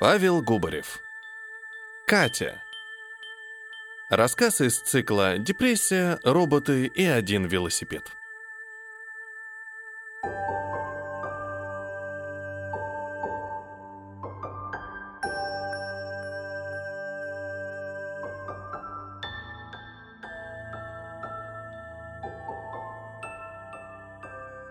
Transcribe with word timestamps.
Павел 0.00 0.42
Губарев. 0.42 1.00
Катя. 2.06 2.62
Рассказ 4.08 4.60
из 4.60 4.78
цикла 4.78 5.38
«Депрессия, 5.38 6.20
роботы 6.22 6.86
и 6.86 7.04
один 7.04 7.46
велосипед». 7.46 8.04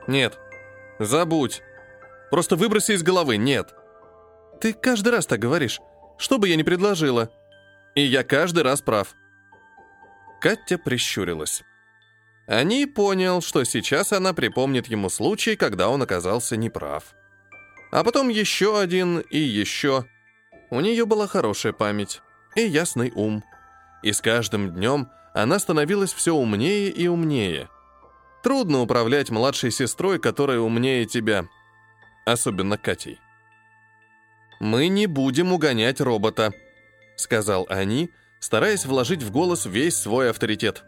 Нет. 0.07 0.39
Забудь. 0.99 1.61
Просто 2.31 2.55
выброси 2.55 2.93
из 2.93 3.03
головы. 3.03 3.35
Нет. 3.35 3.76
Ты 4.59 4.73
каждый 4.73 5.09
раз 5.09 5.25
так 5.25 5.39
говоришь. 5.39 5.79
Что 6.17 6.37
бы 6.37 6.49
я 6.49 6.55
ни 6.55 6.63
предложила. 6.63 7.31
И 7.95 8.01
я 8.01 8.23
каждый 8.23 8.63
раз 8.63 8.81
прав. 8.81 9.15
Катя 10.41 10.77
прищурилась. 10.77 11.63
Они 12.47 12.85
понял, 12.85 13.41
что 13.41 13.63
сейчас 13.63 14.13
она 14.13 14.33
припомнит 14.33 14.87
ему 14.87 15.09
случай, 15.09 15.55
когда 15.55 15.89
он 15.89 16.01
оказался 16.01 16.55
неправ. 16.55 17.15
А 17.91 18.03
потом 18.03 18.29
еще 18.29 18.79
один 18.79 19.19
и 19.19 19.37
еще. 19.37 20.05
У 20.69 20.79
нее 20.79 21.05
была 21.05 21.27
хорошая 21.27 21.73
память 21.73 22.21
и 22.55 22.61
ясный 22.61 23.11
ум. 23.15 23.43
И 24.03 24.13
с 24.13 24.21
каждым 24.21 24.73
днем 24.73 25.09
она 25.33 25.59
становилась 25.59 26.13
все 26.13 26.33
умнее 26.33 26.89
и 26.89 27.07
умнее. 27.07 27.69
Трудно 28.43 28.81
управлять 28.81 29.29
младшей 29.29 29.71
сестрой, 29.71 30.19
которая 30.19 30.59
умнее 30.59 31.05
тебя. 31.05 31.47
Особенно 32.25 32.77
Катей. 32.77 33.19
«Мы 34.59 34.87
не 34.87 35.05
будем 35.07 35.51
угонять 35.51 36.01
робота»,— 36.01 36.53
сказал 37.15 37.65
они, 37.69 38.09
стараясь 38.39 38.85
вложить 38.85 39.23
в 39.23 39.31
голос 39.31 39.65
весь 39.65 39.95
свой 39.95 40.29
авторитет. 40.29 40.83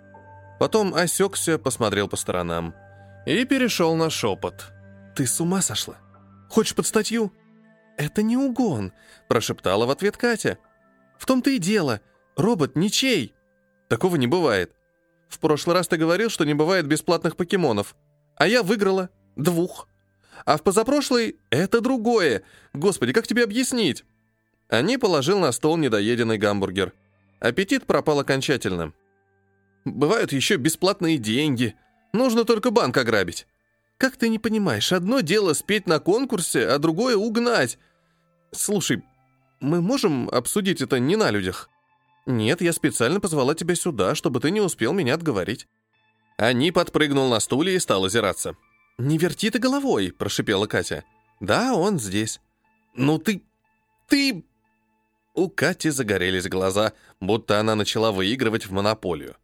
Потом 0.59 0.93
осекся, 0.93 1.57
посмотрел 1.57 2.07
по 2.07 2.15
сторонам 2.15 2.73
и 3.25 3.45
перешел 3.45 3.95
на 3.95 4.09
шепот. 4.09 4.71
«Ты 5.15 5.27
с 5.27 5.39
ума 5.39 5.61
сошла? 5.61 5.97
Хочешь 6.49 6.75
под 6.75 6.87
статью?» 6.87 7.33
«Это 7.97 8.23
не 8.23 8.37
угон»,— 8.37 8.93
прошептала 9.27 9.85
в 9.85 9.91
ответ 9.91 10.17
Катя. 10.17 10.57
«В 11.17 11.25
том-то 11.25 11.49
и 11.49 11.57
дело. 11.57 12.01
Робот 12.37 12.75
ничей». 12.75 13.35
«Такого 13.89 14.15
не 14.15 14.27
бывает. 14.27 14.73
В 15.27 15.39
прошлый 15.39 15.75
раз 15.75 15.87
ты 15.87 15.97
говорил, 15.97 16.29
что 16.29 16.45
не 16.45 16.53
бывает 16.53 16.87
бесплатных 16.87 17.35
покемонов. 17.35 17.95
А 18.35 18.47
я 18.47 18.63
выиграла. 18.63 19.09
Двух. 19.35 19.88
А 20.45 20.57
в 20.57 20.63
позапрошлый— 20.63 21.37
это 21.49 21.81
другое. 21.81 22.43
Господи, 22.73 23.13
как 23.13 23.27
тебе 23.27 23.43
объяснить?» 23.43 24.05
Они 24.69 24.97
положил 24.97 25.39
на 25.39 25.51
стол 25.51 25.77
недоеденный 25.77 26.37
гамбургер. 26.37 26.93
Аппетит 27.39 27.85
пропал 27.85 28.19
окончательно. 28.19 28.93
«Бывают 29.85 30.31
еще 30.31 30.57
бесплатные 30.57 31.17
деньги. 31.17 31.75
Нужно 32.13 32.45
только 32.45 32.69
банк 32.69 32.97
ограбить. 32.97 33.47
Как 33.97 34.15
ты 34.15 34.29
не 34.29 34.39
понимаешь, 34.39 34.91
одно 34.91 35.21
дело 35.21 35.53
спеть 35.53 35.87
на 35.87 35.99
конкурсе, 35.99 36.67
а 36.67 36.77
другое— 36.77 37.15
угнать. 37.17 37.77
Слушай, 38.51 39.03
мы 39.59 39.81
можем 39.81 40.29
обсудить 40.29 40.81
это 40.81 40.99
не 40.99 41.15
на 41.15 41.31
людях?» 41.31 41.69
«Нет, 42.25 42.61
я 42.61 42.73
специально 42.73 43.19
позвала 43.19 43.55
тебя 43.55 43.75
сюда, 43.75 44.13
чтобы 44.13 44.39
ты 44.39 44.51
не 44.51 44.61
успел 44.61 44.93
меня 44.93 45.15
отговорить». 45.15 45.67
Они 46.37 46.71
подпрыгнул 46.71 47.29
на 47.29 47.39
стуле 47.39 47.75
и 47.75 47.79
стал 47.79 48.05
озираться. 48.05 48.55
«Не 48.99 49.17
верти 49.17 49.49
ты 49.49 49.57
головой»,— 49.59 50.11
прошипела 50.17 50.67
Катя. 50.67 51.03
«Да, 51.39 51.73
он 51.73 51.99
здесь». 51.99 52.39
«Ну 52.95 53.17
ты... 53.17 53.41
ты...» 54.07 54.43
У 55.33 55.49
Кати 55.49 55.89
загорелись 55.89 56.49
глаза, 56.49 56.93
будто 57.19 57.59
она 57.59 57.75
начала 57.75 58.11
выигрывать 58.11 58.65
в 58.65 58.71
монополию. 58.71 59.37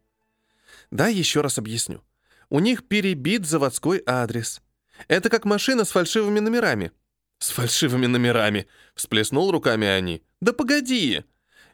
«Да, 0.90 1.08
еще 1.08 1.40
раз 1.40 1.58
объясню. 1.58 2.02
У 2.50 2.60
них 2.60 2.86
перебит 2.86 3.46
заводской 3.46 4.02
адрес. 4.06 4.60
Это 5.08 5.30
как 5.30 5.44
машина 5.44 5.84
с 5.84 5.90
фальшивыми 5.90 6.38
номерами». 6.38 6.92
«С 7.38 7.50
фальшивыми 7.50 8.06
номерами»,— 8.06 8.66
всплеснул 8.94 9.50
руками 9.50 9.86
они. 9.86 10.22
«Да 10.40 10.52
погоди!» 10.52 11.24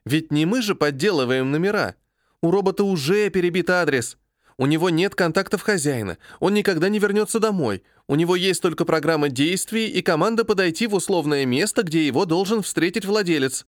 Ведь 0.04 0.32
не 0.32 0.46
мы 0.46 0.62
же 0.62 0.74
подделываем 0.74 1.50
номера. 1.50 1.94
У 2.40 2.50
робота 2.50 2.84
уже 2.84 3.30
перебит 3.30 3.70
адрес. 3.70 4.16
У 4.58 4.66
него 4.66 4.90
нет 4.90 5.14
контактов 5.14 5.62
хозяина. 5.62 6.18
Он 6.40 6.54
никогда 6.54 6.88
не 6.88 6.98
вернется 6.98 7.40
домой. 7.40 7.82
У 8.06 8.14
него 8.14 8.36
есть 8.36 8.62
только 8.62 8.84
программа 8.84 9.28
действий 9.28 9.88
и 9.88 10.02
команда 10.02 10.44
подойти 10.44 10.86
в 10.86 10.94
условное 10.94 11.46
место, 11.46 11.82
где 11.82 12.06
его 12.06 12.24
должен 12.24 12.62
встретить 12.62 13.04
владелец. 13.04 13.66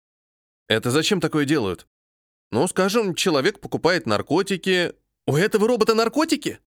Это 0.68 0.90
зачем 0.90 1.20
такое 1.20 1.44
делают? 1.44 1.86
Ну, 2.50 2.66
скажем, 2.68 3.14
человек 3.14 3.60
покупает 3.60 4.06
наркотики. 4.06 4.94
У 5.26 5.36
этого 5.36 5.66
робота 5.68 5.94
наркотики? 5.94 6.60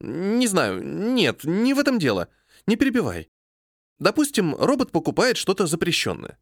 Не 0.00 0.46
знаю. 0.46 0.82
Нет, 0.82 1.44
не 1.44 1.74
в 1.74 1.78
этом 1.78 1.98
дело. 1.98 2.28
Не 2.66 2.76
перебивай. 2.76 3.30
Допустим, 3.98 4.54
робот 4.56 4.90
покупает 4.90 5.36
что-то 5.36 5.66
запрещенное. 5.66 6.38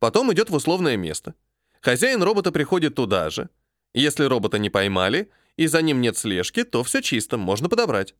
Потом 0.00 0.32
идет 0.32 0.50
в 0.50 0.54
условное 0.54 0.96
место. 0.96 1.34
Хозяин 1.80 2.22
робота 2.22 2.50
приходит 2.50 2.96
туда 2.96 3.30
же. 3.30 3.48
Если 3.94 4.24
робота 4.24 4.58
не 4.58 4.70
поймали, 4.70 5.30
и 5.56 5.66
за 5.66 5.82
ним 5.82 6.00
нет 6.00 6.16
слежки, 6.16 6.64
то 6.64 6.82
все 6.84 7.00
чисто, 7.02 7.36
можно 7.36 7.68
подобрать. 7.68 8.14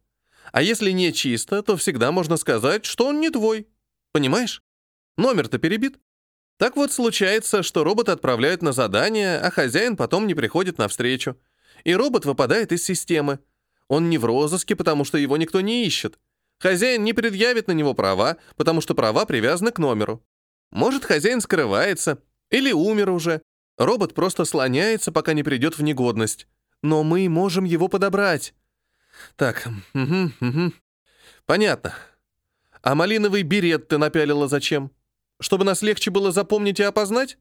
А 0.52 0.62
если 0.62 0.90
не 0.90 1.12
чисто, 1.12 1.62
то 1.62 1.76
всегда 1.76 2.12
можно 2.12 2.36
сказать, 2.36 2.84
что 2.84 3.06
он 3.06 3.20
не 3.20 3.30
твой. 3.30 3.68
Понимаешь? 4.12 4.62
Номер-то 5.16 5.58
перебит. 5.58 5.98
Так 6.58 6.76
вот 6.76 6.92
случается, 6.92 7.62
что 7.62 7.84
робот 7.84 8.08
отправляют 8.08 8.62
на 8.62 8.72
задание, 8.72 9.38
а 9.38 9.50
хозяин 9.50 9.96
потом 9.96 10.26
не 10.26 10.34
приходит 10.34 10.78
навстречу. 10.78 11.36
И 11.84 11.94
робот 11.94 12.24
выпадает 12.24 12.72
из 12.72 12.84
системы. 12.84 13.40
Он 13.88 14.08
не 14.08 14.18
в 14.18 14.24
розыске, 14.24 14.74
потому 14.74 15.04
что 15.04 15.18
его 15.18 15.36
никто 15.36 15.60
не 15.60 15.84
ищет. 15.84 16.18
Хозяин 16.58 17.04
не 17.04 17.12
предъявит 17.12 17.68
на 17.68 17.72
него 17.72 17.92
права, 17.92 18.38
потому 18.56 18.80
что 18.80 18.94
права 18.94 19.26
привязаны 19.26 19.72
к 19.72 19.78
номеру. 19.78 20.24
Может, 20.70 21.04
хозяин 21.04 21.40
скрывается 21.40 22.22
или 22.50 22.72
умер 22.72 23.10
уже, 23.10 23.42
Робот 23.78 24.14
просто 24.14 24.46
слоняется, 24.46 25.12
пока 25.12 25.34
не 25.34 25.42
придет 25.42 25.76
в 25.76 25.82
негодность. 25.82 26.46
Но 26.82 27.02
мы 27.02 27.28
можем 27.28 27.64
его 27.64 27.88
подобрать. 27.88 28.54
Так, 29.36 29.68
угу, 29.94 30.30
угу. 30.40 30.72
Понятно. 31.46 31.94
А 32.82 32.94
малиновый 32.94 33.42
берет 33.42 33.88
ты 33.88 33.98
напялила 33.98 34.48
зачем? 34.48 34.90
Чтобы 35.40 35.64
нас 35.64 35.82
легче 35.82 36.10
было 36.10 36.32
запомнить 36.32 36.80
и 36.80 36.84
опознать? 36.84 37.38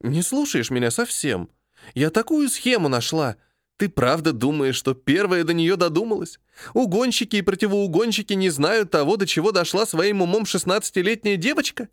Не 0.00 0.22
слушаешь 0.22 0.70
меня 0.70 0.90
совсем. 0.90 1.50
Я 1.94 2.10
такую 2.10 2.48
схему 2.48 2.88
нашла. 2.88 3.36
Ты 3.76 3.88
правда 3.88 4.32
думаешь, 4.32 4.76
что 4.76 4.94
первая 4.94 5.42
до 5.44 5.52
нее 5.52 5.76
додумалась? 5.76 6.38
Угонщики 6.74 7.36
и 7.36 7.42
противоугонщики 7.42 8.32
не 8.34 8.50
знают 8.50 8.90
того, 8.90 9.16
до 9.16 9.26
чего 9.26 9.50
дошла 9.50 9.84
своим 9.84 10.22
умом 10.22 10.44
16-летняя 10.44 11.36
девочка? 11.36 11.88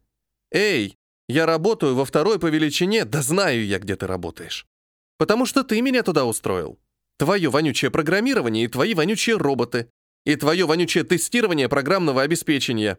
Эй, 0.51 0.97
я 1.27 1.45
работаю 1.45 1.95
во 1.95 2.05
второй 2.05 2.39
по 2.39 2.47
величине, 2.47 3.05
да 3.05 3.21
знаю 3.21 3.65
я, 3.65 3.79
где 3.79 3.95
ты 3.95 4.05
работаешь. 4.05 4.67
Потому 5.21 5.45
что 5.45 5.63
ты 5.63 5.79
меня 5.81 6.01
туда 6.01 6.25
устроил. 6.25 6.79
Твое 7.19 7.47
вонючее 7.51 7.91
программирование 7.91 8.65
и 8.65 8.67
твои 8.67 8.95
вонючие 8.95 9.37
роботы. 9.37 9.91
И 10.25 10.35
твое 10.35 10.65
вонючее 10.65 11.03
тестирование 11.03 11.69
программного 11.69 12.23
обеспечения. 12.23 12.97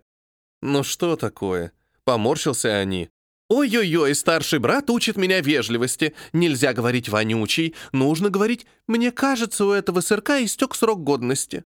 Ну 0.61 0.85
что 0.85 1.17
такое? 1.17 1.73
Поморщился 2.05 2.79
они. 2.79 3.11
Ой-ой-ой, 3.49 4.15
старший 4.15 4.61
брат 4.61 4.89
учит 4.89 5.17
меня 5.17 5.41
вежливости. 5.41 6.15
Нельзя 6.33 6.73
говорить 6.73 7.09
вонючий, 7.09 7.75
нужно 7.91 8.31
говорить 8.31 8.67
«мне 8.87 9.11
кажется, 9.11 9.65
у 9.65 9.73
этого 9.73 10.01
сырка 10.01 10.45
истек 10.45 10.77
срок 10.77 11.03
годности». 11.03 11.65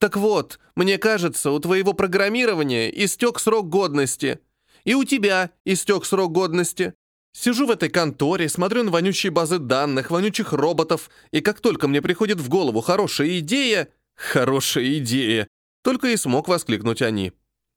Так 0.00 0.18
вот, 0.18 0.58
мне 0.76 0.98
кажется, 0.98 1.50
у 1.50 1.58
твоего 1.60 1.94
программирования 1.94 2.90
истек 2.90 3.40
срок 3.40 3.70
годности. 3.70 4.40
И 4.84 4.92
у 4.92 5.04
тебя 5.04 5.50
истек 5.64 6.04
срок 6.04 6.30
годности. 6.30 6.92
Сижу 7.36 7.66
в 7.66 7.70
этой 7.70 7.88
конторе, 7.88 8.48
смотрю 8.48 8.84
на 8.84 8.92
вонючие 8.92 9.32
базы 9.32 9.58
данных, 9.58 10.10
вонючих 10.10 10.52
роботов, 10.52 11.10
и 11.32 11.40
как 11.40 11.60
только 11.60 11.88
мне 11.88 12.00
приходит 12.00 12.38
в 12.40 12.48
голову 12.48 12.80
хорошая 12.80 13.40
идея... 13.40 13.88
Хорошая 14.14 14.98
идея! 14.98 15.48
Только 15.82 16.08
и 16.08 16.16
смог 16.16 16.46
воскликнуть 16.46 17.02
они. 17.02 17.32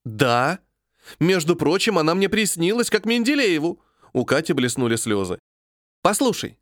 Да. 0.05 0.59
Между 1.19 1.55
прочим, 1.55 1.97
она 1.97 2.13
мне 2.13 2.29
приснилась, 2.29 2.91
как 2.91 3.05
Менделееву. 3.05 3.81
У 4.13 4.25
Кати 4.25 4.53
блеснули 4.53 4.95
слезы. 4.95 5.39
Послушай, 6.03 6.59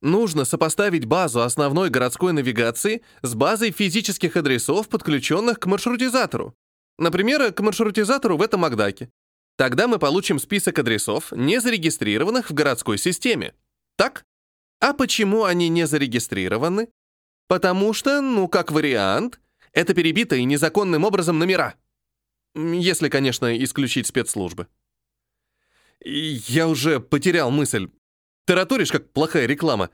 нужно 0.00 0.46
сопоставить 0.46 1.04
базу 1.04 1.42
основной 1.42 1.90
городской 1.90 2.32
навигации 2.32 3.02
с 3.20 3.34
базой 3.34 3.72
физических 3.72 4.36
адресов, 4.36 4.88
подключенных 4.88 5.60
к 5.60 5.66
маршрутизатору. 5.66 6.54
Например, 6.98 7.52
к 7.52 7.60
маршрутизатору 7.60 8.38
в 8.38 8.42
этом 8.42 8.60
Макдаке. 8.60 9.10
Тогда 9.58 9.88
мы 9.88 9.98
получим 9.98 10.38
список 10.38 10.78
адресов, 10.78 11.32
не 11.32 11.60
зарегистрированных 11.60 12.48
в 12.48 12.54
городской 12.54 12.96
системе. 12.96 13.56
Так? 13.96 14.24
А 14.78 14.92
почему 14.92 15.42
они 15.42 15.68
не 15.68 15.84
зарегистрированы? 15.84 16.88
Потому 17.48 17.92
что, 17.92 18.20
ну, 18.20 18.46
как 18.46 18.70
вариант, 18.70 19.40
это 19.72 19.94
перебитые 19.94 20.44
незаконным 20.44 21.02
образом 21.02 21.40
номера. 21.40 21.74
Если, 22.54 23.08
конечно, 23.08 23.58
исключить 23.64 24.06
спецслужбы. 24.06 24.68
Я 26.04 26.68
уже 26.68 27.00
потерял 27.00 27.50
мысль. 27.50 27.88
Тараторишь, 28.44 28.92
как 28.92 29.12
плохая 29.12 29.46
реклама. 29.46 29.90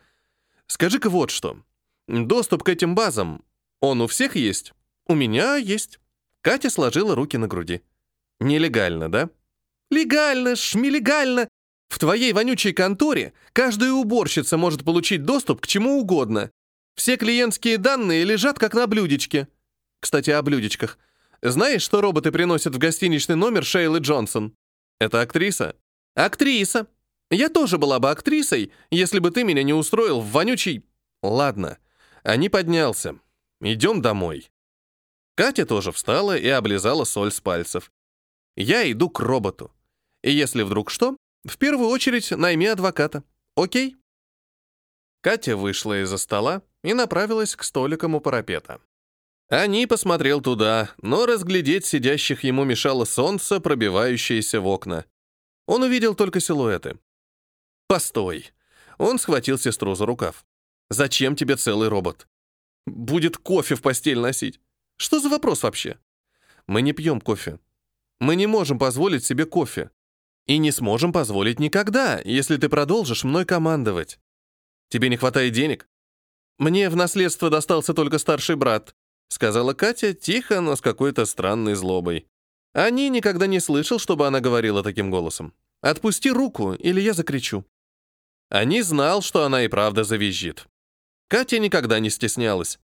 Скажи-ка 0.66 1.08
вот 1.08 1.30
что. 1.30 1.56
Доступ 2.06 2.64
к 2.64 2.68
этим 2.68 2.94
базам, 2.94 3.42
он 3.80 4.02
у 4.02 4.08
всех 4.08 4.36
есть? 4.36 4.74
У 5.06 5.14
меня 5.14 5.56
есть. 5.56 6.00
Катя 6.42 6.68
сложила 6.68 7.14
руки 7.14 7.38
на 7.38 7.48
груди. 7.48 7.80
Нелегально, 8.40 9.10
да? 9.10 9.30
Легально, 9.90 10.56
шмелегально. 10.56 11.48
В 11.88 11.98
твоей 11.98 12.32
вонючей 12.32 12.72
конторе 12.72 13.32
каждая 13.52 13.92
уборщица 13.92 14.56
может 14.56 14.84
получить 14.84 15.24
доступ 15.24 15.60
к 15.60 15.66
чему 15.66 16.00
угодно. 16.00 16.50
Все 16.96 17.16
клиентские 17.16 17.78
данные 17.78 18.24
лежат 18.24 18.58
как 18.58 18.74
на 18.74 18.86
блюдечке. 18.86 19.48
Кстати, 20.00 20.30
о 20.30 20.42
блюдечках. 20.42 20.98
Знаешь, 21.42 21.82
что 21.82 22.00
роботы 22.00 22.32
приносят 22.32 22.74
в 22.74 22.78
гостиничный 22.78 23.36
номер 23.36 23.64
Шейлы 23.64 23.98
Джонсон? 23.98 24.56
Это 24.98 25.20
актриса. 25.20 25.76
Актриса. 26.14 26.86
Я 27.30 27.48
тоже 27.48 27.78
была 27.78 27.98
бы 27.98 28.10
актрисой, 28.10 28.72
если 28.90 29.18
бы 29.18 29.30
ты 29.30 29.44
меня 29.44 29.62
не 29.62 29.72
устроил 29.72 30.20
в 30.20 30.30
вонючий... 30.30 30.84
Ладно. 31.22 31.78
Они 32.22 32.48
поднялся. 32.48 33.18
Идем 33.60 34.02
домой. 34.02 34.50
Катя 35.36 35.66
тоже 35.66 35.90
встала 35.90 36.36
и 36.36 36.48
облизала 36.48 37.04
соль 37.04 37.32
с 37.32 37.40
пальцев. 37.40 37.90
Я 38.56 38.90
иду 38.90 39.10
к 39.10 39.20
роботу. 39.20 39.72
И 40.22 40.30
если 40.30 40.62
вдруг 40.62 40.90
что, 40.90 41.16
в 41.44 41.58
первую 41.58 41.88
очередь 41.88 42.30
найми 42.30 42.66
адвоката. 42.66 43.22
Окей? 43.56 43.96
Катя 45.20 45.56
вышла 45.56 46.02
из-за 46.02 46.18
стола 46.18 46.62
и 46.82 46.94
направилась 46.94 47.56
к 47.56 47.64
столикам 47.64 48.14
у 48.14 48.20
парапета. 48.20 48.80
Они 49.48 49.86
посмотрел 49.86 50.40
туда, 50.40 50.90
но 51.02 51.26
разглядеть 51.26 51.84
сидящих 51.84 52.44
ему 52.44 52.64
мешало 52.64 53.04
солнце, 53.04 53.60
пробивающееся 53.60 54.60
в 54.60 54.66
окна. 54.66 55.04
Он 55.66 55.82
увидел 55.82 56.14
только 56.14 56.40
силуэты. 56.40 56.98
«Постой!» 57.86 58.52
Он 58.98 59.18
схватил 59.18 59.58
сестру 59.58 59.94
за 59.94 60.06
рукав. 60.06 60.46
«Зачем 60.88 61.36
тебе 61.36 61.56
целый 61.56 61.88
робот? 61.88 62.28
Будет 62.86 63.36
кофе 63.36 63.74
в 63.74 63.82
постель 63.82 64.18
носить. 64.18 64.60
Что 64.96 65.20
за 65.20 65.28
вопрос 65.28 65.62
вообще? 65.62 65.98
Мы 66.66 66.82
не 66.82 66.92
пьем 66.92 67.20
кофе. 67.20 67.58
Мы 68.20 68.36
не 68.36 68.46
можем 68.46 68.78
позволить 68.78 69.24
себе 69.24 69.46
кофе. 69.46 69.90
И 70.46 70.58
не 70.58 70.72
сможем 70.72 71.12
позволить 71.12 71.58
никогда, 71.58 72.20
если 72.24 72.56
ты 72.56 72.68
продолжишь 72.68 73.24
мной 73.24 73.44
командовать. 73.46 74.18
Тебе 74.88 75.08
не 75.08 75.16
хватает 75.16 75.52
денег? 75.52 75.88
Мне 76.58 76.90
в 76.90 76.96
наследство 76.96 77.50
достался 77.50 77.94
только 77.94 78.18
старший 78.18 78.56
брат, 78.56 78.94
сказала 79.28 79.74
Катя 79.74 80.12
тихо, 80.14 80.60
но 80.60 80.76
с 80.76 80.80
какой-то 80.80 81.24
странной 81.24 81.74
злобой. 81.74 82.26
Они 82.72 83.08
никогда 83.08 83.46
не 83.46 83.60
слышал, 83.60 83.98
чтобы 83.98 84.26
она 84.26 84.40
говорила 84.40 84.82
таким 84.82 85.10
голосом. 85.10 85.54
Отпусти 85.80 86.30
руку, 86.30 86.74
или 86.74 87.00
я 87.00 87.12
закричу. 87.12 87.64
Они 88.50 88.82
знал, 88.82 89.22
что 89.22 89.44
она 89.44 89.64
и 89.64 89.68
правда 89.68 90.04
завизжит. 90.04 90.66
Катя 91.28 91.58
никогда 91.58 91.98
не 91.98 92.10
стеснялась. 92.10 92.78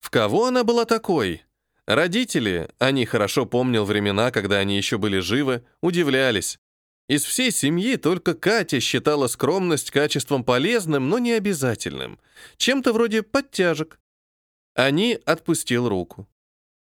В 0.00 0.10
кого 0.10 0.46
она 0.46 0.62
была 0.64 0.84
такой? 0.84 1.42
Родители, 1.88 2.68
они 2.78 3.06
хорошо 3.06 3.46
помнил 3.46 3.86
времена, 3.86 4.30
когда 4.30 4.58
они 4.58 4.76
еще 4.76 4.98
были 4.98 5.20
живы, 5.20 5.64
удивлялись. 5.80 6.58
Из 7.08 7.24
всей 7.24 7.50
семьи 7.50 7.96
только 7.96 8.34
Катя 8.34 8.78
считала 8.78 9.26
скромность 9.26 9.90
качеством 9.90 10.44
полезным, 10.44 11.08
но 11.08 11.18
не 11.18 11.32
обязательным, 11.32 12.20
чем-то 12.58 12.92
вроде 12.92 13.22
подтяжек. 13.22 13.98
Они 14.74 15.18
отпустил 15.24 15.88
руку. 15.88 16.28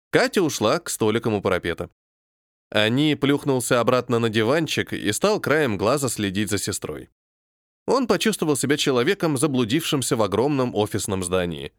Катя 0.09 0.41
ушла 0.41 0.79
к 0.79 0.89
столикам 0.89 1.33
у 1.33 1.41
парапета. 1.41 1.89
Они 2.69 3.15
плюхнулся 3.15 3.81
обратно 3.81 4.19
на 4.19 4.29
диванчик 4.29 4.93
и 4.93 5.11
стал 5.11 5.41
краем 5.41 5.77
глаза 5.77 6.07
следить 6.07 6.49
за 6.49 6.57
сестрой. 6.57 7.09
Он 7.87 8.07
почувствовал 8.07 8.55
себя 8.55 8.77
человеком, 8.77 9.35
заблудившимся 9.35 10.15
в 10.15 10.21
огромном 10.21 10.73
офисном 10.73 11.25
здании. 11.25 11.73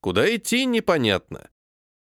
Куда 0.00 0.34
идти, 0.34 0.64
непонятно. 0.64 1.50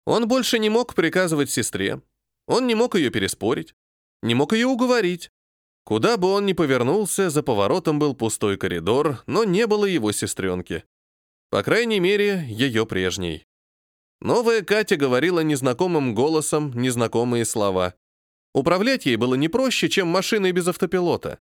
Он 0.04 0.26
больше 0.26 0.58
не 0.58 0.68
мог 0.68 0.94
приказывать 0.94 1.50
сестре. 1.50 2.02
Он 2.46 2.66
не 2.66 2.74
мог 2.74 2.94
ее 2.94 3.10
переспорить. 3.10 3.74
Не 4.22 4.34
мог 4.34 4.52
ее 4.52 4.66
уговорить. 4.66 5.30
Куда 5.84 6.16
бы 6.16 6.28
он 6.28 6.46
ни 6.46 6.52
повернулся, 6.52 7.30
за 7.30 7.42
поворотом 7.42 7.98
был 7.98 8.14
пустой 8.14 8.56
коридор, 8.56 9.22
но 9.26 9.44
не 9.44 9.66
было 9.66 9.84
его 9.84 10.12
сестренки. 10.12 10.84
По 11.50 11.62
крайней 11.62 12.00
мере, 12.00 12.46
ее 12.48 12.86
прежней. 12.86 13.46
Новая 14.20 14.62
Катя 14.62 14.96
говорила 14.96 15.40
незнакомым 15.40 16.14
голосом 16.14 16.72
незнакомые 16.74 17.44
слова. 17.44 17.94
Управлять 18.54 19.06
ей 19.06 19.16
было 19.16 19.34
не 19.34 19.48
проще, 19.48 19.88
чем 19.88 20.06
машиной 20.08 20.52
без 20.52 20.68
автопилота. 20.68 21.40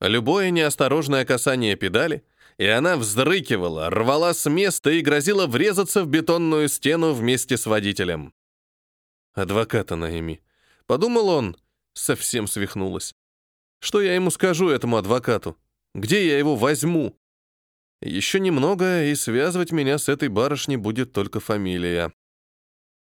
Любое 0.00 0.50
неосторожное 0.50 1.24
касание 1.24 1.76
педали, 1.76 2.24
и 2.58 2.66
она 2.66 2.96
вздрыкивала, 2.96 3.90
рвала 3.90 4.34
с 4.34 4.48
места 4.48 4.90
и 4.90 5.00
грозила 5.00 5.46
врезаться 5.46 6.04
в 6.04 6.08
бетонную 6.08 6.68
стену 6.68 7.12
вместе 7.12 7.56
с 7.56 7.66
водителем. 7.66 8.32
«Адвоката 9.32 9.96
найми»,— 9.96 10.40
подумал 10.86 11.28
он, 11.28 11.56
совсем 11.92 12.46
свихнулась. 12.46 13.14
«Что 13.80 14.00
я 14.00 14.14
ему 14.14 14.30
скажу, 14.30 14.68
этому 14.68 14.96
адвокату? 14.96 15.56
Где 15.94 16.26
я 16.26 16.38
его 16.38 16.56
возьму?» 16.56 17.16
Еще 18.04 18.38
немного, 18.38 19.04
и 19.04 19.14
связывать 19.14 19.72
меня 19.72 19.96
с 19.96 20.10
этой 20.10 20.28
барышней 20.28 20.76
будет 20.76 21.12
только 21.12 21.40
фамилия. 21.40 22.12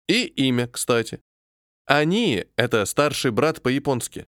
И 0.09 0.25
имя, 0.25 0.67
кстати. 0.67 1.21
Они— 1.87 2.47
это 2.57 2.85
старший 2.85 3.31
брат 3.31 3.63
по-японски. 3.63 4.27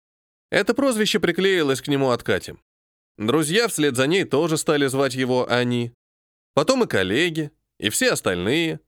Это 0.50 0.74
прозвище 0.74 1.20
приклеилось 1.20 1.82
к 1.82 1.88
нему 1.88 2.10
от 2.10 2.24
Кати. 2.24 2.56
Друзья 3.18 3.68
вслед 3.68 3.96
за 3.96 4.08
ней 4.08 4.26
тоже 4.26 4.58
стали 4.58 4.88
звать 4.88 5.16
его 5.16 5.50
«они». 5.50 5.94
Потом 6.54 6.84
и 6.84 6.88
коллеги, 6.88 7.52
и 7.80 7.90
все 7.90 8.12
остальные. 8.12 8.80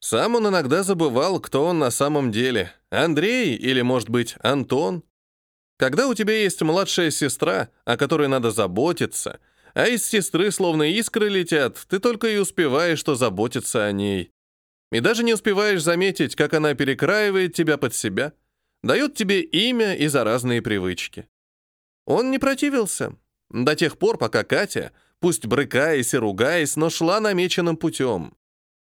Сам 0.00 0.34
он 0.34 0.48
иногда 0.48 0.82
забывал, 0.82 1.40
кто 1.40 1.64
он 1.66 1.78
на 1.78 1.90
самом 1.90 2.32
деле. 2.32 2.72
Андрей 2.90 3.54
или, 3.56 3.82
может 3.82 4.08
быть, 4.08 4.36
Антон. 4.40 5.02
Когда 5.78 6.08
у 6.08 6.14
тебя 6.14 6.34
есть 6.34 6.62
младшая 6.62 7.10
сестра, 7.10 7.70
о 7.84 7.96
которой 7.96 8.28
надо 8.28 8.50
заботиться, 8.50 9.40
а 9.74 9.86
из 9.86 10.04
сестры 10.04 10.50
словно 10.50 10.84
искры 10.84 11.28
летят, 11.28 11.78
ты 11.88 11.98
только 11.98 12.28
и 12.28 12.38
успеваешь, 12.38 12.98
что 12.98 13.14
заботиться 13.14 13.84
о 13.84 13.92
ней. 13.92 14.30
И 14.92 15.00
даже 15.00 15.22
не 15.22 15.34
успеваешь 15.34 15.82
заметить, 15.82 16.36
как 16.36 16.54
она 16.54 16.74
перекраивает 16.74 17.54
тебя 17.54 17.76
под 17.76 17.94
себя— 17.94 18.32
дает 18.82 19.14
тебе 19.14 19.42
имя 19.42 19.94
и 19.94 20.06
заразные 20.06 20.62
привычки. 20.62 21.28
Он 22.06 22.30
не 22.30 22.38
противился 22.38 23.16
до 23.50 23.74
тех 23.74 23.98
пор, 23.98 24.16
пока 24.16 24.44
Катя, 24.44 24.92
пусть 25.18 25.46
брыкаясь 25.46 26.14
и 26.14 26.16
ругаясь, 26.16 26.76
но 26.76 26.88
шла 26.88 27.20
намеченным 27.20 27.76
путем. 27.76 28.36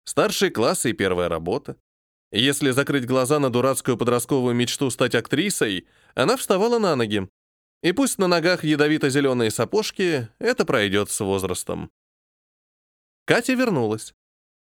Старшие 0.06 0.52
классы 0.52 0.92
и 0.92 0.94
первая 0.94 1.30
работа. 1.30 1.78
Если 2.32 2.72
закрыть 2.72 3.06
глаза 3.06 3.40
на 3.40 3.50
дурацкую 3.52 3.98
подростковую 3.98 4.56
мечту 4.56 4.90
стать 4.90 5.16
актрисой, 5.16 5.88
она 6.16 6.38
вставала 6.38 6.80
на 6.80 6.96
ноги. 6.96 7.30
И 7.82 7.92
пусть 7.92 8.18
на 8.18 8.28
ногах 8.28 8.64
ядовито-зеленые 8.64 9.52
сапожки, 9.52 10.30
это 10.40 10.66
пройдет 10.66 11.12
с 11.12 11.20
возрастом. 11.20 11.92
Катя 13.26 13.54
вернулась. 13.54 14.14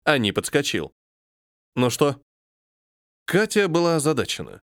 Ани 0.04 0.32
подскочил. 0.32 0.94
«Ну 1.76 1.90
что?» 1.90 2.22
Катя 3.26 3.68
была 3.68 3.96
озадачена. 3.96 4.62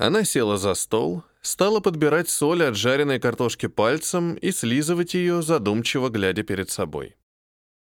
Она 0.00 0.24
села 0.24 0.56
за 0.56 0.72
стол, 0.72 1.24
стала 1.42 1.80
подбирать 1.80 2.30
соль 2.30 2.64
от 2.64 2.74
жареной 2.74 3.20
картошки 3.20 3.68
пальцем 3.68 4.32
и 4.32 4.50
слизывать 4.50 5.12
ее, 5.12 5.42
задумчиво 5.42 6.08
глядя 6.08 6.42
перед 6.42 6.70
собой. 6.70 7.16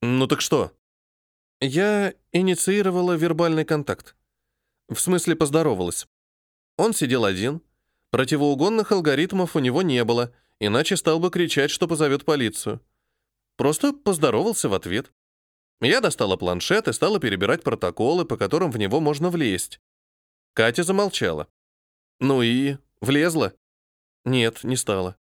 «Ну 0.03 0.29
так 0.29 0.41
что?» 0.41 0.71
Я 1.61 2.15
инициировала 2.31 3.15
вербальный 3.15 3.65
контакт. 3.65 4.15
В 4.89 5.01
смысле, 5.01 5.35
поздоровалась. 5.35 6.07
Он 6.77 6.95
сидел 6.95 7.25
один. 7.25 7.61
Противоугонных 8.13 8.93
алгоритмов 8.93 9.57
у 9.57 9.59
него 9.59 9.83
не 9.83 10.05
было, 10.05 10.33
иначе 10.61 10.97
стал 10.97 11.19
бы 11.19 11.31
кричать, 11.31 11.73
что 11.73 11.89
позовет 11.89 12.25
полицию. 12.25 12.81
Просто 13.57 13.93
поздоровался 13.93 14.69
в 14.69 14.75
ответ. 14.75 15.11
Я 15.81 16.01
достала 16.01 16.37
планшет 16.37 16.87
и 16.87 16.93
стала 16.93 17.19
перебирать 17.19 17.65
протоколы, 17.65 18.25
по 18.25 18.37
которым 18.37 18.71
в 18.71 18.79
него 18.79 19.01
можно 19.01 19.29
влезть. 19.29 19.81
Катя 20.55 20.85
замолчала. 20.85 21.49
Ну 22.21 22.43
и 22.43 22.77
влезла? 23.01 23.55
Нет, 24.25 24.65
не 24.65 24.77
стала. 24.77 25.17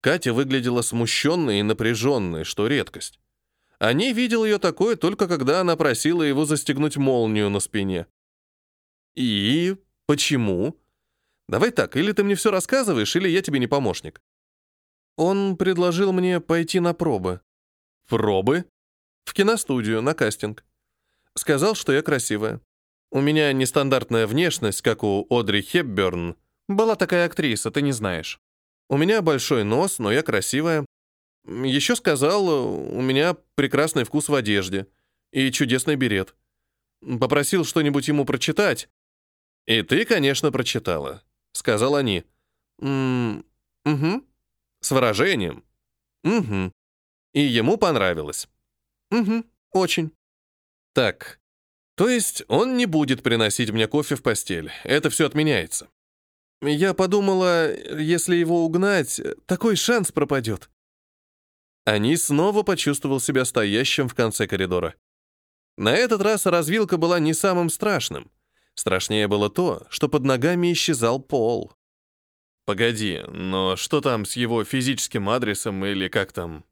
Катя 0.00 0.32
выглядела 0.32 0.82
смущенной 0.82 1.60
и 1.60 1.62
напряженной, 1.62 2.44
что 2.44 2.66
редкость. 2.66 3.18
Они 3.78 4.12
видел 4.12 4.44
ее 4.44 4.58
такое 4.58 4.96
только 4.96 5.26
когда 5.26 5.60
она 5.60 5.76
просила 5.76 6.22
его 6.22 6.44
застегнуть 6.44 6.96
молнию 6.96 7.50
на 7.50 7.60
спине. 7.60 8.06
И 9.14 9.76
почему? 10.06 10.78
Давай 11.48 11.70
так, 11.70 11.96
или 11.96 12.12
ты 12.12 12.22
мне 12.22 12.34
все 12.34 12.50
рассказываешь, 12.50 13.14
или 13.16 13.28
я 13.28 13.42
тебе 13.42 13.58
не 13.58 13.66
помощник. 13.66 14.22
Он 15.16 15.56
предложил 15.56 16.12
мне 16.12 16.40
пойти 16.40 16.80
на 16.80 16.94
пробы. 16.94 17.40
Пробы? 18.06 18.66
В 19.24 19.34
киностудию, 19.34 20.00
на 20.00 20.14
кастинг. 20.14 20.64
Сказал, 21.34 21.74
что 21.74 21.92
я 21.92 22.02
красивая. 22.02 22.60
У 23.10 23.20
меня 23.20 23.52
нестандартная 23.52 24.26
внешность, 24.26 24.82
как 24.82 25.02
у 25.02 25.26
Одри 25.30 25.62
Хепберн. 25.62 26.36
Была 26.68 26.94
такая 26.94 27.26
актриса, 27.26 27.70
ты 27.70 27.82
не 27.82 27.92
знаешь. 27.92 28.40
У 28.88 28.96
меня 28.96 29.22
большой 29.22 29.64
нос, 29.64 29.98
но 29.98 30.12
я 30.12 30.22
красивая. 30.22 30.86
Еще 31.46 31.96
сказал, 31.96 32.46
у 32.48 33.00
меня 33.00 33.36
прекрасный 33.54 34.04
вкус 34.04 34.28
в 34.28 34.34
одежде 34.34 34.86
и 35.32 35.50
чудесный 35.50 35.96
берет. 35.96 36.34
Попросил 37.18 37.64
что-нибудь 37.64 38.08
ему 38.08 38.24
прочитать. 38.24 38.88
И 39.66 39.82
ты, 39.82 40.04
конечно, 40.04 40.52
прочитала, 40.52 41.22
сказал 41.52 41.96
они. 41.96 42.24
«М 42.80 43.44
угу. 43.84 44.24
С 44.80 44.90
выражением. 44.90 45.64
Угу. 46.24 46.72
И 47.34 47.40
ему 47.40 47.76
понравилось. 47.76 48.48
Угу. 49.10 49.44
Очень. 49.72 50.12
Так. 50.94 51.39
То 52.00 52.08
есть 52.08 52.44
он 52.48 52.78
не 52.78 52.86
будет 52.86 53.22
приносить 53.22 53.72
мне 53.72 53.86
кофе 53.86 54.16
в 54.16 54.22
постель. 54.22 54.72
Это 54.84 55.10
все 55.10 55.26
отменяется. 55.26 55.90
Я 56.62 56.94
подумала, 56.94 57.76
если 57.76 58.36
его 58.36 58.64
угнать, 58.64 59.20
такой 59.44 59.76
шанс 59.76 60.10
пропадет. 60.10 60.70
Они 61.84 62.16
снова 62.16 62.62
почувствовал 62.62 63.20
себя 63.20 63.44
стоящим 63.44 64.08
в 64.08 64.14
конце 64.14 64.46
коридора. 64.46 64.94
На 65.76 65.94
этот 65.94 66.22
раз 66.22 66.46
развилка 66.46 66.96
была 66.96 67.18
не 67.18 67.34
самым 67.34 67.68
страшным. 67.68 68.30
Страшнее 68.72 69.28
было 69.28 69.50
то, 69.50 69.86
что 69.90 70.08
под 70.08 70.24
ногами 70.24 70.72
исчезал 70.72 71.20
пол. 71.20 71.70
Погоди, 72.64 73.20
но 73.28 73.76
что 73.76 74.00
там 74.00 74.24
с 74.24 74.36
его 74.36 74.64
физическим 74.64 75.28
адресом 75.28 75.84
или 75.84 76.08
как 76.08 76.32
там? 76.32 76.64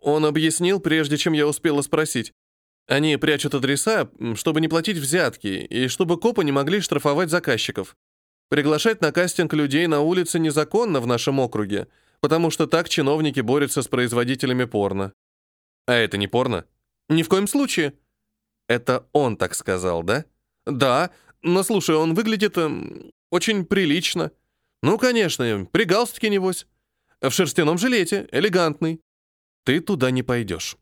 Он 0.00 0.26
объяснил, 0.26 0.80
прежде 0.80 1.16
чем 1.16 1.32
я 1.32 1.46
успела 1.46 1.80
спросить. 1.80 2.34
Они 2.90 3.16
прячут 3.16 3.54
адреса, 3.54 4.10
чтобы 4.34 4.60
не 4.60 4.66
платить 4.66 4.96
взятки, 4.96 5.46
и 5.46 5.86
чтобы 5.86 6.18
копы 6.18 6.42
не 6.42 6.50
могли 6.50 6.80
штрафовать 6.80 7.30
заказчиков. 7.30 7.96
Приглашать 8.48 9.00
на 9.00 9.12
кастинг 9.12 9.54
людей 9.54 9.86
на 9.86 10.00
улице 10.00 10.40
незаконно 10.40 11.00
в 11.00 11.06
нашем 11.06 11.38
округе, 11.38 11.86
потому 12.20 12.50
что 12.50 12.66
так 12.66 12.88
чиновники 12.88 13.38
борются 13.38 13.82
с 13.82 13.86
производителями 13.86 14.64
порно. 14.64 15.12
А 15.86 15.92
это 15.94 16.16
не 16.16 16.26
порно? 16.26 16.64
Ни 17.08 17.22
в 17.22 17.28
коем 17.28 17.46
случае. 17.46 17.94
Это 18.68 19.06
он 19.12 19.36
так 19.36 19.54
сказал, 19.54 20.02
да? 20.02 20.24
Да, 20.66 21.12
но 21.42 21.62
слушай, 21.62 21.94
он 21.94 22.14
выглядит 22.14 22.58
эм, 22.58 23.12
очень 23.30 23.66
прилично. 23.66 24.32
Ну, 24.82 24.98
конечно, 24.98 25.64
при 25.70 25.84
галстуке, 25.84 26.28
небось. 26.28 26.66
В 27.20 27.30
шерстяном 27.30 27.78
жилете, 27.78 28.28
элегантный. 28.32 29.00
Ты 29.64 29.78
туда 29.78 30.10
не 30.10 30.24
пойдешь. 30.24 30.76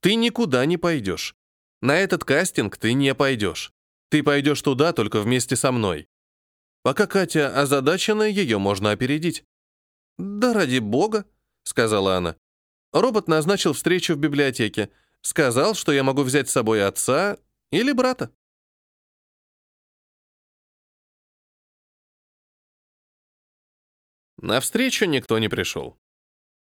Ты 0.00 0.14
никуда 0.14 0.64
не 0.64 0.78
пойдешь. 0.78 1.36
На 1.82 1.98
этот 1.98 2.24
кастинг 2.24 2.76
ты 2.76 2.92
не 2.92 3.12
пойдешь. 3.12 3.72
Ты 4.08 4.22
пойдешь 4.22 4.62
туда 4.62 4.92
только 4.92 5.20
вместе 5.20 5.56
со 5.56 5.72
мной. 5.72 6.08
Пока 6.82 7.08
Катя 7.08 7.60
озадачена, 7.60 8.22
ее 8.22 8.58
можно 8.58 8.92
опередить. 8.92 9.44
«Да 10.16 10.52
ради 10.52 10.78
бога»,— 10.78 11.26
сказала 11.64 12.16
она. 12.16 12.36
Робот 12.92 13.26
назначил 13.26 13.72
встречу 13.72 14.14
в 14.14 14.18
библиотеке. 14.18 14.90
Сказал, 15.22 15.74
что 15.74 15.92
я 15.92 16.04
могу 16.04 16.22
взять 16.22 16.48
с 16.48 16.52
собой 16.52 16.86
отца 16.86 17.36
или 17.70 17.92
брата. 17.92 18.30
На 24.36 24.60
встречу 24.60 25.04
никто 25.06 25.38
не 25.38 25.48
пришел. 25.48 25.98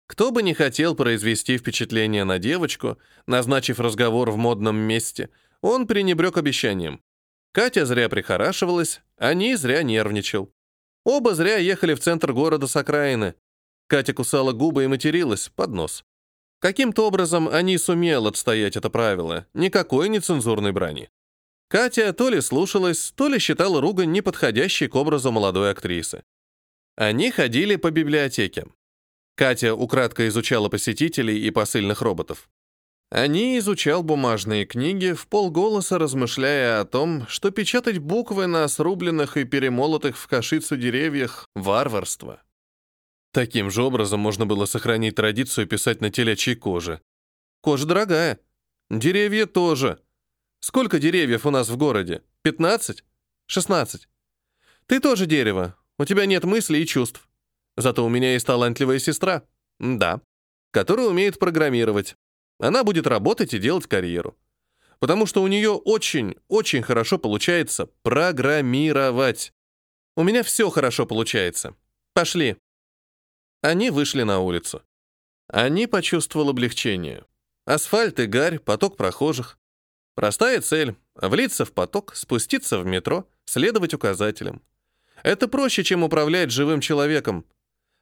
Кто 0.10 0.32
бы 0.32 0.42
не 0.42 0.56
хотел 0.56 0.96
произвести 0.96 1.60
впечатление 1.60 2.24
на 2.24 2.40
девочку, 2.40 2.98
назначив 3.28 3.80
разговор 3.80 4.32
в 4.32 4.38
модном 4.38 4.76
месте, 4.76 5.30
он 5.62 5.86
пренебрег 5.86 6.36
обещанием. 6.36 7.04
Катя 7.52 7.86
зря 7.86 8.10
прихорашивалась, 8.10 9.02
они 9.18 9.56
зря 9.56 9.84
нервничал. 9.84 10.52
Оба 11.06 11.36
зря 11.36 11.58
ехали 11.58 11.94
в 11.94 12.00
центр 12.00 12.34
города 12.34 12.66
с 12.66 12.76
окраины. 12.76 13.36
Катя 13.88 14.14
кусала 14.14 14.52
губы 14.52 14.84
и 14.84 14.88
материлась 14.88 15.50
под 15.50 15.70
нос. 15.70 16.04
Каким-то 16.60 17.06
образом 17.08 17.48
они 17.48 17.78
сумел 17.78 18.26
отстоять 18.26 18.76
это 18.76 18.90
правило, 18.90 19.46
никакой 19.54 20.10
нецензурной 20.10 20.72
брани. 20.72 21.12
Катя 21.68 22.12
то 22.14 22.30
ли 22.30 22.42
слушалась, 22.42 23.12
то 23.16 23.28
ли 23.28 23.38
считала 23.38 23.80
ругань 23.80 24.12
неподходящей 24.12 24.88
к 24.88 24.96
образу 24.96 25.32
молодой 25.32 25.70
актрисы. 25.70 26.24
Они 26.96 27.30
ходили 27.30 27.76
по 27.76 27.92
библиотеке. 27.92 28.66
Катя 29.40 29.74
украдко 29.74 30.28
изучала 30.28 30.68
посетителей 30.68 31.40
и 31.40 31.50
посыльных 31.50 32.02
роботов. 32.02 32.50
Они 33.10 33.58
изучал 33.58 34.04
бумажные 34.04 34.66
книги, 34.66 35.14
в 35.14 35.28
полголоса 35.28 35.98
размышляя 35.98 36.82
о 36.82 36.86
том, 36.86 37.26
что 37.30 37.50
печатать 37.50 38.00
буквы 38.00 38.48
на 38.48 38.68
срубленных 38.68 39.38
и 39.38 39.46
перемолотых 39.46 40.18
в 40.18 40.28
кашицу 40.28 40.76
деревьях— 40.76 41.48
варварство. 41.56 42.42
Таким 43.32 43.72
же 43.72 43.82
образом 43.82 44.20
можно 44.20 44.46
было 44.46 44.66
сохранить 44.66 45.16
традицию 45.16 45.68
писать 45.68 46.02
на 46.02 46.10
телячьей 46.10 46.58
коже. 46.58 47.00
Кожа 47.62 47.86
дорогая. 47.86 48.42
Деревья 48.90 49.46
тоже. 49.46 50.02
Сколько 50.60 51.00
деревьев 51.00 51.46
у 51.46 51.50
нас 51.50 51.70
в 51.70 51.78
городе? 51.78 52.24
15? 52.42 53.06
16. 53.46 54.10
Ты 54.86 55.00
тоже 55.00 55.28
дерево, 55.28 55.78
у 55.98 56.04
тебя 56.04 56.26
нет 56.26 56.44
мыслей 56.44 56.84
и 56.84 56.86
чувств. 56.86 57.29
Зато 57.80 58.06
у 58.06 58.10
меня 58.10 58.34
есть 58.34 58.46
талантливая 58.46 59.00
сестра. 59.00 59.44
Да. 59.80 60.20
Которая 60.72 61.08
умеет 61.08 61.40
программировать. 61.40 62.18
Она 62.60 62.84
будет 62.84 63.08
работать 63.08 63.54
и 63.54 63.58
делать 63.58 63.88
карьеру. 63.88 64.38
Потому 65.00 65.26
что 65.26 65.42
у 65.42 65.48
нее 65.48 65.72
очень, 65.72 66.36
очень 66.50 66.82
хорошо 66.82 67.18
получается 67.18 67.86
программировать. 68.04 69.54
У 70.18 70.24
меня 70.24 70.44
все 70.44 70.70
хорошо 70.70 71.06
получается. 71.06 71.74
Пошли. 72.14 72.58
Они 73.62 73.92
вышли 73.92 74.24
на 74.24 74.40
улицу. 74.40 74.84
Они 75.48 75.88
почувствовал 75.88 76.50
облегчение. 76.50 77.24
Асфальт 77.66 78.20
и 78.20 78.26
гарь, 78.26 78.60
поток 78.60 78.98
прохожих. 78.98 79.58
Простая 80.16 80.60
цель— 80.60 80.96
влиться 81.16 81.64
в 81.64 81.72
поток, 81.72 82.14
спуститься 82.18 82.78
в 82.80 82.86
метро, 82.86 83.26
следовать 83.46 83.94
указателям. 83.94 84.62
Это 85.24 85.48
проще, 85.48 85.86
чем 85.86 86.04
управлять 86.04 86.52
живым 86.52 86.82
человеком. 86.82 87.46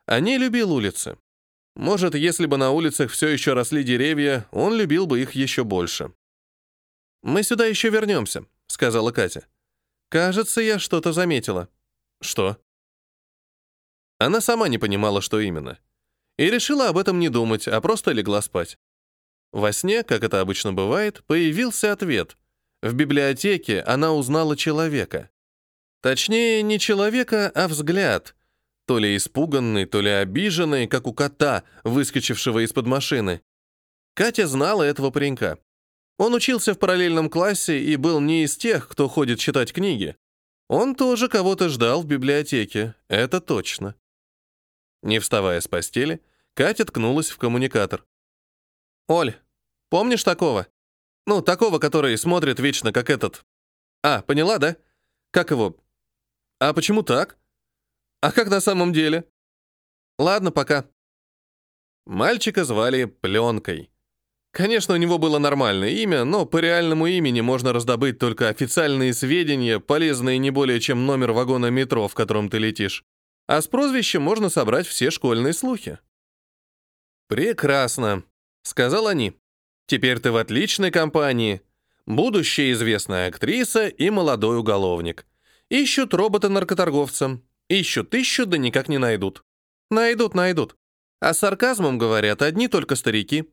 Они 0.08 0.38
любил 0.38 0.72
улицы. 0.72 1.18
Может, 1.76 2.16
если 2.16 2.46
бы 2.46 2.56
на 2.58 2.72
улицах 2.72 3.12
все 3.12 3.28
еще 3.28 3.54
росли 3.54 3.84
деревья, 3.84 4.48
он 4.52 4.74
любил 4.74 5.06
бы 5.06 5.22
их 5.22 5.34
еще 5.34 5.66
больше. 5.66 6.14
«Мы 7.22 7.44
сюда 7.44 7.66
еще 7.66 7.90
вернемся»,— 7.90 8.46
сказала 8.68 9.12
Катя. 9.12 9.46
«Кажется, 10.10 10.62
я 10.62 10.80
что-то 10.80 11.12
заметила». 11.12 11.68
«Что?» 12.22 12.58
Она 14.18 14.40
сама 14.40 14.70
не 14.70 14.78
понимала, 14.78 15.22
что 15.22 15.42
именно. 15.42 15.78
И 16.38 16.50
решила 16.50 16.88
об 16.88 16.98
этом 16.98 17.20
не 17.20 17.28
думать, 17.28 17.68
а 17.68 17.82
просто 17.82 18.14
легла 18.14 18.42
спать. 18.42 18.80
Во 19.52 19.74
сне, 19.74 20.04
как 20.04 20.24
это 20.24 20.40
обычно 20.40 20.72
бывает, 20.72 21.22
появился 21.26 21.92
ответ. 21.92 22.38
В 22.82 22.94
библиотеке 22.94 23.82
она 23.82 24.14
узнала 24.14 24.56
человека. 24.56 25.30
Точнее, 26.02 26.62
не 26.64 26.80
человека, 26.80 27.52
а 27.54 27.68
взгляд. 27.68 28.37
То 28.88 29.00
ли 29.00 29.18
испуганный, 29.18 29.86
то 29.86 30.02
ли 30.02 30.10
обиженный, 30.10 30.88
как 30.88 31.08
у 31.08 31.14
кота, 31.14 31.64
выскочившего 31.84 32.64
из-под 32.66 32.88
машины. 32.88 33.42
Катя 34.16 34.48
знала 34.48 34.82
этого 34.82 35.12
паренька. 35.12 35.60
Он 36.18 36.34
учился 36.34 36.74
в 36.74 36.80
параллельном 36.80 37.30
классе 37.30 37.80
и 37.80 37.96
был 37.98 38.22
не 38.22 38.44
из 38.44 38.58
тех, 38.58 38.88
кто 38.88 39.08
ходит 39.10 39.40
читать 39.40 39.74
книги. 39.74 40.16
Он 40.70 40.96
тоже 40.96 41.28
кого-то 41.28 41.70
ждал 41.70 42.02
в 42.02 42.08
библиотеке, 42.08 42.96
это 43.10 43.42
точно. 43.42 43.96
Не 45.04 45.20
вставая 45.20 45.62
с 45.62 45.68
постели, 45.68 46.22
Катя 46.56 46.86
ткнулась 46.86 47.30
в 47.30 47.38
коммуникатор. 47.38 48.06
«Оль, 49.08 49.36
помнишь 49.90 50.24
такого? 50.24 50.68
Ну, 51.26 51.42
такого, 51.42 51.78
который 51.78 52.18
смотрит 52.18 52.60
вечно, 52.60 52.92
как 52.92 53.10
этот. 53.10 53.46
А, 54.02 54.22
поняла, 54.22 54.58
да? 54.58 54.78
Как 55.32 55.52
его? 55.52 55.78
А 56.60 56.74
почему 56.74 57.04
так? 57.04 57.38
А 58.22 58.32
как 58.32 58.50
на 58.50 58.62
самом 58.62 58.94
деле? 58.94 59.26
Ладно, 60.18 60.52
пока». 60.52 60.86
Мальчика 62.06 62.64
звали 62.64 63.06
Пленкой. 63.06 63.92
Конечно, 64.52 64.96
у 64.96 64.98
него 64.98 65.18
было 65.18 65.38
нормальное 65.38 65.90
имя, 65.90 66.24
но 66.24 66.46
по 66.46 66.58
реальному 66.58 67.06
имени 67.06 67.42
можно 67.42 67.74
раздобыть 67.74 68.18
только 68.18 68.50
официальные 68.50 69.14
сведения, 69.14 69.80
полезные 69.80 70.40
не 70.40 70.50
более 70.50 70.80
чем 70.80 71.06
номер 71.06 71.32
вагона 71.32 71.68
метро, 71.68 72.08
в 72.08 72.16
котором 72.16 72.50
ты 72.50 72.58
летишь. 72.58 73.04
А 73.46 73.62
с 73.62 73.68
прозвищем 73.68 74.22
можно 74.22 74.50
собрать 74.50 74.88
все 74.88 75.12
школьные 75.12 75.54
слухи. 75.54 76.00
«Прекрасно»,— 77.28 78.24
сказал 78.64 79.08
они. 79.08 79.38
«Теперь 79.86 80.20
ты 80.20 80.32
в 80.32 80.38
отличной 80.38 80.92
компании. 80.92 81.62
Будущая 82.06 82.72
известная 82.72 83.28
актриса 83.28 83.88
и 83.88 84.10
молодой 84.10 84.58
уголовник. 84.58 85.28
Ищут 85.70 86.14
робота-наркоторговца. 86.14 87.42
Ищут, 87.70 88.14
ищут, 88.14 88.50
да 88.50 88.58
никак 88.58 88.88
не 88.88 88.98
найдут. 88.98 89.44
Найдут, 89.90 90.34
найдут. 90.34 90.76
А 91.20 91.34
с 91.34 91.40
сарказмом 91.40 91.98
говорят 91.98 92.42
одни 92.42 92.68
только 92.68 92.96
старики. 92.96 93.50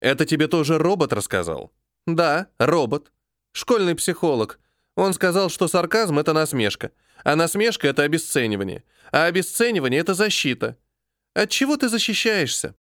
Это 0.00 0.24
тебе 0.26 0.46
тоже 0.48 0.78
робот 0.78 1.12
рассказал? 1.12 1.72
Да, 2.06 2.48
робот. 2.58 3.12
Школьный 3.52 3.94
психолог. 3.94 4.60
Он 4.96 5.12
сказал, 5.14 5.48
что 5.48 5.68
сарказм— 5.68 6.18
это 6.20 6.32
насмешка, 6.32 6.90
а 7.24 7.36
насмешка— 7.36 7.86
это 7.88 8.02
обесценивание, 8.02 8.82
а 9.12 9.26
обесценивание— 9.26 10.00
это 10.02 10.14
защита. 10.14 10.76
От 11.34 11.50
чего 11.50 11.76
ты 11.76 11.88
защищаешься? 11.88 12.74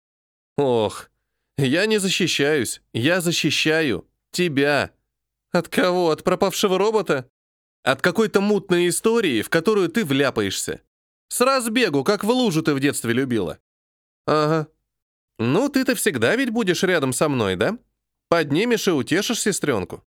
Ох, 0.57 1.09
я 1.57 1.85
не 1.85 1.97
защищаюсь, 1.97 2.81
я 2.93 3.19
защищаю 3.19 4.07
тебя. 4.31 4.91
От 5.51 5.67
кого? 5.67 6.09
От 6.09 6.23
пропавшего 6.23 6.77
робота? 6.77 7.29
От 7.85 8.01
какой-то 8.01 8.41
мутной 8.41 8.89
истории, 8.89 9.43
в 9.43 9.49
которую 9.49 9.89
ты 9.89 10.03
вляпаешься. 10.03 10.81
С 11.27 11.39
разбегу, 11.41 12.03
как 12.03 12.23
в 12.23 12.29
лужу 12.31 12.63
ты 12.63 12.73
в 12.73 12.79
детстве 12.79 13.13
любила. 13.13 13.59
Ага. 14.25 14.67
Ну, 15.37 15.69
ты-то 15.69 15.93
всегда 15.93 16.35
ведь 16.35 16.49
будешь 16.49 16.81
рядом 16.81 17.13
со 17.13 17.29
мной, 17.29 17.55
да? 17.55 17.77
Поднимешь 18.27 18.87
и 18.87 18.91
утешишь 18.91 19.41
сестренку. 19.41 20.03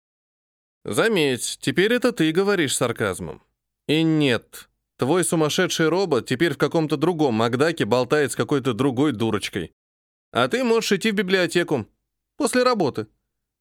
Заметь, 0.85 1.59
теперь 1.62 1.95
это 1.95 2.12
ты 2.12 2.31
говоришь 2.31 2.76
сарказмом. 2.76 3.43
И 3.88 4.02
нет, 4.02 4.69
твой 4.99 5.25
сумасшедший 5.25 5.88
робот 5.88 6.29
теперь 6.29 6.52
в 6.52 6.59
каком-то 6.59 6.99
другом 6.99 7.37
Макдаке 7.37 7.87
болтает 7.87 8.33
с 8.33 8.37
какой-то 8.37 8.75
другой 8.75 9.12
дурочкой. 9.12 9.73
А 10.31 10.47
ты 10.49 10.62
можешь 10.62 10.93
идти 10.93 11.11
в 11.11 11.14
библиотеку. 11.14 11.88
После 12.37 12.64
работы. 12.64 13.07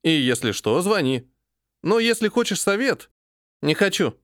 И 0.03 0.11
если 0.11 0.51
что, 0.51 0.81
звони. 0.81 1.31
Но 1.81 1.99
если 1.99 2.27
хочешь 2.27 2.59
совет... 2.59 3.09
Не 3.61 3.73
хочу. 3.73 4.17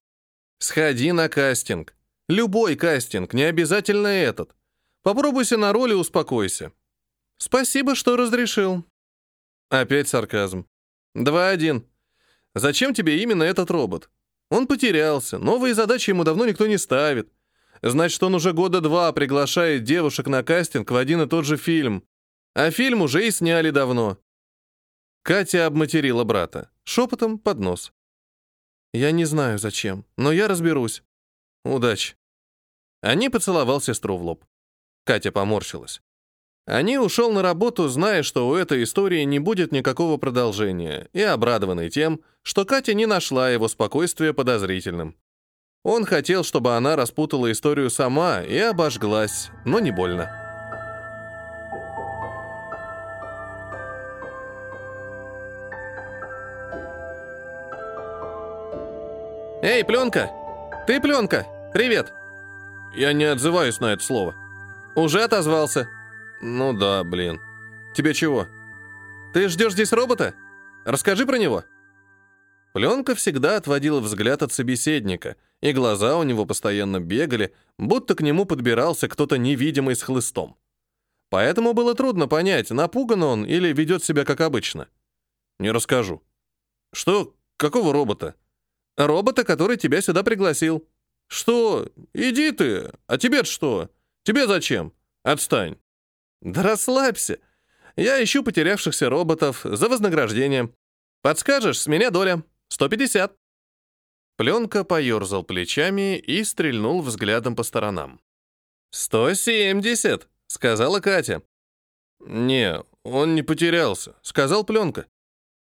Сходи 0.59 1.11
на 1.11 1.29
кастинг. 1.29 1.95
Любой 2.27 2.75
кастинг, 2.75 3.33
не 3.33 3.43
обязательно 3.43 4.07
этот. 4.07 4.55
Попробуйся 5.03 5.57
на 5.57 5.71
роли, 5.73 5.93
успокойся. 5.93 6.71
Спасибо, 7.37 7.95
что 7.95 8.17
разрешил. 8.17 8.83
Опять 9.69 10.09
сарказм. 10.09 10.67
Два-один. 11.13 11.85
Зачем 12.55 12.93
тебе 12.93 13.21
именно 13.21 13.43
этот 13.43 13.69
робот? 13.69 14.09
Он 14.49 14.65
потерялся, 14.65 15.37
новые 15.37 15.73
задачи 15.73 16.09
ему 16.09 16.23
давно 16.23 16.45
никто 16.45 16.67
не 16.67 16.77
ставит. 16.77 17.31
Значит, 17.81 18.21
он 18.23 18.35
уже 18.35 18.53
года 18.53 18.81
два 18.81 19.11
приглашает 19.11 19.83
девушек 19.83 20.27
на 20.27 20.43
кастинг 20.43 20.89
в 20.89 20.95
один 20.95 21.21
и 21.21 21.27
тот 21.27 21.45
же 21.45 21.57
фильм. 21.57 22.03
А 22.55 22.71
фильм 22.71 23.03
уже 23.03 23.27
и 23.27 23.31
сняли 23.31 23.69
давно. 23.69 24.17
Катя 25.21 25.67
обматерила 25.67 26.23
брата, 26.23 26.71
шепотом 26.83 27.37
под 27.37 27.59
нос. 27.59 27.93
«Я 28.93 29.11
не 29.11 29.25
знаю, 29.25 29.59
зачем, 29.59 30.05
но 30.17 30.31
я 30.31 30.47
разберусь. 30.47 31.03
Удачи». 31.63 32.15
Они 33.01 33.29
поцеловал 33.29 33.81
сестру 33.81 34.17
в 34.17 34.23
лоб. 34.23 34.45
Катя 35.05 35.31
поморщилась. 35.31 36.01
Они 36.65 36.97
ушел 36.97 37.31
на 37.31 37.41
работу, 37.41 37.87
зная, 37.87 38.23
что 38.23 38.49
у 38.49 38.55
этой 38.55 38.83
истории 38.83 39.23
не 39.23 39.39
будет 39.39 39.71
никакого 39.71 40.17
продолжения, 40.17 41.07
и 41.13 41.21
обрадованный 41.21 41.89
тем, 41.89 42.19
что 42.41 42.65
Катя 42.65 42.93
не 42.93 43.05
нашла 43.05 43.49
его 43.49 43.69
спокойствия 43.69 44.33
подозрительным. 44.33 45.15
Он 45.83 46.03
хотел, 46.03 46.43
чтобы 46.43 46.75
она 46.75 46.97
распутала 46.97 47.49
историю 47.51 47.89
сама 47.89 48.41
и 48.43 48.57
обожглась, 48.57 49.49
но 49.63 49.79
не 49.79 49.91
больно. 49.91 50.46
«Эй, 59.61 59.83
пленка! 59.83 60.29
Ты 60.85 61.01
пленка! 61.01 61.47
Привет!» 61.73 62.13
Я 62.95 63.11
не 63.13 63.23
отзываюсь 63.23 63.79
на 63.79 63.93
это 63.93 64.03
слово. 64.03 64.35
«Уже 64.95 65.23
отозвался?» 65.23 65.89
«Ну 66.41 66.73
да, 66.73 67.03
блин. 67.03 67.41
Тебе 67.95 68.13
чего?» 68.13 68.47
«Ты 69.33 69.49
ждешь 69.49 69.73
здесь 69.73 69.93
робота? 69.93 70.35
Расскажи 70.85 71.25
про 71.25 71.39
него». 71.39 71.63
Пленка 72.73 73.15
всегда 73.15 73.57
отводила 73.57 73.99
взгляд 73.99 74.43
от 74.43 74.53
собеседника, 74.53 75.35
и 75.61 75.71
глаза 75.71 76.17
у 76.17 76.23
него 76.23 76.45
постоянно 76.45 76.99
бегали, 76.99 77.51
будто 77.79 78.13
к 78.13 78.21
нему 78.21 78.45
подбирался 78.45 79.07
кто-то 79.07 79.39
невидимый 79.39 79.95
с 79.95 80.03
хлыстом. 80.03 80.55
Поэтому 81.29 81.73
было 81.73 81.95
трудно 81.95 82.27
понять, 82.27 82.69
напуган 82.69 83.23
он 83.23 83.43
или 83.43 83.73
ведет 83.73 84.03
себя 84.03 84.23
как 84.23 84.39
обычно. 84.41 84.87
«Не 85.57 85.71
расскажу». 85.71 86.21
«Что? 86.93 87.33
Какого 87.57 87.91
робота?» 87.91 88.35
Робота, 88.97 89.43
который 89.43 89.77
тебя 89.77 90.01
сюда 90.01 90.23
пригласил. 90.23 90.87
Что? 91.27 91.87
Иди 92.13 92.51
ты. 92.51 92.91
А 93.05 93.17
тебе 93.17 93.43
что? 93.43 93.89
Тебе 94.23 94.47
зачем? 94.47 94.93
Отстань. 95.23 95.77
Да 96.41 96.63
расслабься. 96.63 97.39
Я 97.95 98.23
ищу 98.23 98.43
потерявшихся 98.43 99.09
роботов 99.09 99.61
за 99.63 99.87
вознаграждение. 99.87 100.73
Подскажешь, 101.21 101.79
с 101.79 101.87
меня 101.87 102.09
доля. 102.09 102.43
150. 102.69 103.35
Пленка 104.37 104.83
поерзал 104.83 105.43
плечами 105.43 106.17
и 106.17 106.43
стрельнул 106.43 107.01
взглядом 107.01 107.55
по 107.55 107.63
сторонам. 107.63 108.19
«170»,— 108.93 110.27
сказала 110.47 110.99
Катя. 110.99 111.41
«Не, 112.19 112.83
он 113.03 113.35
не 113.35 113.41
потерялся»,— 113.41 114.15
сказал 114.21 114.63
Пленка. 114.63 115.07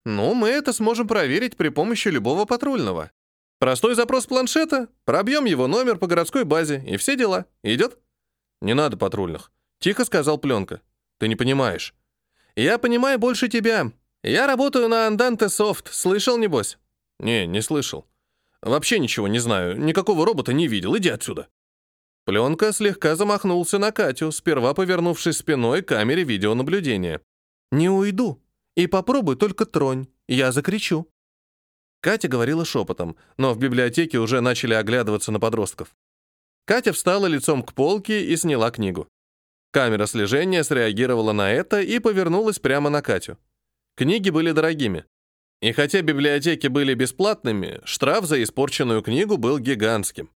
«Ну, 0.06 0.34
мы 0.36 0.50
это 0.50 0.72
сможем 0.72 1.08
проверить 1.08 1.58
при 1.58 1.70
помощи 1.70 2.10
любого 2.10 2.46
патрульного. 2.46 3.12
Простой 3.60 3.94
запрос 3.94 4.26
планшета, 4.26 4.88
пробьем 5.04 5.46
его 5.46 5.68
номер 5.68 5.98
по 5.98 6.08
городской 6.08 6.46
базе, 6.46 6.82
и 6.88 6.96
все 6.96 7.18
дела. 7.18 7.46
Идет? 7.62 7.98
Не 8.62 8.74
надо 8.74 8.96
патрульных. 8.96 9.52
Тихо 9.80 10.06
сказал 10.06 10.38
Пленка. 10.38 10.82
Ты 11.20 11.28
не 11.28 11.36
понимаешь. 11.36 11.94
Я 12.56 12.78
понимаю 12.78 13.20
больше 13.20 13.50
тебя. 13.50 13.92
Я 14.24 14.48
работаю 14.48 14.88
на 14.88 15.08
Andante 15.08 15.48
Soft. 15.48 15.88
Слышал, 15.92 16.38
небось? 16.38 16.78
Не, 17.20 17.46
не 17.46 17.62
слышал. 17.62 18.08
Вообще 18.62 19.00
ничего 19.00 19.28
не 19.28 19.40
знаю. 19.40 19.78
Никакого 19.78 20.26
робота 20.26 20.54
не 20.54 20.68
видел. 20.68 20.98
Иди 20.98 21.10
отсюда. 21.10 21.48
Пленка 22.26 22.72
слегка 22.74 23.16
замахнулся 23.16 23.78
на 23.78 23.92
Катю, 23.92 24.32
сперва 24.32 24.74
повернувшись 24.74 25.38
спиной 25.38 25.82
к 25.82 25.88
камере 25.88 26.24
видеонаблюдения. 26.24 27.22
«Не 27.72 27.90
уйду. 27.90 28.42
И 28.76 28.88
попробуй 28.88 29.36
только 29.36 29.66
тронь. 29.66 30.08
Я 30.28 30.52
закричу». 30.52 31.10
Катя 32.02 32.28
говорила 32.28 32.64
шепотом, 32.64 33.18
но 33.38 33.54
в 33.54 33.58
библиотеке 33.58 34.20
уже 34.20 34.42
начали 34.42 34.74
оглядываться 34.74 35.32
на 35.32 35.40
подростков. 35.40 35.96
Катя 36.66 36.94
встала 36.94 37.26
лицом 37.26 37.62
к 37.64 37.74
полке 37.74 38.26
и 38.26 38.36
сняла 38.38 38.72
книгу. 38.72 39.08
Камера 39.72 40.06
слежения 40.06 40.64
среагировала 40.64 41.32
на 41.32 41.52
это 41.52 41.82
и 41.82 42.00
повернулась 42.00 42.60
прямо 42.60 42.90
на 42.90 43.02
Катю. 43.02 43.38
Книги 43.96 44.30
были 44.30 44.52
дорогими. 44.52 45.06
И 45.62 45.74
хотя 45.74 46.02
библиотеки 46.02 46.68
были 46.68 46.94
бесплатными, 46.94 47.82
штраф 47.84 48.26
за 48.26 48.42
испорченную 48.42 49.02
книгу 49.02 49.38
был 49.38 49.60
гигантским. 49.60 50.30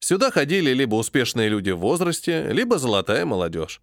Сюда 0.00 0.30
ходили 0.30 0.70
либо 0.72 0.96
успешные 0.96 1.48
люди 1.48 1.70
в 1.70 1.78
возрасте, 1.78 2.48
либо 2.50 2.78
золотая 2.78 3.24
молодежь. 3.24 3.80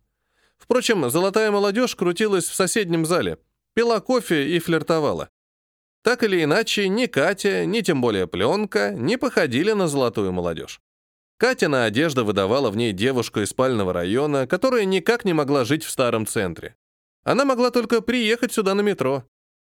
Впрочем, 0.58 1.10
золотая 1.10 1.52
молодежь 1.52 1.96
крутилась 1.96 2.46
в 2.46 2.54
соседнем 2.54 3.06
зале, 3.06 3.38
пила 3.74 4.00
кофе 4.00 4.56
и 4.56 4.60
флиртовала. 4.60 5.30
Так 6.04 6.22
или 6.22 6.44
иначе, 6.44 6.90
ни 6.90 7.06
Катя, 7.06 7.66
ни 7.66 7.80
тем 7.80 8.02
более 8.02 8.28
пленка 8.28 8.92
не 8.92 9.18
походили 9.18 9.72
на 9.72 9.88
золотую 9.88 10.34
молодежь. 10.34 10.82
Катина 11.38 11.86
одежда 11.86 12.24
выдавала 12.24 12.70
в 12.70 12.78
ней 12.78 12.92
девушку 12.92 13.40
из 13.40 13.50
спального 13.50 13.94
района, 13.94 14.46
которая 14.46 14.86
никак 14.86 15.26
не 15.26 15.34
могла 15.34 15.64
жить 15.64 15.84
в 15.84 15.90
старом 15.90 16.28
центре. 16.28 16.76
Она 17.24 17.46
могла 17.46 17.72
только 17.72 18.02
приехать 18.02 18.52
сюда 18.52 18.76
на 18.76 18.82
метро. 18.82 19.24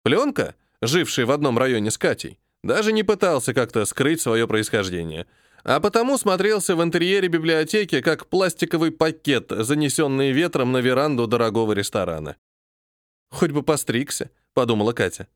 Пленка, 0.03 0.55
живший 0.81 1.25
в 1.25 1.31
одном 1.31 1.57
районе 1.57 1.89
с 1.89 1.97
Катей, 1.97 2.39
даже 2.63 2.93
не 2.93 3.03
пытался 3.03 3.53
как-то 3.55 3.85
скрыть 3.85 4.21
свое 4.21 4.47
происхождение, 4.47 5.25
а 5.63 5.79
потому 5.79 6.17
смотрелся 6.17 6.75
в 6.75 6.83
интерьере 6.83 7.27
библиотеки 7.27 8.01
как 8.01 8.27
пластиковый 8.27 8.91
пакет, 8.91 9.47
занесенный 9.49 10.31
ветром 10.31 10.71
на 10.71 10.77
веранду 10.77 11.25
дорогого 11.25 11.73
ресторана. 11.73 12.37
«Хоть 13.31 13.51
бы 13.51 13.63
постригся»,— 13.63 14.29
подумала 14.53 14.93
Катя. 14.93 15.27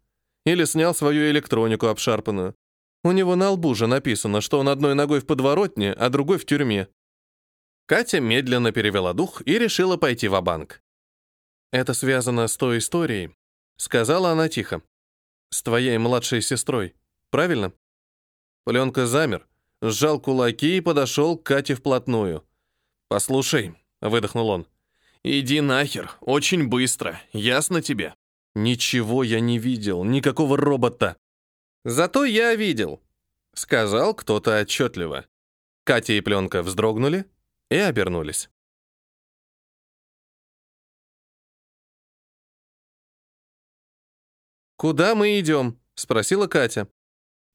Или 0.45 0.65
снял 0.65 0.93
свою 0.93 1.29
электронику 1.31 1.87
обшарпанную. 1.87 2.55
У 3.03 3.11
него 3.11 3.35
на 3.35 3.51
лбу 3.51 3.75
же 3.75 3.87
написано, 3.87 4.41
что 4.41 4.59
он 4.59 4.69
одной 4.69 4.95
ногой 4.95 5.19
в 5.19 5.25
подворотне, 5.25 5.93
а 5.93 6.09
другой 6.09 6.37
в 6.37 6.45
тюрьме. 6.45 6.87
Катя 7.85 8.21
медленно 8.21 8.71
перевела 8.71 9.13
дух 9.13 9.41
и 9.45 9.59
решила 9.59 9.97
пойти 9.97 10.27
в 10.27 10.41
банк 10.41 10.81
«Это 11.71 11.93
связано 11.93 12.47
с 12.47 12.55
той 12.55 12.77
историей»,— 12.77 13.35
сказала 13.77 14.31
она 14.31 14.47
тихо. 14.47 14.81
«С 15.49 15.63
твоей 15.63 15.97
младшей 15.97 16.41
сестрой, 16.41 16.95
правильно?» 17.29 17.73
Пленка 18.63 19.07
замер, 19.07 19.47
сжал 19.81 20.19
кулаки 20.19 20.77
и 20.77 20.81
подошел 20.81 21.37
к 21.37 21.43
Кате 21.43 21.75
вплотную. 21.75 22.47
«Послушай»,— 23.09 23.75
выдохнул 24.01 24.49
он,— 24.49 24.67
«иди 25.23 25.61
нахер, 25.61 26.15
очень 26.21 26.67
быстро, 26.67 27.19
ясно 27.33 27.81
тебе?» 27.81 28.13
«Ничего 28.55 29.23
я 29.23 29.39
не 29.39 29.57
видел, 29.57 30.03
никакого 30.03 30.57
робота». 30.57 31.17
«Зато 31.85 32.23
я 32.23 32.55
видел»,— 32.55 33.01
сказал 33.55 34.13
кто-то 34.13 34.59
отчетливо. 34.59 35.25
Катя 35.83 36.13
и 36.13 36.21
Пленка 36.21 36.63
вздрогнули 36.63 37.25
и 37.69 37.75
обернулись. 37.75 38.49
«Куда 44.77 45.15
мы 45.15 45.39
идем?»— 45.39 45.79
спросила 45.95 46.47
Катя. 46.47 46.89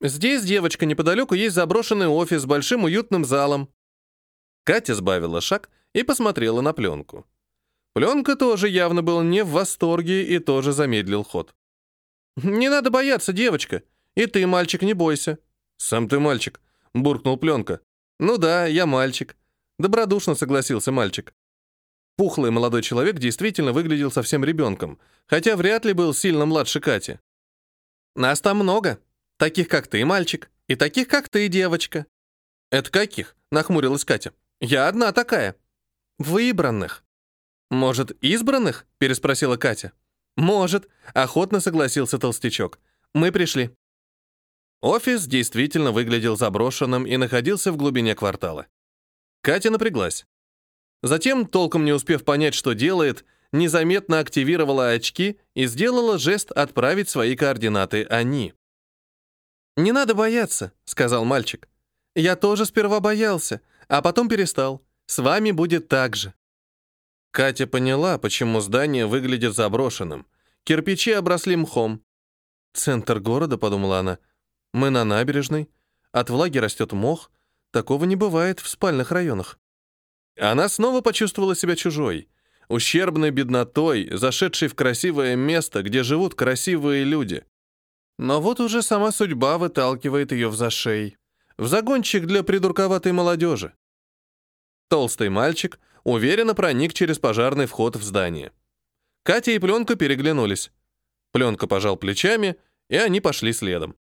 «Здесь, 0.01 0.43
девочка, 0.43 0.85
неподалеку 0.85 1.35
есть 1.35 1.55
заброшенный 1.55 2.07
офис 2.07 2.41
с 2.41 2.45
большим 2.45 2.85
уютным 2.85 3.25
залом». 3.25 3.73
Катя 4.63 4.95
сбавила 4.95 5.41
шаг 5.41 5.69
и 5.93 6.03
посмотрела 6.03 6.61
на 6.61 6.73
пленку. 6.73 7.27
Пленка 7.93 8.35
тоже 8.35 8.69
явно 8.69 9.01
был 9.01 9.21
не 9.21 9.43
в 9.43 9.49
восторге 9.49 10.23
и 10.23 10.39
тоже 10.39 10.71
замедлил 10.71 11.23
ход. 11.23 11.55
«Не 12.37 12.69
надо 12.69 12.89
бояться, 12.89 13.33
девочка. 13.33 13.83
И 14.15 14.25
ты, 14.25 14.45
мальчик, 14.47 14.81
не 14.81 14.93
бойся». 14.93 15.39
«Сам 15.77 16.07
ты 16.07 16.19
мальчик»,— 16.19 16.61
буркнул 16.93 17.37
Пленка. 17.37 17.81
«Ну 18.19 18.37
да, 18.37 18.65
я 18.65 18.85
мальчик». 18.85 19.35
Добродушно 19.77 20.35
согласился 20.35 20.91
мальчик. 20.91 21.33
Пухлый 22.17 22.51
молодой 22.51 22.81
человек 22.81 23.17
действительно 23.17 23.71
выглядел 23.71 24.11
совсем 24.11 24.43
ребенком, 24.43 24.99
хотя 25.25 25.55
вряд 25.55 25.85
ли 25.85 25.93
был 25.93 26.13
сильно 26.13 26.45
младше 26.45 26.81
Кати. 26.81 27.19
«Нас 28.15 28.41
там 28.41 28.57
много. 28.57 28.99
Таких, 29.37 29.69
как 29.69 29.87
ты, 29.87 30.03
мальчик, 30.03 30.51
и 30.67 30.75
таких, 30.75 31.07
как 31.07 31.29
ты, 31.29 31.47
девочка». 31.47 32.05
«Это 32.71 32.91
каких?»— 32.91 33.37
нахмурилась 33.51 34.03
Катя. 34.03 34.33
«Я 34.59 34.89
одна 34.89 35.13
такая». 35.13 35.55
«Выбранных». 36.17 37.05
«Может, 37.69 38.11
избранных?»— 38.23 38.85
переспросила 38.97 39.57
Катя. 39.57 39.93
«Может»,— 40.35 40.87
охотно 41.13 41.59
согласился 41.59 42.17
толстячок. 42.17 42.79
«Мы 43.13 43.31
пришли». 43.31 43.71
Офис 44.81 45.27
действительно 45.27 45.91
выглядел 45.91 46.37
заброшенным 46.37 47.05
и 47.05 47.17
находился 47.17 47.71
в 47.71 47.77
глубине 47.77 48.15
квартала. 48.15 48.67
Катя 49.41 49.71
напряглась. 49.71 50.25
Затем, 51.03 51.45
толком 51.45 51.85
не 51.85 51.91
успев 51.91 52.23
понять, 52.23 52.53
что 52.53 52.73
делает, 52.73 53.25
незаметно 53.51 54.19
активировала 54.19 54.89
очки 54.89 55.39
и 55.53 55.65
сделала 55.65 56.17
жест 56.17 56.51
отправить 56.51 57.09
свои 57.09 57.35
координаты 57.35 58.03
они. 58.03 58.53
«Не 59.77 59.91
надо 59.91 60.13
бояться»,— 60.15 60.73
сказал 60.85 61.23
мальчик. 61.25 61.69
«Я 62.15 62.35
тоже 62.35 62.65
сперва 62.65 62.99
боялся, 62.99 63.61
а 63.87 64.01
потом 64.01 64.27
перестал. 64.27 64.83
С 65.05 65.19
вами 65.19 65.51
будет 65.51 65.87
так 65.87 66.15
же». 66.15 66.33
Катя 67.31 67.67
поняла, 67.67 68.17
почему 68.17 68.59
здание 68.59 69.05
выглядит 69.05 69.53
заброшенным. 69.53 70.25
Кирпичи 70.63 71.11
обросли 71.11 71.55
мхом. 71.55 72.03
«Центр 72.73 73.19
города»,— 73.19 73.57
подумала 73.59 73.99
она. 73.99 74.19
«Мы 74.73 74.89
на 74.89 75.03
набережной. 75.03 75.69
От 76.11 76.29
влаги 76.29 76.57
растет 76.57 76.91
мох. 76.91 77.31
Такого 77.71 78.05
не 78.05 78.15
бывает 78.15 78.59
в 78.59 78.67
спальных 78.67 79.11
районах». 79.11 79.59
Она 80.39 80.69
снова 80.69 81.01
почувствовала 81.01 81.55
себя 81.55 81.75
чужой, 81.75 82.29
ущербной 82.67 83.31
беднотой, 83.31 84.09
зашедшей 84.11 84.69
в 84.69 84.75
красивое 84.75 85.35
место, 85.35 85.83
где 85.83 86.03
живут 86.03 86.35
красивые 86.35 87.03
люди. 87.03 87.45
Но 88.17 88.41
вот 88.41 88.59
уже 88.59 88.81
сама 88.81 89.11
судьба 89.11 89.57
выталкивает 89.57 90.31
ее 90.31 90.49
в 90.49 90.55
зашей, 90.55 91.17
в 91.57 91.67
загончик 91.67 92.25
для 92.25 92.43
придурковатой 92.43 93.11
молодежи. 93.11 93.73
Толстый 94.87 95.29
мальчик 95.29 95.79
уверенно 96.03 96.53
проник 96.55 96.93
через 96.93 97.19
пожарный 97.19 97.65
вход 97.65 97.95
в 97.95 98.03
здание. 98.03 98.51
Катя 99.23 99.51
и 99.51 99.59
Пленка 99.59 99.95
переглянулись. 99.95 100.71
Пленка 101.31 101.67
пожал 101.67 101.97
плечами, 101.97 102.55
и 102.89 102.95
они 102.95 103.21
пошли 103.21 103.53
следом. 103.53 103.95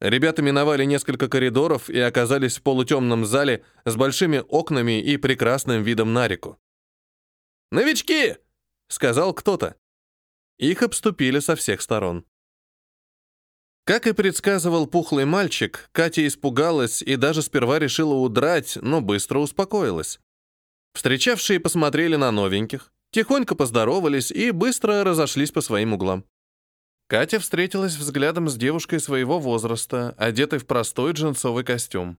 Ребята 0.00 0.42
миновали 0.42 0.84
несколько 0.84 1.28
коридоров 1.28 1.88
и 1.88 1.98
оказались 1.98 2.58
в 2.58 2.62
полутемном 2.62 3.24
зале 3.24 3.64
с 3.84 3.94
большими 3.94 4.42
окнами 4.48 5.00
и 5.00 5.16
прекрасным 5.16 5.82
видом 5.82 6.12
на 6.12 6.26
реку. 6.26 6.58
«Новички!»— 7.70 8.36
сказал 8.88 9.32
кто-то. 9.32 9.76
Их 10.58 10.82
обступили 10.82 11.38
со 11.38 11.56
всех 11.56 11.80
сторон. 11.80 12.26
Как 13.84 14.06
и 14.06 14.12
предсказывал 14.12 14.86
пухлый 14.86 15.24
мальчик, 15.24 15.88
Катя 15.92 16.26
испугалась 16.26 17.02
и 17.02 17.16
даже 17.16 17.42
сперва 17.42 17.78
решила 17.78 18.14
удрать, 18.14 18.78
но 18.80 19.00
быстро 19.00 19.38
успокоилась. 19.38 20.20
Встречавшие 20.94 21.60
посмотрели 21.60 22.16
на 22.16 22.30
новеньких, 22.30 22.92
тихонько 23.10 23.54
поздоровались 23.54 24.30
и 24.30 24.50
быстро 24.50 25.04
разошлись 25.04 25.50
по 25.50 25.60
своим 25.60 25.94
углам. 25.94 26.24
Катя 27.08 27.40
встретилась 27.40 27.96
взглядом 27.96 28.48
с 28.48 28.56
девушкой 28.56 29.00
своего 29.00 29.38
возраста, 29.38 30.14
одетой 30.16 30.58
в 30.58 30.66
простой 30.66 31.12
джинсовый 31.12 31.64
костюм. 31.64 32.18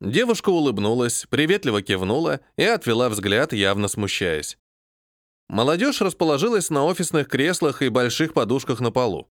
Девушка 0.00 0.48
улыбнулась, 0.50 1.26
приветливо 1.30 1.80
кивнула 1.80 2.40
и 2.56 2.64
отвела 2.64 3.08
взгляд, 3.08 3.52
явно 3.52 3.86
смущаясь. 3.86 4.58
Молодежь 5.48 6.00
расположилась 6.00 6.70
на 6.70 6.84
офисных 6.84 7.28
креслах 7.28 7.82
и 7.82 7.88
больших 7.88 8.32
подушках 8.32 8.80
на 8.80 8.90
полу. 8.90 9.30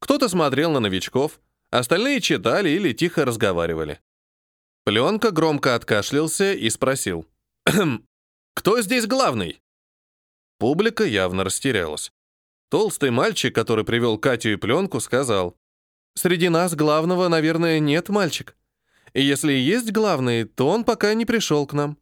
Кто-то 0.00 0.28
смотрел 0.28 0.70
на 0.72 0.80
новичков, 0.80 1.40
остальные 1.70 2.20
читали 2.20 2.68
или 2.68 2.92
тихо 2.92 3.24
разговаривали. 3.24 4.00
Пленка 4.84 5.30
громко 5.30 5.76
откашлялся 5.76 6.52
и 6.52 6.68
спросил. 6.68 7.26
«Кто 8.54 8.80
здесь 8.82 9.06
главный?» 9.06 9.62
Публика 10.58 11.04
явно 11.04 11.44
растерялась. 11.44 12.12
Толстый 12.68 13.10
мальчик, 13.10 13.54
который 13.54 13.84
привел 13.84 14.18
Катю 14.18 14.52
и 14.52 14.56
пленку, 14.56 15.00
сказал, 15.00 15.56
«Среди 16.14 16.48
нас 16.48 16.74
главного, 16.74 17.28
наверное, 17.28 17.78
нет, 17.80 18.08
мальчик. 18.08 18.56
И 19.12 19.22
если 19.22 19.52
и 19.52 19.60
есть 19.60 19.92
главный, 19.92 20.44
то 20.44 20.68
он 20.68 20.84
пока 20.84 21.14
не 21.14 21.26
пришел 21.26 21.66
к 21.66 21.72
нам. 21.72 21.98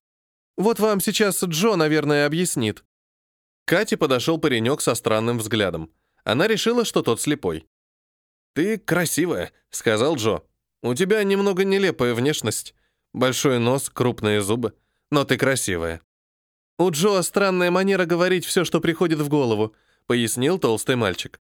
Вот 0.56 0.78
вам 0.78 1.00
сейчас 1.00 1.42
Джо, 1.42 1.76
наверное, 1.76 2.26
объяснит». 2.26 2.84
Кате 3.64 3.96
подошел 3.96 4.38
паренек 4.38 4.80
со 4.80 4.94
странным 4.94 5.38
взглядом. 5.38 5.92
Она 6.24 6.46
решила, 6.46 6.84
что 6.84 7.02
тот 7.02 7.20
слепой. 7.20 7.66
«Ты 8.54 8.78
красивая»,— 8.78 9.52
сказал 9.70 10.16
Джо. 10.16 10.42
«У 10.82 10.94
тебя 10.94 11.22
немного 11.24 11.64
нелепая 11.64 12.14
внешность. 12.14 12.74
Большой 13.12 13.58
нос, 13.58 13.88
крупные 13.90 14.42
зубы. 14.42 14.74
Но 15.10 15.24
ты 15.24 15.36
красивая». 15.36 16.02
У 16.80 16.90
Джо 16.90 17.20
странная 17.20 17.70
манера 17.70 18.06
говорить 18.06 18.46
все, 18.46 18.64
что 18.64 18.80
приходит 18.80 19.18
в 19.18 19.28
голову 19.28 19.74
пояснил 20.06 20.58
толстый 20.58 20.96
мальчик. 20.96 21.38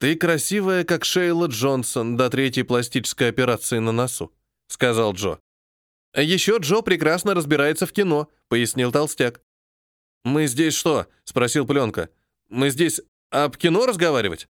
«Ты 0.00 0.16
красивая, 0.16 0.82
как 0.82 1.04
Шейла 1.04 1.46
Джонсон 1.46 2.16
до 2.16 2.28
третьей 2.30 2.64
пластической 2.64 3.28
операции 3.28 3.78
на 3.78 3.92
носу»,— 3.92 4.34
сказал 4.66 5.12
Джо. 5.12 5.38
«А 6.12 6.20
«Еще 6.20 6.56
Джо 6.58 6.82
прекрасно 6.82 7.34
разбирается 7.34 7.86
в 7.86 7.92
кино»,— 7.92 8.28
пояснил 8.48 8.90
толстяк. 8.90 9.40
«Мы 10.24 10.48
здесь 10.48 10.74
что?»— 10.74 11.06
спросил 11.24 11.64
Пленка. 11.64 12.10
«Мы 12.48 12.70
здесь 12.70 13.00
об 13.30 13.56
кино 13.56 13.86
разговаривать?» 13.86 14.48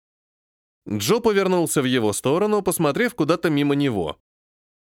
Джо 0.88 1.20
повернулся 1.20 1.82
в 1.82 1.84
его 1.84 2.14
сторону, 2.14 2.62
посмотрев 2.62 3.14
куда-то 3.14 3.50
мимо 3.50 3.74
него. 3.74 4.18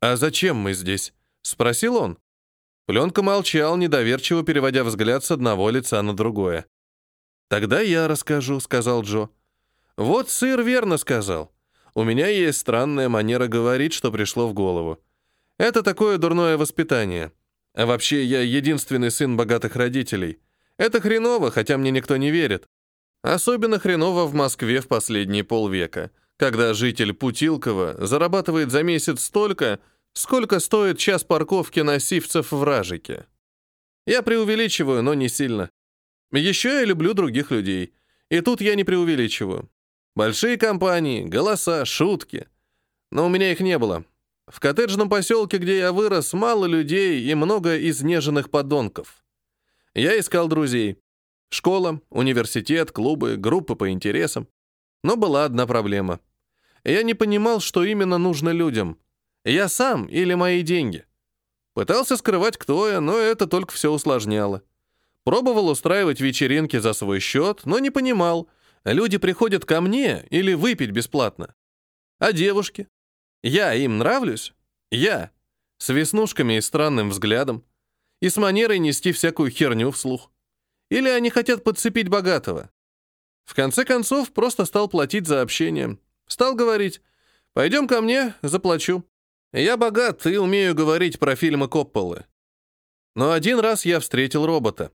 «А 0.02 0.16
зачем 0.16 0.58
мы 0.58 0.74
здесь?»— 0.74 1.14
спросил 1.40 1.96
он. 1.96 2.18
Пленка 2.86 3.22
молчал, 3.22 3.76
недоверчиво 3.76 4.42
переводя 4.42 4.84
взгляд 4.84 5.24
с 5.24 5.30
одного 5.30 5.70
лица 5.70 6.02
на 6.02 6.14
другое. 6.14 6.66
«Тогда 7.48 7.80
я 7.80 8.08
расскажу»,— 8.08 8.60
сказал 8.60 9.02
Джо. 9.02 9.30
«Вот 9.96 10.28
сыр 10.28 10.62
верно 10.62 10.98
сказал. 10.98 11.52
У 11.94 12.02
меня 12.02 12.28
есть 12.28 12.58
странная 12.58 13.08
манера 13.08 13.46
говорить, 13.46 13.92
что 13.92 14.10
пришло 14.10 14.48
в 14.48 14.52
голову. 14.52 14.98
Это 15.58 15.82
такое 15.82 16.18
дурное 16.18 16.56
воспитание. 16.56 17.32
А 17.74 17.86
вообще, 17.86 18.24
я 18.24 18.40
единственный 18.40 19.10
сын 19.10 19.36
богатых 19.36 19.76
родителей. 19.76 20.40
Это 20.76 21.00
хреново, 21.00 21.50
хотя 21.50 21.78
мне 21.78 21.90
никто 21.90 22.16
не 22.16 22.30
верит. 22.30 22.68
Особенно 23.22 23.78
хреново 23.78 24.26
в 24.26 24.34
Москве 24.34 24.80
в 24.80 24.88
последние 24.88 25.44
полвека, 25.44 26.10
когда 26.36 26.74
житель 26.74 27.14
Путилкова 27.14 28.04
зарабатывает 28.06 28.70
за 28.70 28.82
месяц 28.82 29.22
столько, 29.24 29.78
сколько 30.14 30.60
стоит 30.60 30.98
час 30.98 31.24
парковки 31.24 31.80
на 31.80 31.98
Сивцев 31.98 32.52
в 32.52 32.62
Ражике. 32.62 33.26
Я 34.06 34.22
преувеличиваю, 34.22 35.02
но 35.02 35.14
не 35.14 35.28
сильно. 35.28 35.70
Еще 36.32 36.70
я 36.70 36.84
люблю 36.84 37.14
других 37.14 37.50
людей. 37.50 37.94
И 38.30 38.40
тут 38.40 38.60
я 38.60 38.74
не 38.74 38.84
преувеличиваю. 38.84 39.70
Большие 40.16 40.56
компании, 40.56 41.24
голоса, 41.24 41.84
шутки. 41.84 42.48
Но 43.10 43.26
у 43.26 43.28
меня 43.28 43.52
их 43.52 43.60
не 43.60 43.78
было. 43.78 44.04
В 44.46 44.60
коттеджном 44.60 45.08
поселке, 45.08 45.58
где 45.58 45.78
я 45.78 45.92
вырос, 45.92 46.32
мало 46.32 46.66
людей 46.66 47.22
и 47.22 47.34
много 47.34 47.78
изнеженных 47.88 48.50
подонков. 48.50 49.24
Я 49.94 50.18
искал 50.18 50.48
друзей. 50.48 50.98
Школа, 51.50 52.00
университет, 52.10 52.90
клубы, 52.90 53.36
группы 53.36 53.76
по 53.76 53.90
интересам. 53.90 54.48
Но 55.02 55.16
была 55.16 55.44
одна 55.44 55.66
проблема. 55.66 56.20
Я 56.82 57.02
не 57.02 57.14
понимал, 57.14 57.60
что 57.60 57.84
именно 57.84 58.18
нужно 58.18 58.50
людям. 58.50 58.98
Я 59.44 59.68
сам 59.68 60.06
или 60.06 60.34
мои 60.34 60.62
деньги. 60.62 61.04
Пытался 61.74 62.16
скрывать, 62.16 62.56
кто 62.56 62.88
я, 62.88 63.00
но 63.00 63.18
это 63.18 63.46
только 63.46 63.72
все 63.74 63.90
усложняло. 63.92 64.62
Пробовал 65.24 65.68
устраивать 65.68 66.20
вечеринки 66.20 66.78
за 66.78 66.92
свой 66.92 67.20
счет, 67.20 67.62
но 67.64 67.78
не 67.78 67.90
понимал, 67.90 68.48
люди 68.84 69.18
приходят 69.18 69.64
ко 69.64 69.80
мне 69.80 70.26
или 70.30 70.54
выпить 70.54 70.90
бесплатно. 70.90 71.54
А 72.18 72.32
девушки? 72.32 72.88
Я 73.42 73.74
им 73.74 73.98
нравлюсь? 73.98 74.54
Я. 74.90 75.30
С 75.78 75.90
веснушками 75.92 76.56
и 76.56 76.60
странным 76.60 77.10
взглядом. 77.10 77.64
И 78.20 78.30
с 78.30 78.36
манерой 78.36 78.78
нести 78.78 79.12
всякую 79.12 79.50
херню 79.50 79.90
вслух. 79.90 80.30
Или 80.90 81.08
они 81.08 81.28
хотят 81.28 81.64
подцепить 81.64 82.08
богатого? 82.08 82.70
В 83.44 83.54
конце 83.54 83.84
концов, 83.84 84.32
просто 84.32 84.64
стал 84.64 84.88
платить 84.88 85.26
за 85.26 85.42
общение. 85.42 85.98
Стал 86.26 86.54
говорить, 86.54 87.02
пойдем 87.52 87.86
ко 87.86 88.00
мне, 88.00 88.34
заплачу. 88.40 89.04
Я 89.54 89.78
богат 89.78 90.26
и 90.26 90.36
умею 90.36 90.74
говорить 90.74 91.18
про 91.18 91.34
фильмы 91.34 91.68
Копполы. 91.68 92.26
Но 93.14 93.32
один 93.32 93.60
раз 93.60 93.86
я 93.86 94.00
встретил 94.00 94.44
робота. 94.44 94.92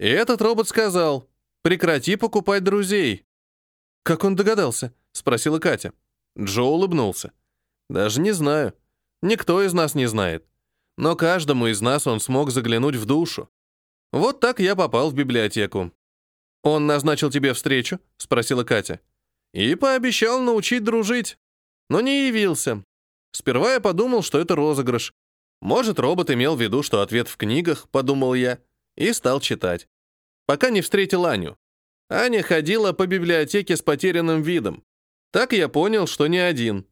И 0.00 0.08
этот 0.08 0.40
робот 0.40 0.66
сказал, 0.68 1.30
Прекрати 1.62 2.16
покупать 2.16 2.64
друзей». 2.64 3.26
«Как 4.02 4.24
он 4.24 4.34
догадался?»— 4.34 4.94
спросила 5.12 5.58
Катя. 5.58 5.92
Джо 6.38 6.62
улыбнулся. 6.62 7.32
«Даже 7.90 8.20
не 8.20 8.32
знаю. 8.32 8.72
Никто 9.20 9.62
из 9.62 9.74
нас 9.74 9.94
не 9.94 10.06
знает. 10.06 10.46
Но 10.96 11.16
каждому 11.16 11.66
из 11.66 11.82
нас 11.82 12.06
он 12.06 12.18
смог 12.18 12.50
заглянуть 12.50 12.96
в 12.96 13.04
душу. 13.04 13.50
Вот 14.10 14.40
так 14.40 14.58
я 14.58 14.74
попал 14.74 15.10
в 15.10 15.14
библиотеку. 15.14 15.92
«Он 16.62 16.86
назначил 16.86 17.30
тебе 17.30 17.52
встречу?»— 17.52 18.00
спросила 18.16 18.64
Катя. 18.64 19.00
«И 19.52 19.74
пообещал 19.74 20.40
научить 20.40 20.84
дружить. 20.84 21.38
Но 21.90 22.00
не 22.00 22.28
явился. 22.28 22.84
Сперва 23.32 23.74
я 23.74 23.80
подумал, 23.80 24.22
что 24.22 24.38
это 24.38 24.54
розыгрыш. 24.56 25.14
Может, 25.60 25.98
робот 25.98 26.30
имел 26.30 26.56
в 26.56 26.60
виду, 26.60 26.82
что 26.82 27.02
ответ 27.02 27.28
в 27.28 27.36
книгах, 27.36 27.88
подумал 27.90 28.34
я, 28.34 28.58
и 28.96 29.12
стал 29.12 29.40
читать. 29.40 29.88
Пока 30.46 30.70
не 30.70 30.80
встретил 30.80 31.26
Аню. 31.26 31.56
Аня 32.08 32.42
ходила 32.42 32.92
по 32.92 33.06
библиотеке 33.06 33.76
с 33.76 33.82
потерянным 33.82 34.42
видом. 34.42 34.82
Так 35.30 35.52
я 35.52 35.68
понял, 35.68 36.06
что 36.06 36.26
не 36.26 36.38
один. 36.38 36.86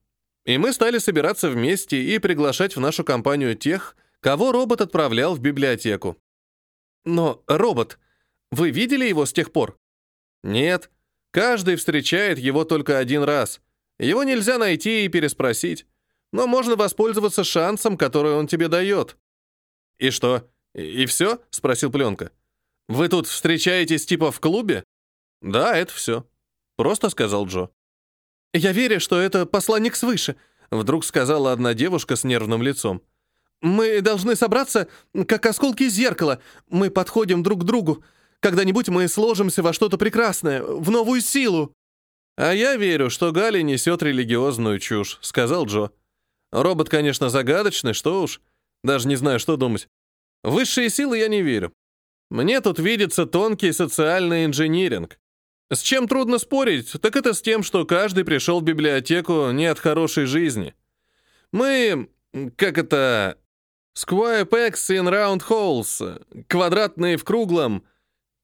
И 0.45 0.59
мы 0.59 0.73
стали 0.73 0.99
собираться 0.99 1.51
вместе 1.51 2.01
и 2.01 2.19
приглашать 2.19 2.77
в 2.77 2.81
нашу 2.81 3.05
компанию 3.05 3.57
тех, 3.57 3.97
кого 4.21 4.53
робот 4.53 4.81
отправлял 4.81 5.35
в 5.35 5.41
библиотеку. 5.41 6.17
Но 7.05 7.43
робот, 7.47 7.99
вы 8.51 8.71
видели 8.71 9.07
его 9.07 9.27
с 9.27 9.33
тех 9.33 9.53
пор? 9.53 9.79
Нет. 10.43 10.91
Каждый 11.33 11.77
встречает 11.77 12.39
его 12.39 12.65
только 12.65 12.99
один 12.99 13.23
раз. 13.23 13.61
Его 13.99 14.25
нельзя 14.25 14.59
найти 14.59 15.05
и 15.05 15.09
переспросить. 15.09 15.87
Но 16.33 16.47
можно 16.47 16.77
воспользоваться 16.77 17.45
шансом, 17.45 17.97
который 17.97 18.33
он 18.33 18.47
тебе 18.47 18.69
дает. 18.69 19.17
И 19.99 20.11
что? 20.11 20.49
И 20.75 21.07
все? 21.07 21.41
Спросил 21.51 21.91
Пленка. 21.91 22.31
Вы 22.89 23.09
тут 23.09 23.27
встречаетесь 23.27 24.07
типа 24.07 24.31
в 24.31 24.41
клубе? 24.41 24.85
Да, 25.41 25.77
это 25.77 25.93
все. 25.93 26.27
Просто 26.77 27.11
сказал 27.11 27.47
Джо. 27.47 27.71
Я 28.55 28.73
верю, 28.73 29.01
что 29.01 29.21
это 29.21 29.47
посланник 29.47 29.97
свыше, 29.97 30.37
вдруг 30.71 31.05
сказала 31.05 31.53
одна 31.53 31.75
девушка 31.75 32.17
с 32.17 32.25
нервным 32.25 32.63
лицом. 32.63 33.03
Мы 33.61 34.01
должны 34.01 34.37
собраться, 34.37 34.89
как 35.27 35.47
осколки 35.47 35.89
зеркала. 35.89 36.41
Мы 36.69 36.91
подходим 36.91 37.43
друг 37.43 37.63
к 37.63 37.65
другу. 37.65 38.05
Когда-нибудь 38.41 38.89
мы 38.89 39.09
сложимся 39.09 39.63
во 39.63 39.73
что-то 39.73 39.99
прекрасное, 39.99 40.63
в 40.63 40.91
новую 40.91 41.21
силу». 41.21 41.73
«А 42.37 42.53
я 42.53 42.77
верю, 42.77 43.11
что 43.11 43.33
Галя 43.33 43.63
несет 43.63 44.01
религиозную 44.01 44.79
чушь»,— 44.79 45.19
сказал 45.23 45.67
Джо. 45.67 45.91
«Робот, 46.53 46.89
конечно, 46.89 47.29
загадочный, 47.29 47.93
что 47.93 48.23
уж. 48.23 48.41
Даже 48.83 49.09
не 49.09 49.17
знаю, 49.17 49.39
что 49.39 49.57
думать. 49.57 49.89
Высшие 50.43 50.89
силы 50.89 51.19
я 51.19 51.29
не 51.29 51.43
верю. 51.43 51.73
Мне 52.31 52.61
тут 52.61 52.79
видится 52.79 53.27
тонкий 53.27 53.73
социальный 53.73 54.45
инжиниринг. 54.45 55.19
С 55.71 55.81
чем 55.81 56.09
трудно 56.09 56.39
спорить, 56.39 56.93
так 57.01 57.17
это 57.17 57.35
с 57.35 57.43
тем, 57.43 57.63
что 57.63 57.85
каждый 57.85 58.25
пришел 58.25 58.61
в 58.61 58.65
библиотеку 58.65 59.51
не 59.51 59.67
от 59.67 59.79
хорошей 59.79 60.25
жизни. 60.25 60.75
Мы, 61.53 62.09
как 62.57 62.79
это, 62.79 63.39
Square 63.99 64.45
pegs 64.45 64.91
in 64.91 65.09
round 65.09 65.43
holes. 65.49 66.25
Квадратные 66.47 67.17
в 67.17 67.25
круглом. 67.25 67.85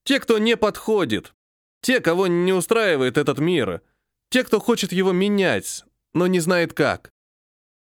Те, 0.03 0.19
кто 0.19 0.37
не 0.37 0.57
подходит. 0.57 1.33
Те, 1.79 2.01
кого 2.01 2.27
не 2.27 2.51
устраивает 2.51 3.17
этот 3.17 3.39
мир. 3.39 3.81
Те, 4.29 4.43
кто 4.43 4.59
хочет 4.59 4.91
его 4.91 5.13
менять, 5.13 5.85
но 6.13 6.27
не 6.27 6.41
знает 6.41 6.73
как. 6.73 7.13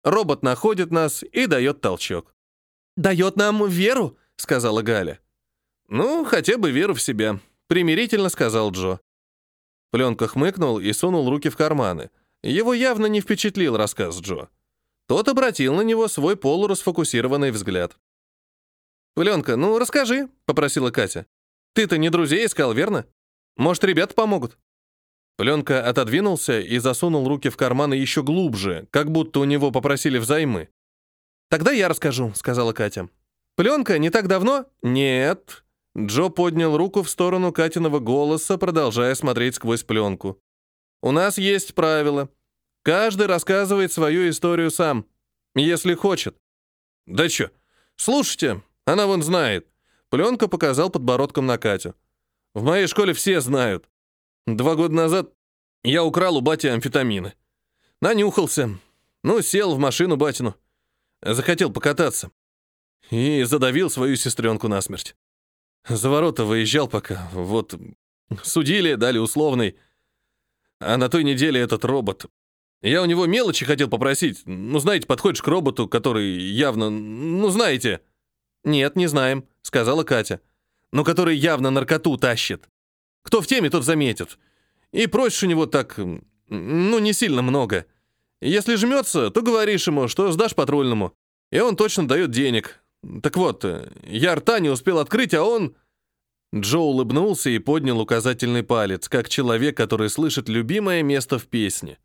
Робот 0.05 0.43
находит 0.43 0.91
нас 0.91 1.23
и 1.23 1.47
дает 1.47 1.81
толчок. 1.81 2.35
«Дает 2.97 3.37
нам 3.37 3.67
веру?»— 3.69 4.19
сказала 4.37 4.83
Галя. 4.83 5.19
«Ну, 5.89 6.25
хотя 6.25 6.59
бы 6.59 6.71
веру 6.71 6.95
в 6.95 7.03
себя»,— 7.03 7.41
примирительно 7.67 8.29
сказал 8.29 8.71
Джо. 8.71 9.01
Пленка 9.91 10.29
хмыкнул 10.29 10.79
и 10.79 10.93
сунул 10.93 11.29
руки 11.31 11.49
в 11.49 11.57
карманы. 11.57 12.11
Его 12.43 12.75
явно 12.75 13.07
не 13.07 13.21
впечатлил 13.21 13.77
рассказ 13.77 14.21
Джо. 14.21 14.49
Тот 15.07 15.29
обратил 15.29 15.75
на 15.75 15.83
него 15.83 16.09
свой 16.09 16.37
полурасфокусированный 16.37 17.51
взгляд. 17.51 17.97
«Пленка, 19.15 19.57
ну 19.57 19.79
расскажи»,— 19.79 20.29
попросила 20.45 20.91
Катя. 20.91 21.27
«Ты-то 21.73 21.97
не 21.97 22.11
друзей 22.11 22.47
искал, 22.47 22.73
верно? 22.73 23.07
Может, 23.57 23.85
ребята 23.85 24.15
помогут?» 24.15 24.59
Пленка 25.37 25.87
отодвинулся 25.87 26.61
и 26.61 26.79
засунул 26.79 27.29
руки 27.29 27.49
в 27.49 27.57
карманы 27.57 27.95
еще 27.95 28.23
глубже, 28.23 28.87
как 28.91 29.11
будто 29.11 29.41
у 29.41 29.45
него 29.45 29.71
попросили 29.73 30.19
взаймы. 30.19 30.69
«Тогда 31.51 31.73
я 31.73 31.89
расскажу»,— 31.89 32.33
сказала 32.35 32.73
Катя. 32.73 33.09
«Пленка 33.57 33.99
не 33.99 34.11
так 34.11 34.29
давно?» 34.29 34.67
«Нет». 34.83 35.65
Джо 35.97 36.29
поднял 36.29 36.77
руку 36.77 37.03
в 37.03 37.11
сторону 37.11 37.53
Катиного 37.53 38.01
голоса, 38.01 38.59
продолжая 38.59 39.15
смотреть 39.15 39.55
сквозь 39.57 39.85
пленку. 39.85 40.41
«У 41.03 41.13
нас 41.13 41.39
есть 41.39 41.75
правило. 41.75 42.29
Каждый 42.85 43.27
рассказывает 43.27 43.93
свою 43.93 44.29
историю 44.29 44.71
сам, 44.71 45.07
если 45.55 45.95
хочет. 45.95 46.37
Да 47.07 47.29
чё? 47.31 47.51
Слушайте, 47.97 48.63
она 48.85 49.07
вон 49.07 49.23
знает. 49.23 49.67
Пленка 50.11 50.49
показал 50.49 50.91
подбородком 50.91 51.47
на 51.47 51.57
Катю. 51.57 51.95
В 52.53 52.63
моей 52.63 52.87
школе 52.87 53.15
все 53.15 53.41
знают. 53.41 53.89
Два 54.47 54.75
года 54.75 54.95
назад 54.95 55.33
я 55.83 56.05
украл 56.05 56.37
у 56.37 56.41
бати 56.41 56.67
амфетамины. 56.67 57.35
Нанюхался. 58.01 58.79
Ну, 59.23 59.43
сел 59.43 59.75
в 59.75 59.79
машину 59.79 60.17
батину. 60.17 60.55
Захотел 61.23 61.73
покататься. 61.73 62.31
И 63.11 63.43
задавил 63.45 63.91
свою 63.91 64.17
сестренку 64.17 64.69
насмерть. 64.69 65.17
За 65.89 66.11
ворота 66.11 66.45
выезжал 66.45 66.89
пока. 66.89 67.29
Вот 67.33 67.75
судили, 68.43 68.95
дали 68.95 69.19
условный. 69.19 69.77
А 70.81 70.97
на 70.97 71.09
той 71.09 71.25
неделе 71.25 71.61
этот 71.61 71.85
робот 71.85 72.27
я 72.85 73.01
у 73.01 73.07
него 73.07 73.25
мелочи 73.25 73.65
хотел 73.65 73.89
попросить. 73.89 74.43
Ну, 74.45 74.79
знаете, 74.79 75.07
подходишь 75.07 75.41
к 75.41 75.49
роботу, 75.49 75.89
который 75.89 76.39
явно... 76.39 76.91
Ну, 76.91 77.49
знаете...» 77.49 78.01
«Нет, 78.63 78.95
не 78.97 79.07
знаем»,— 79.07 79.45
сказала 79.63 80.05
Катя. 80.05 80.41
«Но 80.93 81.03
который 81.03 81.37
явно 81.37 81.71
наркоту 81.71 82.19
тащит. 82.19 82.69
Кто 83.25 83.41
в 83.41 83.47
теме, 83.47 83.71
тот 83.71 83.85
заметит. 83.85 84.39
И 84.93 85.07
просишь 85.09 85.43
у 85.43 85.47
него 85.47 85.67
так... 85.67 85.99
Ну, 86.49 86.99
не 86.99 87.13
сильно 87.13 87.43
много. 87.43 87.87
Если 88.41 88.77
жмется, 88.77 89.31
то 89.31 89.43
говоришь 89.43 89.87
ему, 89.87 90.07
что 90.07 90.31
сдашь 90.31 90.55
патрульному. 90.55 91.17
И 91.51 91.59
он 91.59 91.77
точно 91.77 92.07
дает 92.07 92.31
денег. 92.31 92.85
Так 93.23 93.37
вот, 93.37 93.65
я 94.07 94.35
рта 94.35 94.61
не 94.61 94.69
успел 94.69 94.99
открыть, 94.99 95.35
а 95.35 95.43
он...» 95.43 95.75
Джо 96.55 96.79
улыбнулся 96.79 97.51
и 97.51 97.59
поднял 97.59 97.99
указательный 97.99 98.63
палец, 98.63 99.09
как 99.09 99.29
человек, 99.29 99.77
который 99.77 100.09
слышит 100.09 100.49
любимое 100.49 101.03
место 101.03 101.39
в 101.39 101.47
песне. 101.47 101.99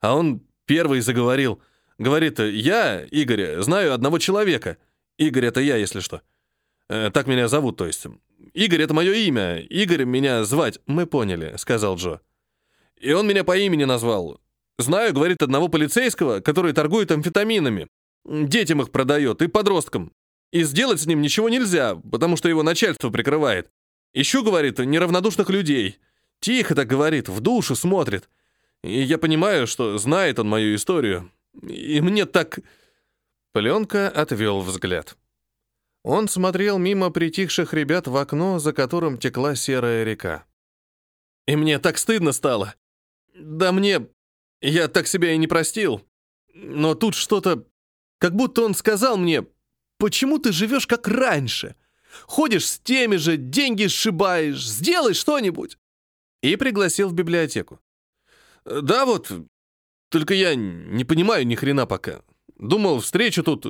А 0.00 0.14
он 0.14 0.42
первый 0.64 1.00
заговорил. 1.00 1.60
Говорит, 1.98 2.38
я, 2.38 3.02
Игорь, 3.04 3.60
знаю 3.62 3.92
одного 3.92 4.18
человека. 4.18 4.76
Игорь— 5.18 5.46
это 5.46 5.60
я, 5.60 5.76
если 5.76 6.00
что. 6.00 6.22
Э, 6.88 7.10
так 7.12 7.26
меня 7.26 7.48
зовут, 7.48 7.76
то 7.76 7.86
есть. 7.86 8.06
Игорь— 8.52 8.82
это 8.84 8.94
мое 8.94 9.12
имя. 9.12 9.58
Игорь 9.58 10.04
меня 10.04 10.44
звать. 10.44 10.78
Мы 10.86 11.06
поняли,— 11.06 11.54
сказал 11.56 11.96
Джо. 11.96 12.20
И 13.00 13.12
он 13.12 13.26
меня 13.26 13.44
по 13.44 13.56
имени 13.56 13.84
назвал. 13.84 14.40
Знаю, 14.78 15.12
говорит, 15.12 15.42
одного 15.42 15.68
полицейского, 15.68 16.40
который 16.40 16.72
торгует 16.72 17.10
амфетаминами. 17.10 17.88
Детям 18.24 18.82
их 18.82 18.90
продает 18.90 19.42
и 19.42 19.48
подросткам. 19.48 20.12
И 20.52 20.62
сделать 20.62 21.00
с 21.00 21.06
ним 21.06 21.20
ничего 21.20 21.48
нельзя, 21.48 21.96
потому 21.96 22.36
что 22.36 22.48
его 22.48 22.62
начальство 22.62 23.10
прикрывает. 23.10 23.70
Ищу, 24.12 24.42
говорит, 24.44 24.78
неравнодушных 24.78 25.50
людей. 25.50 25.98
Тихо 26.40 26.74
так 26.74 26.86
говорит, 26.86 27.28
в 27.28 27.40
душу 27.40 27.74
смотрит. 27.74 28.28
И 28.82 29.00
я 29.00 29.18
понимаю, 29.18 29.66
что 29.66 29.98
знает 29.98 30.38
он 30.38 30.48
мою 30.48 30.74
историю. 30.74 31.30
И 31.62 32.00
мне 32.00 32.26
так...» 32.26 32.60
Пленка 33.52 34.08
отвел 34.08 34.60
взгляд. 34.60 35.16
Он 36.04 36.28
смотрел 36.28 36.76
мимо 36.76 37.08
притихших 37.08 37.72
ребят 37.72 38.06
в 38.06 38.16
окно, 38.16 38.58
за 38.58 38.74
которым 38.74 39.16
текла 39.16 39.54
серая 39.54 40.04
река. 40.04 40.44
«И 41.46 41.56
мне 41.56 41.78
так 41.78 41.96
стыдно 41.96 42.32
стало. 42.32 42.74
Да 43.34 43.72
мне... 43.72 44.06
Я 44.60 44.88
так 44.88 45.06
себя 45.06 45.32
и 45.32 45.38
не 45.38 45.46
простил. 45.46 46.06
Но 46.52 46.94
тут 46.94 47.14
что-то... 47.14 47.66
Как 48.18 48.34
будто 48.34 48.62
он 48.62 48.74
сказал 48.74 49.16
мне, 49.16 49.46
почему 49.98 50.38
ты 50.38 50.52
живешь 50.52 50.86
как 50.86 51.08
раньше? 51.08 51.74
Ходишь 52.22 52.66
с 52.66 52.78
теми 52.78 53.16
же, 53.16 53.36
деньги 53.38 53.86
сшибаешь, 53.86 54.62
сделай 54.62 55.14
что-нибудь!» 55.14 55.78
И 56.42 56.56
пригласил 56.56 57.08
в 57.08 57.14
библиотеку. 57.14 57.80
«Да 58.66 59.06
вот, 59.06 59.32
только 60.10 60.34
я 60.34 60.54
не 60.54 61.04
понимаю 61.04 61.46
ни 61.46 61.54
хрена 61.54 61.86
пока. 61.86 62.20
Думал, 62.58 63.00
встречу 63.00 63.42
тут, 63.42 63.66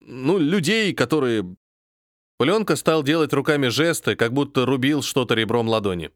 ну, 0.00 0.36
людей, 0.36 0.92
которые...» 0.92 1.56
Пленка 2.40 2.76
стал 2.76 3.02
делать 3.02 3.34
руками 3.34 3.68
жесты, 3.68 4.16
как 4.16 4.32
будто 4.32 4.64
рубил 4.64 5.02
что-то 5.02 5.34
ребром 5.34 5.68
ладони. 5.68 6.10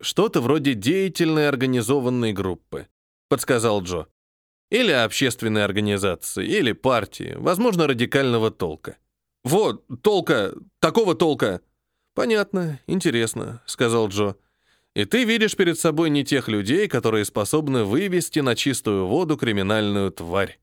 «Что-то 0.00 0.40
вроде 0.40 0.74
деятельной 0.74 1.48
организованной 1.48 2.32
группы»,— 2.32 2.86
подсказал 3.28 3.82
Джо. 3.82 4.06
«Или 4.70 4.92
общественной 4.92 5.64
организации, 5.64 6.46
или 6.46 6.70
партии, 6.70 7.34
возможно, 7.36 7.88
радикального 7.88 8.52
толка». 8.52 8.96
«Вот, 9.42 9.84
толка, 10.02 10.54
такого 10.78 11.16
толка. 11.16 11.62
«Понятно, 12.14 12.78
интересно»,— 12.86 13.60
сказал 13.66 14.10
Джо. 14.10 14.36
«И 14.94 15.04
ты 15.04 15.24
видишь 15.24 15.56
перед 15.56 15.76
собой 15.80 16.10
не 16.10 16.24
тех 16.24 16.46
людей, 16.46 16.86
которые 16.86 17.24
способны 17.24 17.82
вывести 17.82 18.38
на 18.38 18.54
чистую 18.54 19.08
воду 19.08 19.36
криминальную 19.36 20.12
тварь». 20.12 20.60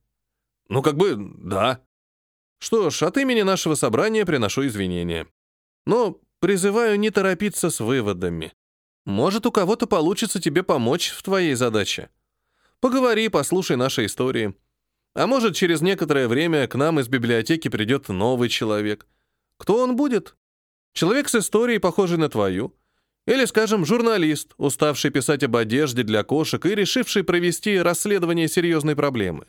«Ну, 0.69 0.81
как 0.81 0.95
бы, 0.95 1.17
да». 1.17 1.81
«Что 2.61 2.91
ж, 2.91 3.01
от 3.01 3.17
имени 3.17 3.41
нашего 3.41 3.73
собрания 3.73 4.23
приношу 4.23 4.67
извинения. 4.67 5.25
Но 5.87 6.21
призываю 6.39 6.99
не 6.99 7.09
торопиться 7.09 7.71
с 7.71 7.79
выводами. 7.79 8.53
Может, 9.03 9.47
у 9.47 9.51
кого-то 9.51 9.87
получится 9.87 10.39
тебе 10.39 10.61
помочь 10.61 11.09
в 11.09 11.23
твоей 11.23 11.55
задаче. 11.55 12.11
Поговори, 12.79 13.29
послушай 13.29 13.77
наши 13.77 14.05
истории. 14.05 14.53
А 15.15 15.25
может, 15.25 15.55
через 15.55 15.81
некоторое 15.81 16.27
время 16.27 16.67
к 16.67 16.75
нам 16.75 16.99
из 16.99 17.07
библиотеки 17.07 17.67
придет 17.67 18.09
новый 18.09 18.47
человек. 18.47 19.07
Кто 19.57 19.79
он 19.79 19.95
будет? 19.95 20.35
Человек 20.93 21.29
с 21.29 21.35
историей, 21.35 21.79
похожий 21.79 22.19
на 22.19 22.29
твою. 22.29 22.75
Или, 23.25 23.45
скажем, 23.45 23.85
журналист, 23.85 24.53
уставший 24.57 25.09
писать 25.09 25.43
об 25.43 25.55
одежде 25.55 26.03
для 26.03 26.23
кошек 26.23 26.63
и 26.63 26.75
решивший 26.75 27.23
провести 27.23 27.79
расследование 27.79 28.47
серьезной 28.47 28.95
проблемы. 28.95 29.47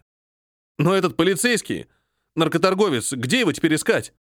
Но 0.78 0.94
этот 0.94 1.14
полицейский, 1.14 1.88
наркоторговец, 2.36 3.12
где 3.12 3.40
его 3.40 3.52
теперь 3.52 3.74
искать? 3.74 4.12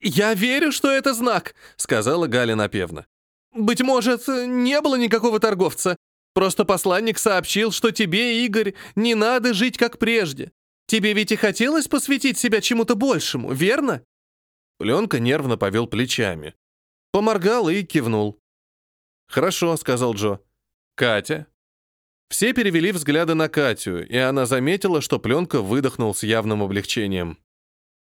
«Я 0.00 0.34
верю, 0.34 0.72
что 0.72 0.90
это 0.90 1.14
знак»,— 1.14 1.54
сказала 1.76 2.26
Галя 2.26 2.56
напевно. 2.56 3.06
«Быть 3.52 3.80
может, 3.80 4.26
не 4.26 4.80
было 4.80 4.96
никакого 4.96 5.38
торговца. 5.38 5.96
Просто 6.34 6.64
посланник 6.64 7.18
сообщил, 7.18 7.70
что 7.70 7.90
тебе, 7.90 8.44
Игорь, 8.44 8.74
не 8.96 9.14
надо 9.14 9.54
жить 9.54 9.78
как 9.78 9.98
прежде. 9.98 10.50
Тебе 10.86 11.12
ведь 11.12 11.30
и 11.30 11.36
хотелось 11.36 11.88
посвятить 11.88 12.38
себя 12.38 12.60
чему-то 12.60 12.96
большему, 12.96 13.52
верно?» 13.52 14.02
Пленка 14.78 15.20
нервно 15.20 15.56
повел 15.56 15.86
плечами. 15.86 16.54
Поморгал 17.12 17.68
и 17.68 17.82
кивнул. 17.82 18.40
«Хорошо»,— 19.28 19.76
сказал 19.78 20.14
Джо. 20.14 20.40
«Катя?» 20.96 21.46
Все 22.28 22.54
перевели 22.54 22.92
взгляды 22.92 23.34
на 23.34 23.48
Катю, 23.48 24.06
и 24.06 24.16
она 24.16 24.46
заметила, 24.46 25.02
что 25.02 25.18
пленка 25.18 25.60
выдохнул 25.60 26.14
с 26.14 26.22
явным 26.22 26.62
облегчением. 26.62 27.38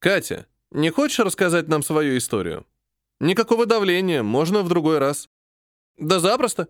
«Катя, 0.00 0.46
не 0.70 0.90
хочешь 0.90 1.18
рассказать 1.18 1.68
нам 1.68 1.82
свою 1.82 2.16
историю? 2.18 2.66
Никакого 3.20 3.66
давления, 3.66 4.22
можно 4.22 4.62
в 4.62 4.68
другой 4.68 4.98
раз». 4.98 5.28
«Да 5.96 6.20
запросто. 6.20 6.68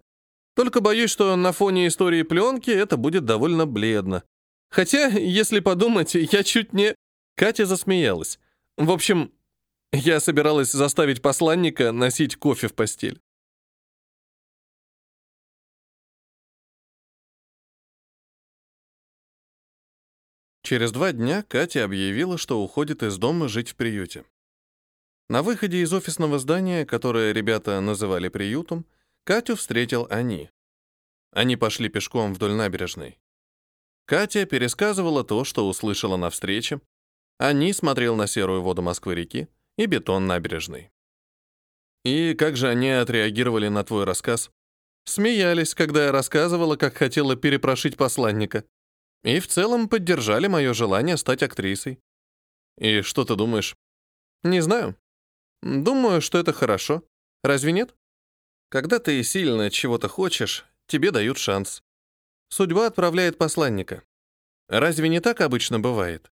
Только 0.54 0.80
боюсь, 0.80 1.10
что 1.10 1.36
на 1.36 1.52
фоне 1.52 1.86
истории 1.88 2.22
пленки 2.22 2.70
это 2.70 2.96
будет 2.96 3.24
довольно 3.24 3.66
бледно. 3.66 4.22
Хотя, 4.70 5.08
если 5.08 5.60
подумать, 5.60 6.14
я 6.32 6.42
чуть 6.42 6.72
не...» 6.72 6.94
Катя 7.36 7.66
засмеялась. 7.66 8.38
«В 8.76 8.90
общем, 8.90 9.32
я 9.92 10.20
собиралась 10.20 10.72
заставить 10.72 11.22
посланника 11.22 11.92
носить 11.92 12.36
кофе 12.36 12.68
в 12.68 12.74
постель. 12.74 13.20
Через 20.68 20.92
два 20.92 21.12
дня 21.12 21.42
Катя 21.44 21.84
объявила, 21.84 22.36
что 22.36 22.62
уходит 22.62 23.02
из 23.02 23.16
дома 23.16 23.48
жить 23.48 23.70
в 23.70 23.74
приюте. 23.74 24.26
На 25.30 25.42
выходе 25.42 25.78
из 25.78 25.90
офисного 25.94 26.38
здания, 26.38 26.84
которое 26.84 27.32
ребята 27.32 27.80
называли 27.80 28.28
приютом, 28.28 28.84
Катю 29.24 29.56
встретил 29.56 30.06
они. 30.10 30.50
Они 31.32 31.56
пошли 31.56 31.88
пешком 31.88 32.34
вдоль 32.34 32.52
набережной. 32.52 33.18
Катя 34.04 34.44
пересказывала 34.44 35.24
то, 35.24 35.42
что 35.44 35.66
услышала 35.66 36.18
на 36.18 36.28
встрече. 36.28 36.82
Они 37.38 37.72
смотрел 37.72 38.14
на 38.14 38.26
серую 38.26 38.60
воду 38.60 38.82
Москвы-реки 38.82 39.48
и 39.78 39.86
бетон 39.86 40.26
набережной. 40.26 40.90
И 42.04 42.34
как 42.34 42.58
же 42.58 42.68
они 42.68 42.90
отреагировали 42.90 43.68
на 43.68 43.84
твой 43.84 44.04
рассказ? 44.04 44.50
Смеялись, 45.06 45.74
когда 45.74 46.04
я 46.04 46.12
рассказывала, 46.12 46.76
как 46.76 46.94
хотела 46.94 47.36
перепрошить 47.36 47.96
посланника. 47.96 48.64
И 49.24 49.40
в 49.40 49.48
целом 49.48 49.88
поддержали 49.88 50.46
мое 50.46 50.72
желание 50.74 51.16
стать 51.16 51.42
актрисой. 51.42 52.00
И 52.78 53.02
что 53.02 53.24
ты 53.24 53.34
думаешь? 53.34 53.76
Не 54.42 54.60
знаю. 54.60 54.96
Думаю, 55.62 56.20
что 56.20 56.38
это 56.38 56.52
хорошо. 56.52 57.02
Разве 57.42 57.72
нет? 57.72 57.94
Когда 58.70 58.98
ты 58.98 59.22
сильно 59.22 59.70
чего-то 59.70 60.08
хочешь, 60.08 60.64
тебе 60.86 61.10
дают 61.10 61.38
шанс. 61.38 61.82
Судьба 62.50 62.86
отправляет 62.86 63.38
посланника. 63.38 64.04
Разве 64.68 65.08
не 65.08 65.20
так 65.20 65.40
обычно 65.40 65.80
бывает? 65.80 66.30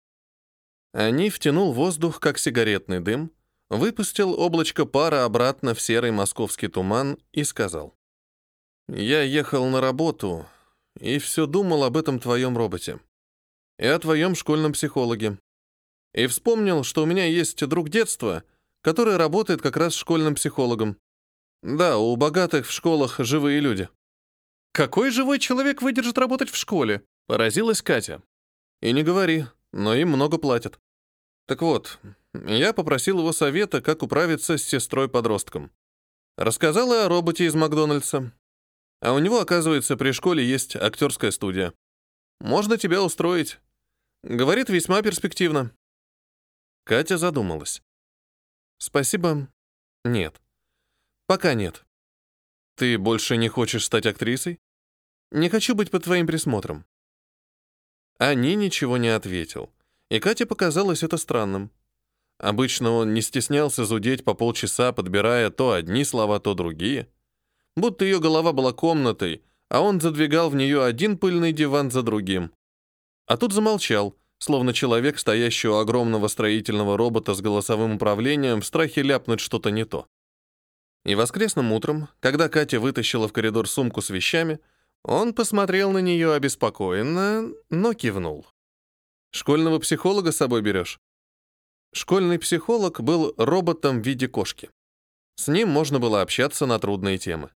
Они 0.92 1.30
втянул 1.30 1.72
воздух, 1.72 2.20
как 2.20 2.38
сигаретный 2.38 3.00
дым, 3.00 3.32
выпустил 3.68 4.38
облачко 4.38 4.86
пара 4.86 5.24
обратно 5.24 5.74
в 5.74 5.80
серый 5.80 6.10
московский 6.10 6.68
туман 6.68 7.18
и 7.32 7.44
сказал. 7.44 7.96
«Я 8.88 9.22
ехал 9.22 9.66
на 9.68 9.80
работу, 9.80 10.46
и 10.98 11.18
все 11.18 11.46
думал 11.46 11.84
об 11.84 11.96
этом 11.96 12.18
твоем 12.18 12.56
роботе. 12.56 13.00
И 13.78 13.86
о 13.86 13.98
твоем 13.98 14.34
школьном 14.34 14.72
психологе. 14.72 15.38
И 16.12 16.26
вспомнил, 16.26 16.84
что 16.84 17.02
у 17.02 17.06
меня 17.06 17.26
есть 17.26 17.64
друг 17.66 17.88
детства, 17.88 18.42
который 18.82 19.16
работает 19.16 19.62
как 19.62 19.76
раз 19.76 19.94
школьным 19.94 20.34
психологом. 20.34 20.98
Да, 21.62 21.98
у 21.98 22.16
богатых 22.16 22.66
в 22.66 22.72
школах 22.72 23.16
живые 23.18 23.60
люди. 23.60 23.88
«Какой 24.72 25.10
живой 25.10 25.38
человек 25.38 25.82
выдержит 25.82 26.16
работать 26.18 26.50
в 26.50 26.56
школе?»— 26.56 27.02
поразилась 27.26 27.82
Катя. 27.82 28.22
«И 28.80 28.92
не 28.92 29.02
говори, 29.02 29.46
но 29.72 29.94
им 29.94 30.10
много 30.10 30.38
платят». 30.38 30.78
Так 31.46 31.62
вот, 31.62 31.98
я 32.32 32.72
попросил 32.72 33.18
его 33.18 33.32
совета, 33.32 33.82
как 33.82 34.02
управиться 34.02 34.56
с 34.56 34.62
сестрой-подростком. 34.62 35.72
Рассказал 36.36 36.92
и 36.92 36.98
о 36.98 37.08
роботе 37.08 37.44
из 37.44 37.54
Макдональдса. 37.54 38.32
А 39.00 39.12
у 39.12 39.18
него, 39.18 39.40
оказывается, 39.40 39.96
при 39.96 40.12
школе 40.12 40.46
есть 40.46 40.76
актерская 40.76 41.30
студия. 41.30 41.72
Можно 42.40 42.76
тебя 42.76 43.02
устроить. 43.02 43.58
Говорит, 44.22 44.68
весьма 44.68 45.00
перспективно. 45.02 45.74
Катя 46.84 47.16
задумалась. 47.16 47.82
Спасибо. 48.78 49.48
Нет. 50.04 50.40
Пока 51.26 51.54
нет. 51.54 51.84
Ты 52.76 52.98
больше 52.98 53.36
не 53.36 53.48
хочешь 53.48 53.84
стать 53.84 54.06
актрисой? 54.06 54.58
Не 55.30 55.48
хочу 55.48 55.74
быть 55.74 55.90
под 55.90 56.04
твоим 56.04 56.26
присмотром. 56.26 56.84
Ани 58.18 58.54
ничего 58.54 58.98
не 58.98 59.08
ответил, 59.08 59.72
и 60.10 60.18
Кате 60.18 60.44
показалось 60.44 61.02
это 61.02 61.16
странным. 61.16 61.70
Обычно 62.38 62.90
он 62.92 63.14
не 63.14 63.22
стеснялся 63.22 63.84
зудеть 63.84 64.24
по 64.24 64.34
полчаса, 64.34 64.92
подбирая 64.92 65.50
то 65.50 65.72
одни 65.72 66.04
слова, 66.04 66.40
то 66.40 66.54
другие 66.54 67.08
будто 67.76 68.04
ее 68.04 68.20
голова 68.20 68.52
была 68.52 68.72
комнатой, 68.72 69.42
а 69.68 69.80
он 69.80 70.00
задвигал 70.00 70.50
в 70.50 70.56
нее 70.56 70.84
один 70.84 71.16
пыльный 71.16 71.52
диван 71.52 71.90
за 71.90 72.02
другим. 72.02 72.52
А 73.26 73.36
тут 73.36 73.52
замолчал, 73.52 74.16
словно 74.38 74.72
человек, 74.72 75.18
стоящий 75.18 75.68
у 75.68 75.76
огромного 75.76 76.28
строительного 76.28 76.96
робота 76.96 77.34
с 77.34 77.40
голосовым 77.40 77.96
управлением, 77.96 78.60
в 78.60 78.66
страхе 78.66 79.02
ляпнуть 79.02 79.40
что-то 79.40 79.70
не 79.70 79.84
то. 79.84 80.06
И 81.04 81.14
воскресным 81.14 81.72
утром, 81.72 82.08
когда 82.20 82.48
Катя 82.48 82.80
вытащила 82.80 83.28
в 83.28 83.32
коридор 83.32 83.68
сумку 83.68 84.02
с 84.02 84.10
вещами, 84.10 84.60
он 85.02 85.32
посмотрел 85.32 85.92
на 85.92 85.98
нее 85.98 86.34
обеспокоенно, 86.34 87.48
но 87.70 87.94
кивнул. 87.94 88.46
«Школьного 89.32 89.78
психолога 89.78 90.32
с 90.32 90.36
собой 90.36 90.60
берешь?» 90.60 91.00
Школьный 91.92 92.38
психолог 92.38 93.00
был 93.00 93.34
роботом 93.36 94.02
в 94.02 94.06
виде 94.06 94.28
кошки. 94.28 94.70
С 95.36 95.48
ним 95.48 95.68
можно 95.70 95.98
было 95.98 96.20
общаться 96.20 96.66
на 96.66 96.78
трудные 96.78 97.16
темы. 97.18 97.50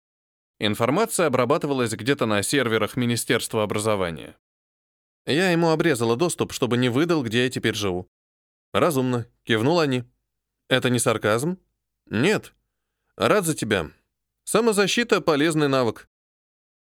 Информация 0.65 1.27
обрабатывалась 1.27 1.91
где-то 1.91 2.25
на 2.25 2.41
серверах 2.45 2.95
Министерства 2.95 3.65
образования. 3.65 4.39
Я 5.27 5.51
ему 5.51 5.71
обрезала 5.71 6.15
доступ, 6.15 6.53
чтобы 6.53 6.77
не 6.77 6.89
выдал, 6.89 7.25
где 7.25 7.43
я 7.43 7.51
теперь 7.51 7.75
живу. 7.75 8.07
Разумно, 8.73 9.27
кивнул 9.43 9.81
они. 9.81 10.05
Это 10.69 10.89
не 10.89 11.01
сарказм? 11.01 11.59
Нет. 12.07 12.55
Рад 13.17 13.45
за 13.45 13.57
тебя. 13.57 13.91
Самозащита— 14.45 15.21
полезный 15.21 15.67
навык. 15.67 16.09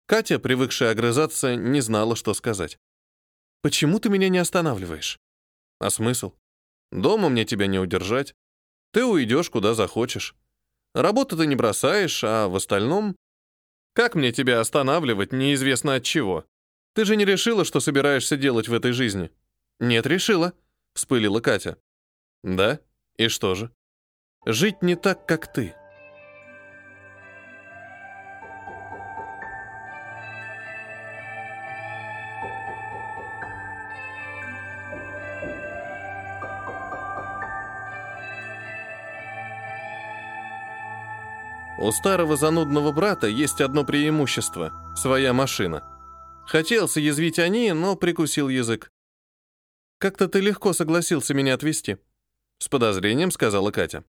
Катя, 0.07 0.41
привыкшая 0.41 0.91
огрызаться, 0.91 1.55
не 1.55 1.81
знала, 1.81 2.16
что 2.16 2.35
сказать. 2.35 2.81
«Почему 3.62 4.01
ты 4.01 4.09
меня 4.09 4.29
не 4.29 4.39
останавливаешь?» 4.39 5.20
«А 5.79 5.91
смысл? 5.91 6.33
Дома 6.91 7.29
мне 7.29 7.45
тебя 7.45 7.68
не 7.68 7.79
удержать. 7.79 8.35
Ты 8.93 9.05
уйдешь, 9.05 9.51
куда 9.51 9.74
захочешь. 9.74 10.35
Работу 10.95 11.37
ты 11.37 11.47
не 11.47 11.55
бросаешь, 11.55 12.24
а 12.24 12.49
в 12.49 12.57
остальном 12.57 13.14
как 13.93 14.14
мне 14.14 14.32
тебя 14.32 14.61
останавливать, 14.61 15.32
неизвестно 15.32 15.95
от 15.95 16.05
чего? 16.05 16.45
Ты 16.95 17.05
же 17.05 17.16
не 17.16 17.24
решила, 17.24 17.64
что 17.64 17.80
собираешься 17.80 18.36
делать 18.36 18.68
в 18.68 18.74
этой 18.74 18.93
жизни? 18.93 19.30
Нет, 19.80 20.07
решила, 20.07 20.53
вспылила 20.95 21.41
Катя. 21.41 21.78
Да? 22.43 22.80
И 23.16 23.28
что 23.28 23.55
же? 23.55 23.70
Жить 24.47 24.82
не 24.82 24.97
так, 24.97 25.26
как 25.26 25.53
ты. 25.53 25.74
У 41.89 41.91
старого 41.91 42.36
занудного 42.36 42.93
брата 42.93 43.28
есть 43.28 43.62
одно 43.62 43.82
преимущество— 43.82 44.74
своя 44.95 45.32
машина. 45.32 45.82
Хотел 46.47 46.86
соязвить 46.86 47.39
они, 47.39 47.72
но 47.72 47.97
прикусил 47.97 48.51
язык. 48.51 48.93
«Как-то 49.97 50.28
ты 50.28 50.41
легко 50.41 50.74
согласился 50.74 51.32
меня 51.32 51.55
отвезти»,— 51.55 51.97
с 52.59 52.68
подозрением 52.68 53.30
сказала 53.30 53.70
Катя. 53.70 54.05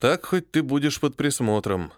«Так 0.00 0.24
хоть 0.24 0.50
ты 0.50 0.62
будешь 0.62 0.98
под 0.98 1.14
присмотром. 1.14 1.92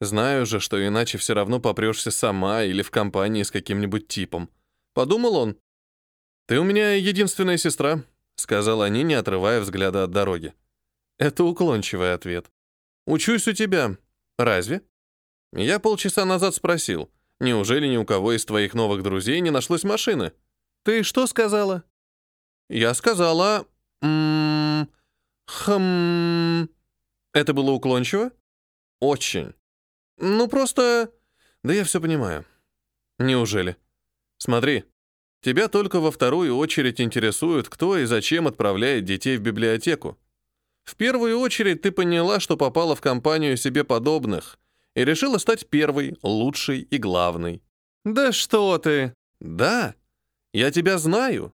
Знаю 0.00 0.46
же, 0.46 0.60
что 0.60 0.76
иначе 0.86 1.18
все 1.18 1.34
равно 1.34 1.58
попрешься 1.58 2.12
сама 2.12 2.62
или 2.62 2.82
в 2.82 2.92
компании 2.92 3.42
с 3.42 3.50
каким-нибудь 3.50 4.06
типом». 4.06 4.48
Подумал 4.94 5.34
он. 5.34 5.56
«Ты 6.46 6.60
у 6.60 6.62
меня 6.62 6.92
единственная 6.92 7.56
сестра»,— 7.56 8.04
сказал 8.36 8.82
они, 8.82 9.02
не 9.02 9.14
отрывая 9.14 9.60
взгляда 9.60 10.04
от 10.04 10.12
дороги. 10.12 10.54
Это 11.18 11.42
уклончивый 11.42 12.14
ответ. 12.14 12.48
«Учусь 13.06 13.48
у 13.48 13.52
тебя. 13.52 13.96
Разве?» 14.38 14.82
Я 15.52 15.78
полчаса 15.78 16.24
назад 16.24 16.54
спросил, 16.54 17.10
неужели 17.40 17.86
ни 17.86 17.96
у 17.96 18.04
кого 18.04 18.32
из 18.32 18.44
твоих 18.44 18.74
новых 18.74 19.02
друзей 19.02 19.40
не 19.40 19.50
нашлось 19.50 19.84
машины? 19.84 20.32
Ты 20.84 21.02
что 21.02 21.26
сказала? 21.26 21.84
Я 22.68 22.94
сказала... 22.94 23.66
М 24.02 24.82
-м 24.82 24.88
хм... 25.46 26.68
Это 27.32 27.52
было 27.54 27.70
уклончиво? 27.70 28.32
Очень. 29.00 29.54
Ну, 30.18 30.48
просто... 30.48 31.10
Да 31.62 31.72
я 31.72 31.84
все 31.84 32.00
понимаю. 32.00 32.44
Неужели? 33.18 33.76
Смотри, 34.38 34.84
тебя 35.40 35.68
только 35.68 36.00
во 36.00 36.10
вторую 36.10 36.56
очередь 36.56 37.00
интересует, 37.00 37.68
кто 37.68 37.96
и 37.96 38.04
зачем 38.04 38.46
отправляет 38.46 39.04
детей 39.04 39.38
в 39.38 39.42
библиотеку. 39.42 40.18
В 40.86 40.94
первую 40.94 41.38
очередь 41.40 41.82
ты 41.82 41.90
поняла, 41.90 42.40
что 42.40 42.56
попала 42.56 42.94
в 42.94 43.00
компанию 43.00 43.56
себе 43.56 43.84
подобных 43.84 44.58
и 44.94 45.04
решила 45.04 45.36
стать 45.38 45.66
первой, 45.66 46.16
лучшей 46.22 46.80
и 46.80 46.96
главной. 46.96 47.60
Да 48.04 48.32
что 48.32 48.78
ты? 48.78 49.12
Да, 49.40 49.94
я 50.54 50.70
тебя 50.70 50.96
знаю. 50.96 51.52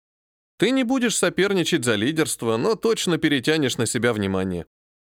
Ты 0.59 0.73
не 0.73 0.83
будешь 0.83 1.17
соперничать 1.17 1.85
за 1.85 1.95
лидерство, 1.95 2.57
но 2.57 2.75
точно 2.75 3.19
перетянешь 3.19 3.79
на 3.79 3.87
себя 3.87 4.13
внимание. 4.13 4.67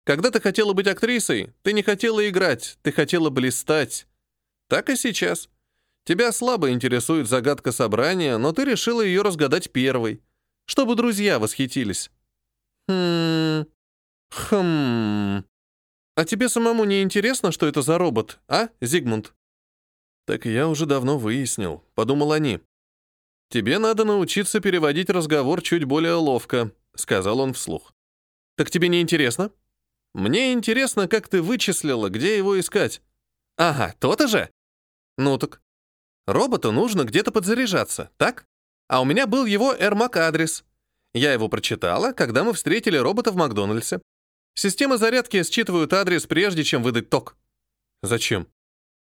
Когда 0.06 0.30
ты 0.30 0.40
хотела 0.40 0.74
быть 0.74 0.88
актрисой, 0.88 1.52
ты 1.64 1.74
не 1.74 1.82
хотела 1.82 2.28
играть, 2.30 2.78
ты 2.84 2.92
хотела 2.92 3.30
блистать. 3.32 4.06
Так 4.70 4.90
и 4.90 4.96
сейчас. 4.96 5.50
Тебя 6.06 6.32
слабо 6.32 6.70
интересует 6.70 7.28
загадка 7.28 7.72
собрания, 7.72 8.38
но 8.38 8.52
ты 8.52 8.64
решила 8.64 9.02
ее 9.02 9.24
разгадать 9.24 9.72
первой, 9.72 10.22
чтобы 10.66 10.96
друзья 10.96 11.40
восхитились. 11.40 12.12
Хм... 12.88 13.66
Хм... 14.34 15.46
А 16.16 16.26
тебе 16.26 16.50
самому 16.50 16.86
не 16.86 17.02
интересно, 17.02 17.52
что 17.52 17.68
это 17.68 17.82
за 17.82 17.98
робот, 17.98 18.40
а, 18.48 18.70
Зигмунд? 18.82 19.34
Так 20.26 20.46
я 20.46 20.68
уже 20.68 20.86
давно 20.86 21.18
выяснил, 21.18 21.84
подумал 21.96 22.32
они. 22.32 22.62
Тебе 23.50 23.78
надо 23.78 24.06
научиться 24.06 24.60
переводить 24.60 25.10
разговор 25.10 25.62
чуть 25.62 25.84
более 25.84 26.14
ловко, 26.14 26.72
сказал 26.96 27.40
он 27.40 27.54
вслух. 27.54 27.94
Так 28.58 28.72
тебе 28.72 28.88
не 28.88 29.02
интересно? 29.02 29.52
Мне 30.14 30.54
интересно, 30.54 31.08
как 31.08 31.28
ты 31.28 31.42
вычислила, 31.42 32.10
где 32.10 32.38
его 32.38 32.60
искать. 32.60 33.02
Ага, 33.58 33.96
то-то 34.00 34.28
же. 34.28 34.50
Ну 35.18 35.38
так. 35.38 35.62
Роботу 36.26 36.72
нужно 36.72 37.04
где-то 37.04 37.32
подзаряжаться, 37.32 38.10
так? 38.18 38.46
А 38.88 39.02
у 39.02 39.06
меня 39.06 39.28
был 39.28 39.46
его 39.46 39.74
AirMac 39.74 40.18
адрес. 40.18 40.64
Я 41.14 41.34
его 41.34 41.50
прочитала, 41.50 42.14
когда 42.14 42.44
мы 42.44 42.54
встретили 42.54 42.98
робота 42.98 43.32
в 43.32 43.36
Макдональдсе. 43.36 44.02
Системы 44.56 44.98
зарядки 44.98 45.44
считывают 45.44 45.94
адрес, 45.94 46.26
прежде 46.26 46.64
чем 46.64 46.84
выдать 46.84 47.10
ток. 47.10 47.36
Зачем? 48.02 48.48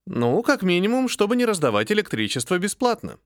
Ну, 0.05 0.41
как 0.43 0.63
минимум, 0.63 1.07
чтобы 1.07 1.35
не 1.35 1.45
раздавать 1.45 1.91
электричество 1.91 2.57
бесплатно. 2.57 3.19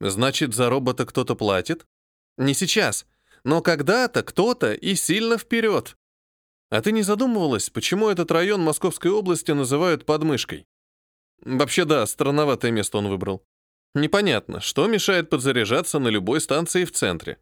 Значит, 0.00 0.54
за 0.54 0.68
робота 0.68 1.06
кто-то 1.06 1.34
платит? 1.34 1.86
Не 2.36 2.54
сейчас, 2.54 3.06
но 3.44 3.62
когда-то 3.62 4.22
кто-то 4.22 4.72
и 4.74 4.94
сильно 4.94 5.38
вперед. 5.38 5.96
А 6.70 6.82
ты 6.82 6.92
не 6.92 7.02
задумывалась, 7.02 7.70
почему 7.70 8.08
этот 8.08 8.30
район 8.30 8.60
Московской 8.62 9.10
области 9.10 9.52
называют 9.52 10.04
подмышкой? 10.04 10.66
Вообще 11.40 11.84
да, 11.84 12.06
странноватое 12.06 12.70
место 12.70 12.98
он 12.98 13.08
выбрал. 13.08 13.44
Непонятно, 13.94 14.60
что 14.60 14.86
мешает 14.88 15.30
подзаряжаться 15.30 15.98
на 15.98 16.08
любой 16.08 16.40
станции 16.40 16.84
в 16.84 16.92
центре. 16.92 17.38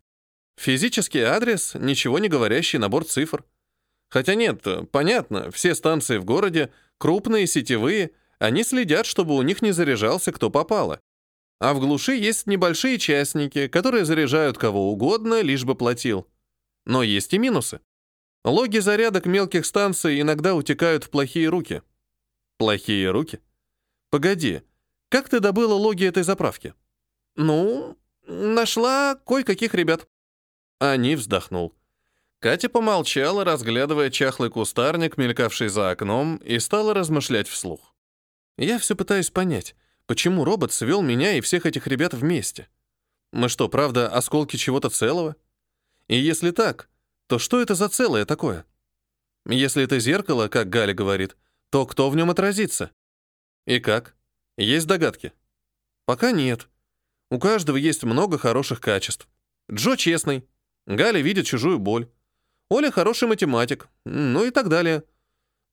Физический 0.59 1.21
адрес, 1.21 1.75
ничего 1.75 2.19
не 2.19 2.29
говорящий 2.29 2.79
набор 2.79 3.05
цифр. 3.05 3.45
Хотя 4.13 4.35
нет, 4.35 4.63
понятно, 4.91 5.51
все 5.53 5.75
станции 5.75 6.19
в 6.19 6.27
городе, 6.27 6.71
крупные, 6.99 7.47
сетевые, 7.47 8.11
они 8.39 8.63
следят, 8.63 9.07
чтобы 9.07 9.35
у 9.35 9.41
них 9.41 9.63
не 9.63 9.73
заряжался 9.73 10.33
кто 10.33 10.51
попало. 10.51 11.01
А 11.61 11.73
в 11.73 11.81
глуши 11.81 12.17
есть 12.17 12.47
небольшие 12.47 12.99
частники, 12.99 13.69
которые 13.69 14.05
заряжают 14.05 14.59
кого 14.59 14.93
угодно, 14.93 15.41
лишь 15.41 15.65
бы 15.65 15.75
платил. 15.75 16.29
Но 16.85 17.03
есть 17.03 17.33
и 17.33 17.39
минусы. 17.39 17.81
Логи 18.45 18.81
зарядок 18.81 19.25
мелких 19.25 19.65
станций 19.65 20.21
иногда 20.21 20.55
утекают 20.55 21.05
в 21.05 21.11
плохие 21.11 21.49
руки. 21.49 21.81
Плохие 22.59 23.11
руки? 23.11 23.41
Погоди, 24.11 24.61
как 25.09 25.31
ты 25.31 25.41
добыла 25.41 25.73
логи 25.73 26.05
этой 26.05 26.23
заправки? 26.23 26.75
Ну, 27.37 27.97
нашла 28.27 29.19
кое-каких 29.27 29.73
ребят. 29.73 30.07
Они 30.81 31.17
вздохнул. 31.17 31.75
Катя 32.43 32.69
помолчала, 32.69 33.45
разглядывая 33.45 34.11
чахлый 34.11 34.51
кустарник, 34.51 35.17
мелькавший 35.17 35.69
за 35.69 35.93
окном, 35.93 36.39
и 36.39 36.59
стала 36.59 36.93
размышлять 36.93 37.47
вслух. 37.47 37.95
«Я 38.59 38.81
все 38.81 38.97
пытаюсь 38.97 39.31
понять, 39.31 39.77
почему 40.07 40.45
робот 40.45 40.73
свел 40.73 41.03
меня 41.03 41.35
и 41.35 41.41
всех 41.41 41.67
этих 41.67 41.87
ребят 41.87 42.15
вместе? 42.15 42.69
Мы 43.33 43.49
что, 43.49 43.69
правда, 43.69 44.09
осколки 44.09 44.57
чего-то 44.57 44.91
целого? 44.91 45.37
И 46.09 46.19
если 46.19 46.51
так, 46.51 46.89
то 47.29 47.39
что 47.39 47.63
это 47.63 47.77
за 47.77 47.89
целое 47.89 48.25
такое? 48.25 48.67
Если 49.47 49.85
это 49.85 50.01
зеркало, 50.01 50.49
как 50.49 50.69
Галя 50.69 50.95
говорит, 50.95 51.37
то 51.71 51.87
кто 51.87 52.11
в 52.11 52.17
нем 52.17 52.29
отразится? 52.29 52.91
И 53.69 53.79
как? 53.79 54.17
Есть 54.57 54.89
догадки? 54.89 55.33
Пока 56.07 56.33
нет. 56.33 56.67
У 57.31 57.39
каждого 57.39 57.77
есть 57.77 58.03
много 58.03 58.37
хороших 58.37 58.81
качеств. 58.81 59.29
Джо 59.71 59.97
честный. 59.97 60.45
Галя 60.87 61.21
видит 61.21 61.47
чужую 61.47 61.79
боль. 61.79 62.11
Оля 62.73 62.91
хороший 62.91 63.29
математик, 63.29 63.89
ну 64.07 64.47
и 64.47 64.51
так 64.51 64.71
далее. 64.71 65.05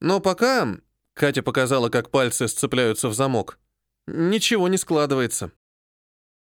Но 0.02 0.20
пока, 0.20 0.68
Катя 1.14 1.42
показала, 1.42 1.88
как 1.88 2.10
пальцы 2.10 2.46
сцепляются 2.46 3.08
в 3.08 3.14
замок, 3.14 3.58
ничего 4.06 4.68
не 4.68 4.76
складывается. 4.76 5.50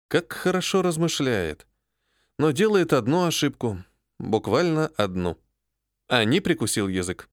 Как 0.08 0.34
хорошо 0.34 0.82
размышляет. 0.82 1.68
Но 2.40 2.50
делает 2.50 2.94
одну 2.94 3.28
ошибку, 3.28 3.84
буквально 4.18 4.88
одну. 4.98 5.38
А 6.08 6.24
не 6.24 6.40
прикусил 6.40 6.88
язык. 6.88 7.30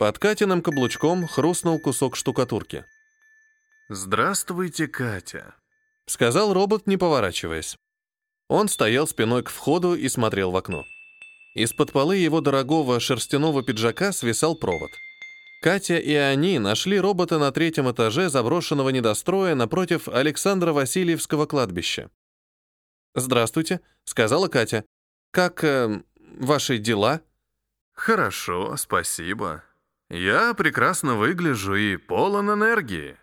Под 0.00 0.18
Катиным 0.18 0.62
каблучком 0.62 1.28
хрустнул 1.28 1.78
кусок 1.78 2.16
штукатурки. 2.16 2.86
«Здравствуйте, 3.90 4.88
Катя»,— 4.88 5.54
сказал 6.06 6.54
робот, 6.54 6.86
не 6.86 6.96
поворачиваясь. 6.96 7.76
Он 8.48 8.68
стоял 8.68 9.06
спиной 9.06 9.42
к 9.42 9.50
входу 9.50 9.94
и 9.94 10.08
смотрел 10.08 10.52
в 10.52 10.56
окно. 10.56 10.86
Из-под 11.54 11.92
полы 11.92 12.16
его 12.16 12.40
дорогого 12.40 12.98
шерстяного 12.98 13.62
пиджака 13.62 14.12
свисал 14.12 14.56
провод. 14.56 14.90
Катя 15.60 15.98
и 15.98 16.14
они 16.14 16.58
нашли 16.58 16.98
робота 16.98 17.38
на 17.38 17.52
третьем 17.52 17.90
этаже 17.90 18.30
заброшенного 18.30 18.88
недостроя 18.88 19.54
напротив 19.54 20.08
Александра 20.08 20.72
Васильевского 20.72 21.44
кладбища. 21.44 22.10
«Здравствуйте»,— 23.14 23.82
сказала 24.04 24.48
Катя. 24.48 24.86
«Как 25.30 25.62
э, 25.62 26.02
ваши 26.38 26.78
дела?» 26.78 27.20
«Хорошо, 27.92 28.78
спасибо», 28.78 29.62
я 30.10 30.54
прекрасно 30.54 31.14
выгляжу 31.14 31.76
и 31.76 31.96
полон 31.96 32.52
энергии. 32.52 33.16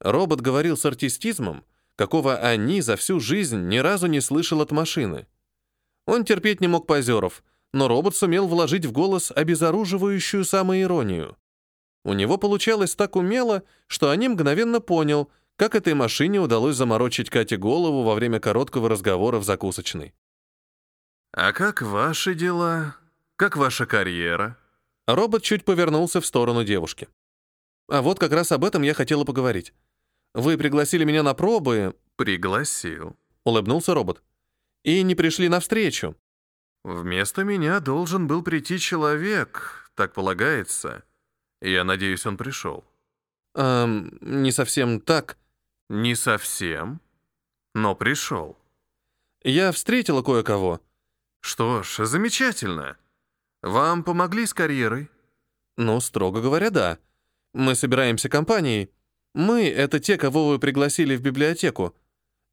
Робот 0.00 0.40
говорил 0.40 0.76
с 0.76 0.84
артистизмом, 0.86 1.64
какого 1.94 2.36
они 2.36 2.80
за 2.80 2.96
всю 2.96 3.20
жизнь 3.20 3.68
ни 3.68 3.78
разу 3.78 4.06
не 4.06 4.20
слышал 4.20 4.60
от 4.60 4.70
машины. 4.72 5.26
Он 6.06 6.24
терпеть 6.24 6.60
не 6.60 6.68
мог 6.68 6.86
позеров, 6.86 7.44
но 7.72 7.88
робот 7.88 8.16
сумел 8.16 8.48
вложить 8.48 8.86
в 8.86 8.92
голос 8.92 9.30
обезоруживающую 9.30 10.44
самоиронию. 10.44 11.36
У 12.04 12.12
него 12.14 12.38
получалось 12.38 12.94
так 12.94 13.16
умело, 13.16 13.62
что 13.86 14.10
они 14.10 14.28
мгновенно 14.28 14.80
понял, 14.80 15.30
как 15.56 15.74
этой 15.74 15.94
машине 15.94 16.40
удалось 16.40 16.76
заморочить 16.76 17.30
Кате 17.30 17.56
голову 17.56 18.02
во 18.04 18.14
время 18.14 18.40
короткого 18.40 18.88
разговора 18.88 19.38
в 19.38 19.44
закусочной. 19.44 20.14
«А 21.32 21.52
как 21.52 21.82
ваши 21.82 22.34
дела? 22.34 22.96
Как 23.36 23.56
ваша 23.56 23.84
карьера?» 23.84 24.56
Робот 25.06 25.42
чуть 25.42 25.64
повернулся 25.64 26.20
в 26.20 26.26
сторону 26.26 26.64
девушки. 26.64 27.08
А 27.88 28.02
вот 28.02 28.18
как 28.18 28.32
раз 28.32 28.50
об 28.52 28.64
этом 28.64 28.82
я 28.82 28.94
хотела 28.94 29.24
поговорить. 29.24 29.72
Вы 30.34 30.58
пригласили 30.58 31.04
меня 31.04 31.22
на 31.22 31.34
пробы, 31.34 31.96
Пригласил. 32.16 33.16
улыбнулся 33.44 33.94
робот. 33.94 34.22
И 34.82 35.02
не 35.02 35.14
пришли 35.14 35.48
навстречу. 35.48 36.16
Вместо 36.84 37.44
меня 37.44 37.80
должен 37.80 38.26
был 38.26 38.42
прийти 38.42 38.78
человек, 38.78 39.90
так 39.94 40.12
полагается. 40.12 41.04
Я 41.60 41.84
надеюсь, 41.84 42.26
он 42.26 42.36
пришел. 42.36 42.84
Эм, 43.54 44.18
не 44.20 44.52
совсем 44.52 45.00
так. 45.00 45.38
Не 45.88 46.14
совсем, 46.14 47.00
но 47.74 47.94
пришел. 47.94 48.56
Я 49.42 49.72
встретила 49.72 50.22
кое-кого. 50.22 50.80
Что 51.40 51.82
ж, 51.82 52.06
замечательно. 52.06 52.96
Вам 53.66 54.04
помогли 54.04 54.46
с 54.46 54.54
карьерой? 54.54 55.10
Ну, 55.76 55.98
строго 56.00 56.40
говоря, 56.40 56.70
да. 56.70 56.98
Мы 57.52 57.74
собираемся 57.74 58.28
компанией. 58.28 58.92
Мы— 59.34 59.68
это 59.76 59.98
те, 59.98 60.16
кого 60.16 60.46
вы 60.46 60.60
пригласили 60.60 61.16
в 61.16 61.20
библиотеку. 61.20 61.92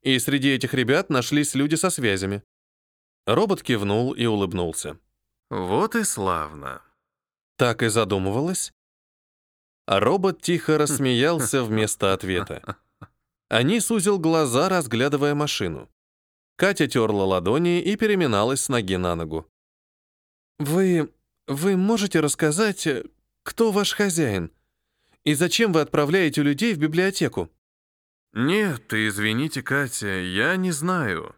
И 0.02 0.18
среди 0.18 0.50
этих 0.50 0.74
ребят 0.74 1.12
нашлись 1.12 1.54
люди 1.54 1.76
со 1.76 1.92
связями. 1.92 2.42
Робот 3.28 3.62
кивнул 3.62 4.14
и 4.14 4.26
улыбнулся. 4.26 4.98
Вот 5.52 5.96
и 5.96 6.04
славно. 6.04 6.82
Так 7.58 7.84
и 7.84 7.90
задумывалась. 7.90 8.74
А 9.86 10.00
робот 10.00 10.42
тихо 10.42 10.80
рассмеялся 10.80 11.64
вместо 11.64 12.14
ответа. 12.14 12.78
Они 13.50 13.80
сузил 13.82 14.18
глаза, 14.18 14.68
разглядывая 14.68 15.36
машину. 15.36 15.92
Катя 16.56 16.88
терла 16.88 17.24
ладони 17.24 17.82
и 17.82 17.96
переминалась 17.98 18.62
с 18.62 18.70
ноги 18.70 18.98
на 18.98 19.16
ногу. 19.16 19.48
«Вы... 20.60 21.12
вы 21.48 21.78
можете 21.78 22.20
рассказать, 22.20 22.88
кто 23.44 23.72
ваш 23.72 23.94
хозяин? 23.94 24.52
И 25.24 25.34
зачем 25.34 25.74
вы 25.74 25.82
отправляете 25.82 26.42
людей 26.42 26.74
в 26.74 26.78
библиотеку?» 26.78 27.50
Нет, 28.34 28.94
извините, 28.94 29.62
Катя, 29.62 30.08
я 30.08 30.56
не 30.56 30.72
знаю. 30.72 31.36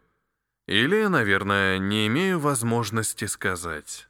Или, 0.67 1.05
наверное, 1.07 1.77
не 1.77 2.07
имею 2.07 2.39
возможности 2.39 3.25
сказать. 3.25 4.07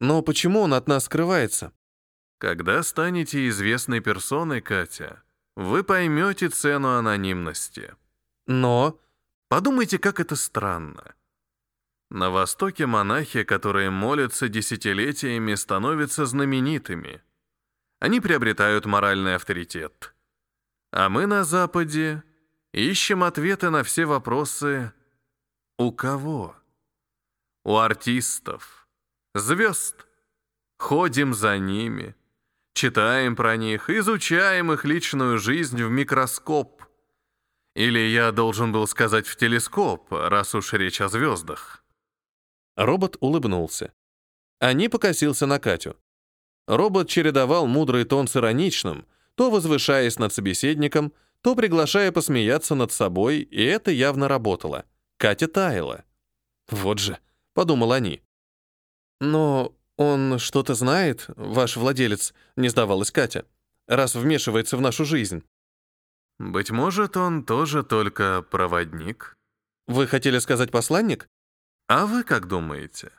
«Но 0.00 0.22
почему 0.22 0.60
он 0.60 0.74
от 0.74 0.88
нас 0.88 1.04
скрывается?» 1.04 1.72
Когда 2.38 2.82
станете 2.82 3.48
известной 3.48 4.00
персоной, 4.00 4.60
Катя, 4.60 5.22
вы 5.56 5.82
поймете 5.82 6.48
цену 6.48 6.96
анонимности. 6.96 7.94
«Но...» 8.46 9.00
Подумайте, 9.48 9.98
как 9.98 10.20
это 10.20 10.36
странно. 10.36 11.14
На 12.10 12.30
Востоке 12.30 12.86
монахи, 12.86 13.42
которые 13.42 13.90
молятся 13.90 14.48
десятилетиями, 14.48 15.54
становятся 15.54 16.24
знаменитыми. 16.24 17.22
Они 18.00 18.20
приобретают 18.20 18.86
моральный 18.86 19.34
авторитет. 19.34 20.14
А 20.90 21.10
мы 21.10 21.26
на 21.26 21.44
Западе 21.44 22.22
ищем 22.72 23.22
ответы 23.24 23.68
на 23.68 23.82
все 23.82 24.06
вопросы 24.06 24.92
«У 25.76 25.92
кого?» 25.92 26.56
У 27.64 27.76
артистов, 27.76 28.88
звезд. 29.34 30.06
Ходим 30.78 31.34
за 31.34 31.58
ними, 31.58 32.14
читаем 32.72 33.36
про 33.36 33.56
них, 33.56 33.90
изучаем 33.90 34.72
их 34.72 34.84
личную 34.86 35.38
жизнь 35.38 35.82
в 35.82 35.90
микроскоп. 35.90 36.84
Или 37.74 37.98
я 37.98 38.32
должен 38.32 38.72
был 38.72 38.86
сказать 38.86 39.26
в 39.26 39.36
телескоп, 39.36 40.10
раз 40.12 40.54
уж 40.54 40.72
речь 40.72 41.00
о 41.00 41.08
звездах. 41.08 41.77
Робот 42.78 43.16
улыбнулся. 43.18 43.92
Они 44.60 44.88
покосился 44.88 45.46
на 45.46 45.58
Катю. 45.58 45.96
Робот 46.68 47.08
чередовал 47.08 47.66
мудрый 47.66 48.04
тон 48.04 48.28
с 48.28 48.36
ироничным, 48.36 49.04
то 49.34 49.50
возвышаясь 49.50 50.20
над 50.20 50.32
собеседником, 50.32 51.12
то 51.40 51.56
приглашая 51.56 52.12
посмеяться 52.12 52.76
над 52.76 52.92
собой, 52.92 53.40
и 53.40 53.60
это 53.64 53.90
явно 53.90 54.28
работало. 54.28 54.84
Катя 55.16 55.48
таяла. 55.48 56.04
«Вот 56.68 57.00
же»,— 57.00 57.18
подумал 57.52 57.90
они. 57.90 58.22
«Но 59.20 59.74
он 59.96 60.38
что-то 60.38 60.74
знает, 60.74 61.24
ваш 61.34 61.76
владелец»,— 61.76 62.32
не 62.56 62.68
сдавалась 62.68 63.10
Катя, 63.10 63.44
«раз 63.88 64.14
вмешивается 64.14 64.76
в 64.76 64.80
нашу 64.80 65.04
жизнь». 65.04 65.42
Быть 66.38 66.70
может, 66.70 67.16
он 67.16 67.44
тоже 67.44 67.82
только 67.82 68.42
проводник. 68.42 69.36
«Вы 69.88 70.06
хотели 70.06 70.38
сказать 70.38 70.70
посланник?» 70.70 71.28
А 71.88 72.06
вы 72.06 72.22
как 72.22 72.46
думаете? 72.46 73.10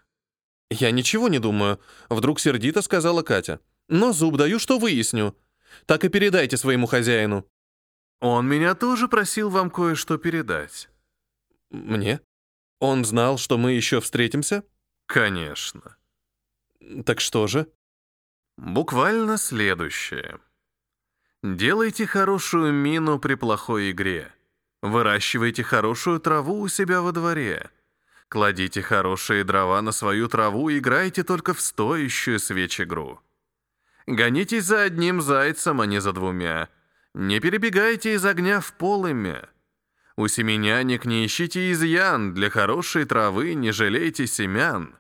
«Я 0.70 0.92
ничего 0.92 1.28
не 1.28 1.40
думаю»,— 1.40 1.80
вдруг 2.10 2.40
сердито 2.40 2.82
сказала 2.82 3.24
Катя. 3.24 3.60
«Но 3.88 4.14
зуб 4.14 4.38
даю, 4.38 4.60
что 4.60 4.78
выясню. 4.78 5.36
Так 5.86 6.06
и 6.06 6.10
передайте 6.10 6.58
своему 6.58 6.86
хозяину». 6.86 7.46
Он 8.22 8.48
меня 8.48 8.76
тоже 8.76 9.08
просил 9.08 9.50
вам 9.50 9.72
кое-что 9.72 10.18
передать. 10.18 10.90
«Мне? 11.72 12.22
Он 12.80 13.04
знал, 13.04 13.38
что 13.38 13.58
мы 13.58 13.72
еще 13.72 14.00
встретимся?» 14.00 14.64
Конечно. 15.08 15.98
«Так 17.06 17.20
что 17.20 17.48
же?» 17.48 17.68
Буквально 18.60 19.38
следующее. 19.38 20.38
Делайте 21.42 22.06
хорошую 22.06 22.74
мину 22.74 23.18
при 23.18 23.36
плохой 23.36 23.92
игре. 23.92 24.34
Выращивайте 24.82 25.64
хорошую 25.64 26.20
траву 26.20 26.60
у 26.60 26.68
себя 26.68 27.02
во 27.02 27.14
дворе. 27.14 27.72
Кладите 28.30 28.84
хорошие 28.84 29.44
дрова 29.44 29.82
на 29.82 29.92
свою 29.92 30.28
траву 30.28 30.70
и 30.70 30.78
играйте 30.78 31.24
только 31.24 31.56
в 31.56 31.62
стоящую 31.62 32.40
свеч 32.40 32.80
игру. 32.80 33.20
Гонитесь 34.06 34.66
за 34.66 34.84
одним 34.84 35.20
зайцем, 35.22 35.82
а 35.82 35.88
не 35.88 36.00
за 36.00 36.14
двумя. 36.14 36.70
Не 37.16 37.40
перебегайте 37.40 38.14
из 38.14 38.24
огня 38.24 38.60
в 38.60 38.74
полымя. 38.74 39.50
У 40.16 40.28
семеняник 40.28 41.06
не 41.06 41.26
ищите 41.26 41.72
изъян, 41.72 42.34
для 42.36 42.52
хорошей 42.52 43.06
травы 43.06 43.56
не 43.56 43.72
жалейте 43.72 44.28
семян. 44.28 44.96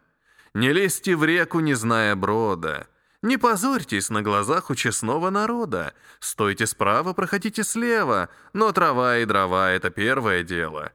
Не 0.55 0.73
лезьте 0.73 1.15
в 1.15 1.23
реку, 1.23 1.59
не 1.59 1.75
зная 1.75 2.15
брода. 2.15 2.87
Не 3.21 3.37
позорьтесь 3.37 4.09
на 4.09 4.23
глазах 4.23 4.71
у 4.71 4.75
честного 4.75 5.29
народа. 5.29 5.93
Стойте 6.19 6.65
справа, 6.65 7.13
проходите 7.13 7.63
слева, 7.63 8.29
но 8.53 8.71
трава 8.71 9.17
и 9.19 9.25
дрова— 9.25 9.69
это 9.71 9.91
первое 9.91 10.41
дело. 10.41 10.93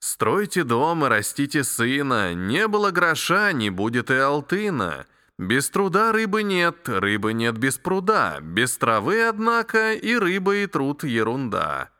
Стройте 0.00 0.64
дом 0.64 1.04
и 1.04 1.08
растите 1.08 1.64
сына, 1.64 2.34
не 2.34 2.68
было 2.68 2.90
гроша, 2.90 3.52
не 3.52 3.70
будет 3.70 4.10
и 4.10 4.14
алтына. 4.14 5.06
Без 5.38 5.70
труда 5.70 6.12
рыбы 6.12 6.42
нет, 6.42 6.88
рыбы 6.88 7.32
нет 7.32 7.58
без 7.58 7.78
пруда, 7.78 8.38
без 8.40 8.76
травы, 8.76 9.22
однако, 9.24 9.94
и 9.94 10.14
рыба, 10.16 10.56
и 10.56 10.66
труд— 10.66 11.02
ерунда. 11.04 11.90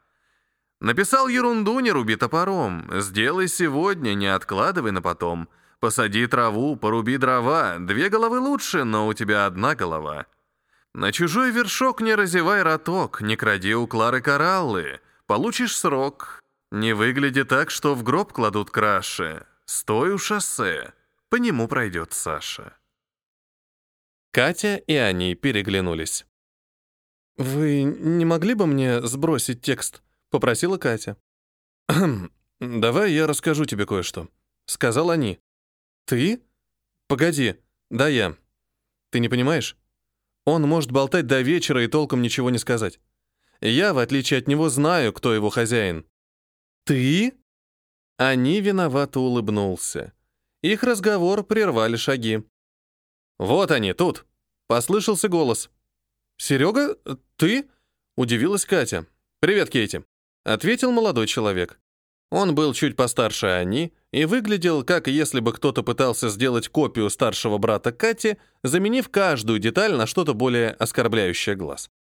Написал 0.81 1.29
ерунду, 1.29 1.81
не 1.81 1.91
руби 1.91 2.17
топором, 2.17 2.89
сделай 3.01 3.49
сегодня, 3.49 4.15
не 4.15 4.27
откладывай 4.27 4.93
на 4.93 5.03
потом. 5.03 5.49
Посади 5.81 6.27
траву, 6.27 6.77
поруби 6.77 7.17
дрова, 7.17 7.77
две 7.79 8.09
головы 8.09 8.41
лучше, 8.41 8.85
но 8.85 9.07
у 9.07 9.15
тебя 9.15 9.47
одна 9.47 9.75
голова. 9.75 10.27
На 10.95 11.13
чужой 11.13 11.51
вершок 11.51 12.01
не 12.01 12.15
разевай 12.15 12.63
роток, 12.63 13.21
не 13.21 13.37
кради 13.37 13.75
у 13.75 13.87
Клары 13.87 14.21
кораллы, 14.21 15.01
получишь 15.27 15.77
срок. 15.77 16.38
Не 16.71 16.93
выгляди 16.93 17.45
так, 17.45 17.71
что 17.71 17.95
в 17.95 18.03
гроб 18.03 18.33
кладут 18.33 18.71
краши. 18.71 19.47
Стой 19.65 20.13
у 20.13 20.19
шоссе, 20.19 20.93
по 21.31 21.37
нему 21.37 21.67
пройдет 21.69 22.13
Саша. 22.13 22.77
Катя 24.33 24.77
и 24.77 24.95
они 24.95 25.35
переглянулись. 25.35 26.27
«Вы 27.37 27.83
не 27.83 28.25
могли 28.25 28.55
бы 28.55 28.67
мне 28.67 29.01
сбросить 29.07 29.63
текст?»— 29.63 30.03
попросила 30.31 30.77
Катя. 30.77 31.17
«Давай 32.61 33.13
я 33.13 33.27
расскажу 33.27 33.65
тебе 33.65 33.87
кое-что»,— 33.87 34.29
сказал 34.67 35.11
они. 35.11 35.41
«Ты? 36.05 36.43
Погоди, 37.07 37.57
да 37.91 38.09
я. 38.09 38.37
Ты 39.11 39.21
не 39.21 39.29
понимаешь? 39.29 39.77
Он 40.45 40.63
может 40.63 40.91
болтать 40.91 41.27
до 41.27 41.41
вечера 41.41 41.83
и 41.83 41.89
толком 41.89 42.21
ничего 42.21 42.51
не 42.51 42.59
сказать. 42.59 43.01
Я, 43.61 43.95
в 43.95 43.99
отличие 43.99 44.39
от 44.39 44.49
него, 44.49 44.69
знаю, 44.69 45.13
кто 45.13 45.33
его 45.33 45.49
хозяин». 45.49 46.05
«Ты?» 46.89 47.35
Они 48.17 48.63
виновато 48.63 49.21
улыбнулся. 49.21 50.15
Их 50.63 50.83
разговор 50.83 51.45
прервали 51.45 51.97
шаги. 51.97 52.43
«Вот 53.39 53.71
они, 53.73 53.93
тут!»— 53.93 54.25
послышался 54.69 55.29
голос. 55.29 55.71
«Серега, 56.39 56.97
ты?»— 57.37 57.69
удивилась 58.17 58.65
Катя. 58.65 59.05
«Привет, 59.41 59.69
Кейти»,— 59.69 60.01
ответил 60.45 60.91
молодой 60.91 61.27
человек. 61.27 61.79
Он 62.31 62.55
был 62.55 62.73
чуть 62.73 62.97
постарше 62.97 63.49
они 63.49 63.93
и 64.11 64.25
выглядел, 64.25 64.83
как 64.83 65.09
если 65.09 65.41
бы 65.41 65.53
кто-то 65.53 65.83
пытался 65.83 66.31
сделать 66.31 66.69
копию 66.69 67.11
старшего 67.11 67.59
брата 67.59 67.93
Кати, 67.93 68.39
заменив 68.63 69.11
каждую 69.11 69.59
деталь 69.59 69.95
на 69.95 70.07
что-то 70.07 70.33
более 70.33 70.71
оскорбляющее 70.71 71.55
глаз. 71.55 71.91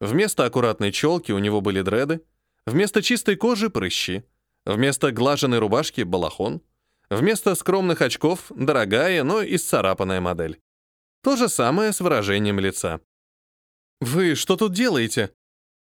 Вместо 0.00 0.44
аккуратной 0.44 0.92
челки 0.92 1.32
у 1.32 1.38
него 1.38 1.62
были 1.62 1.80
дреды, 1.80 2.20
вместо 2.68 3.02
чистой 3.02 3.36
кожи— 3.36 3.70
прыщи, 3.70 4.24
вместо 4.64 5.10
глаженной 5.12 5.58
рубашки— 5.58 6.02
балахон, 6.02 6.60
вместо 7.10 7.54
скромных 7.54 8.02
очков— 8.02 8.46
дорогая, 8.50 9.24
но 9.24 9.42
исцарапанная 9.42 10.20
модель. 10.20 10.60
То 11.22 11.36
же 11.36 11.48
самое 11.48 11.92
с 11.92 12.00
выражением 12.00 12.60
лица. 12.60 13.00
«Вы 14.00 14.34
что 14.34 14.56
тут 14.56 14.72
делаете?» 14.72 15.32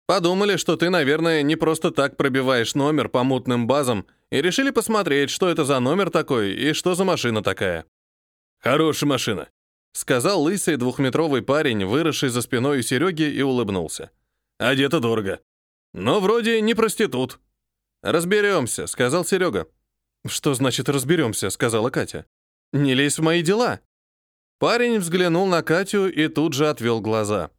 «Подумали, 0.06 0.56
что 0.56 0.76
ты, 0.76 0.90
наверное, 0.90 1.42
не 1.42 1.54
просто 1.54 1.92
так 1.92 2.16
пробиваешь 2.16 2.74
номер 2.74 3.08
по 3.08 3.22
мутным 3.22 3.68
базам 3.68 4.06
и 4.30 4.42
решили 4.42 4.70
посмотреть, 4.70 5.30
что 5.30 5.48
это 5.48 5.64
за 5.64 5.78
номер 5.78 6.10
такой 6.10 6.52
и 6.52 6.72
что 6.72 6.94
за 6.94 7.04
машина 7.04 7.42
такая». 7.42 7.86
«Хорошая 8.58 9.08
машина»,— 9.08 9.48
сказал 9.92 10.42
лысый 10.42 10.76
двухметровый 10.76 11.42
парень, 11.42 11.84
выросший 11.84 12.30
за 12.30 12.42
спиной 12.42 12.80
у 12.80 12.82
Сереги, 12.82 13.22
и 13.22 13.42
улыбнулся. 13.42 14.10
«Одето 14.58 14.98
дорого. 14.98 15.40
Но 15.92 16.20
вроде 16.20 16.60
не 16.60 16.74
проститут». 16.74 17.40
«Разберемся»,— 18.02 18.86
сказал 18.88 19.24
Серега. 19.24 19.68
«Что 20.26 20.54
значит 20.54 20.88
«разберемся»,— 20.88 21.50
сказала 21.50 21.90
Катя. 21.90 22.26
«Не 22.72 22.94
лезь 22.94 23.18
в 23.18 23.22
мои 23.22 23.42
дела». 23.42 23.80
Парень 24.58 24.98
взглянул 24.98 25.46
на 25.46 25.62
Катю 25.62 26.08
и 26.08 26.28
тут 26.28 26.52
же 26.52 26.68
отвел 26.68 27.00
глаза. 27.00 27.50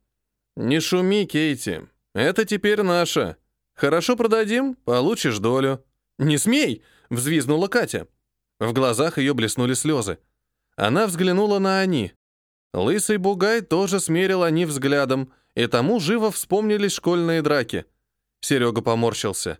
«Не 0.56 0.80
шуми, 0.80 1.26
Кейти. 1.26 1.82
Это 2.14 2.46
теперь 2.46 2.82
наше. 2.82 3.38
Хорошо 3.76 4.16
продадим, 4.16 4.76
получишь 4.76 5.40
долю». 5.40 5.84
«Не 6.20 6.38
смей!»— 6.38 6.84
взвизгнула 7.10 7.68
Катя. 7.68 8.08
В 8.60 8.72
глазах 8.72 9.18
ее 9.18 9.34
блеснули 9.34 9.74
слезы. 9.74 10.20
Она 10.76 11.08
взглянула 11.08 11.60
на 11.60 11.82
Ани. 11.82 12.14
Лысый 12.74 13.18
бугай 13.18 13.62
тоже 13.62 14.00
смерил 14.00 14.44
Ани 14.44 14.66
взглядом, 14.66 15.32
и 15.56 15.68
тому 15.68 16.00
живо 16.00 16.32
вспомнились 16.32 16.94
школьные 16.94 17.42
драки. 17.42 17.86
Серега 18.44 18.82
поморщился. 18.82 19.60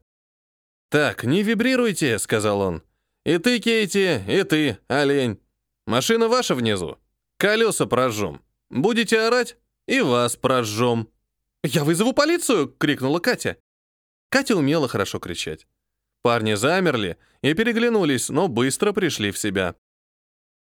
«Так, 0.90 1.24
не 1.24 1.42
вибрируйте»,— 1.42 2.18
сказал 2.20 2.60
он. 2.60 2.84
«И 3.26 3.38
ты, 3.38 3.60
Кейти, 3.60 4.22
и 4.28 4.44
ты, 4.44 4.78
олень. 4.90 5.40
Машина 5.88 6.28
ваша 6.28 6.54
внизу. 6.54 6.98
Колеса 7.38 7.86
прожжем. 7.86 8.42
Будете 8.70 9.22
орать, 9.22 9.58
и 9.88 10.02
вас 10.02 10.36
прожжем». 10.36 11.08
«Я 11.64 11.86
вызову 11.86 12.12
полицию!»— 12.12 12.68
крикнула 12.78 13.20
Катя. 13.20 13.58
Катя 14.30 14.58
умела 14.58 14.90
хорошо 14.90 15.20
кричать. 15.20 15.66
Парни 16.22 16.56
замерли 16.56 17.18
и 17.42 17.54
переглянулись, 17.54 18.28
но 18.28 18.50
быстро 18.50 18.92
пришли 18.92 19.32
в 19.32 19.38
себя. 19.38 19.76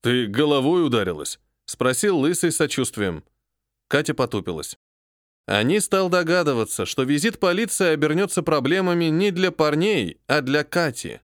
«Ты 0.02 0.28
головой 0.28 0.86
ударилась?»— 0.86 1.40
спросил 1.66 2.18
Лысый 2.18 2.52
с 2.52 2.56
сочувствием. 2.56 3.24
Катя 3.88 4.14
потупилась. 4.14 4.78
Они 5.46 5.80
стал 5.80 6.08
догадываться, 6.08 6.86
что 6.86 7.02
визит 7.02 7.38
полиции 7.38 7.88
обернется 7.88 8.42
проблемами 8.42 9.06
не 9.06 9.30
для 9.30 9.52
парней, 9.52 10.18
а 10.26 10.40
для 10.40 10.64
Кати. 10.64 11.20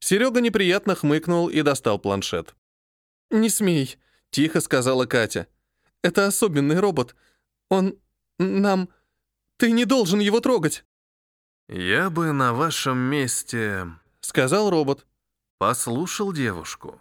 Серега 0.00 0.40
неприятно 0.40 0.94
хмыкнул 0.94 1.48
и 1.48 1.62
достал 1.62 1.98
планшет. 1.98 2.54
«Не 3.30 3.48
смей»,— 3.48 3.98
тихо 4.30 4.60
сказала 4.60 5.06
Катя. 5.06 5.46
«Это 6.02 6.26
особенный 6.26 6.80
робот. 6.80 7.14
Он... 7.68 7.98
нам... 8.38 8.88
Ты 9.56 9.70
не 9.70 9.84
должен 9.84 10.20
его 10.20 10.40
трогать». 10.40 10.84
«Я 11.68 12.10
бы 12.10 12.32
на 12.32 12.52
вашем 12.52 12.98
месте...»— 12.98 13.86
сказал 14.20 14.70
робот. 14.70 15.06
«Послушал 15.58 16.32
девушку». 16.32 17.00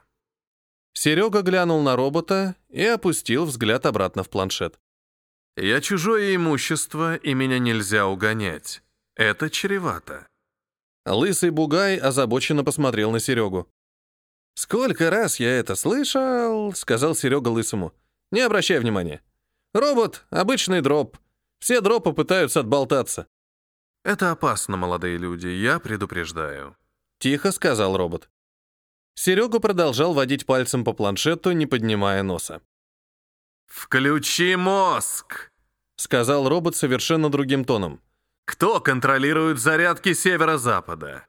Серега 0.93 1.41
глянул 1.41 1.81
на 1.81 1.95
робота 1.95 2.55
и 2.67 2.83
опустил 2.83 3.45
взгляд 3.45 3.85
обратно 3.85 4.23
в 4.23 4.29
планшет. 4.29 4.79
Я 5.57 5.81
чужое 5.81 6.35
имущество, 6.35 7.15
и 7.15 7.33
меня 7.33 7.59
нельзя 7.59 8.07
угонять. 8.07 8.81
Это 9.15 9.49
чревато. 9.49 10.27
Лысый 11.05 11.49
бугай 11.49 11.97
озабоченно 11.97 12.63
посмотрел 12.63 13.11
на 13.11 13.19
Серегу. 13.19 13.67
«Сколько 14.55 15.09
раз 15.09 15.39
я 15.39 15.49
это 15.51 15.75
слышал?»— 15.75 16.73
сказал 16.75 17.15
Серега 17.15 17.47
Лысому. 17.49 17.93
«Не 18.31 18.41
обращай 18.41 18.79
внимания. 18.79 19.21
Робот— 19.73 20.25
обычный 20.29 20.81
дроп. 20.81 21.17
Все 21.59 21.81
дропы 21.81 22.13
пытаются 22.13 22.59
отболтаться». 22.59 23.27
«Это 24.03 24.31
опасно, 24.31 24.77
молодые 24.77 25.17
люди, 25.17 25.47
я 25.47 25.79
предупреждаю»,— 25.79 26.75
тихо 27.19 27.51
сказал 27.51 27.97
робот. 27.97 28.29
Серега 29.15 29.59
продолжал 29.59 30.13
водить 30.13 30.45
пальцем 30.45 30.83
по 30.83 30.93
планшету, 30.93 31.51
не 31.51 31.65
поднимая 31.65 32.23
носа. 32.23 32.61
«Включи 33.69 34.55
мозг!»— 34.55 35.51
сказал 35.95 36.49
робот 36.49 36.75
совершенно 36.75 37.29
другим 37.29 37.63
тоном. 37.63 38.01
«Кто 38.45 38.81
контролирует 38.81 39.59
зарядки 39.59 40.13
северо-запада?» 40.13 41.27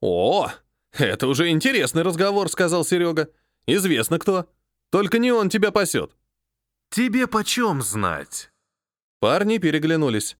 «О, 0.00 0.50
это 0.92 1.26
уже 1.26 1.50
интересный 1.50 2.02
разговор»,— 2.02 2.48
сказал 2.50 2.84
Серега. 2.84 3.28
«Известно 3.66 4.18
кто. 4.18 4.48
Только 4.90 5.18
не 5.18 5.32
он 5.32 5.50
тебя 5.50 5.72
пасет». 5.72 6.16
«Тебе 6.90 7.26
почем 7.26 7.82
знать?» 7.82 8.50
Парни 9.18 9.58
переглянулись. 9.58 10.36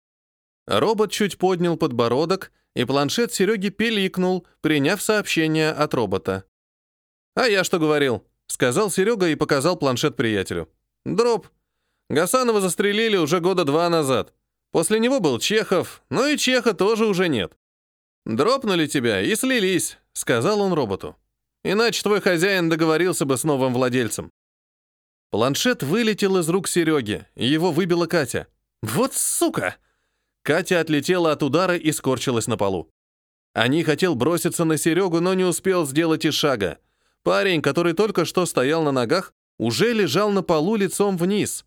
Робот 0.67 1.11
чуть 1.11 1.37
поднял 1.37 1.77
подбородок, 1.77 2.53
и 2.75 2.85
планшет 2.85 3.33
Сереги 3.33 3.69
пиликнул, 3.69 4.47
приняв 4.61 5.03
сообщение 5.03 5.73
от 5.73 5.93
робота. 5.95 6.45
«А 7.35 7.47
я 7.47 7.65
что 7.65 7.79
говорил?»— 7.79 8.25
сказал 8.47 8.91
Серега 8.91 9.29
и 9.29 9.35
показал 9.35 9.77
планшет 9.77 10.17
приятелю. 10.17 10.69
Дроп. 11.05 11.49
Гасанова 12.09 12.61
застрелили 12.61 13.17
уже 13.17 13.41
года 13.41 13.65
два 13.65 13.89
назад. 13.89 14.35
После 14.73 15.01
него 15.01 15.21
был 15.21 15.39
Чехов, 15.39 16.03
но 16.11 16.27
и 16.27 16.37
Чеха 16.37 16.75
тоже 16.75 17.07
уже 17.07 17.29
нет. 17.29 17.57
Дропнули 18.27 18.87
тебя 18.87 19.21
и 19.21 19.35
слились, 19.35 19.99
сказал 20.13 20.61
он 20.61 20.73
роботу. 20.73 21.17
Иначе 21.65 22.03
твой 22.03 22.21
хозяин 22.21 22.69
договорился 22.69 23.25
бы 23.25 23.37
с 23.37 23.45
новым 23.45 23.75
владельцем. 23.75 24.31
Планшет 25.31 25.83
вылетел 25.83 26.39
из 26.39 26.49
рук 26.49 26.69
Сереги, 26.69 27.27
и 27.35 27.47
его 27.47 27.71
выбила 27.71 28.07
Катя. 28.07 28.47
Вот 28.83 29.15
сука! 29.15 29.77
Катя 30.43 30.81
отлетела 30.81 31.33
от 31.33 31.43
удара 31.43 31.77
и 31.77 31.93
скорчилась 31.93 32.47
на 32.47 32.57
полу. 32.57 32.91
Они 33.53 33.85
хотел 33.85 34.15
броситься 34.15 34.65
на 34.65 34.77
Серегу, 34.77 35.21
но 35.21 35.35
не 35.35 35.45
успел 35.45 35.87
сделать 35.87 36.25
и 36.25 36.31
шага. 36.31 36.79
Парень, 37.23 37.63
который 37.63 37.93
только 37.93 38.25
что 38.25 38.47
стоял 38.47 38.83
на 38.83 38.93
ногах, 38.93 39.35
уже 39.61 39.93
лежал 39.93 40.31
на 40.31 40.43
полу 40.43 40.77
лицом 40.77 41.19
вниз. 41.19 41.67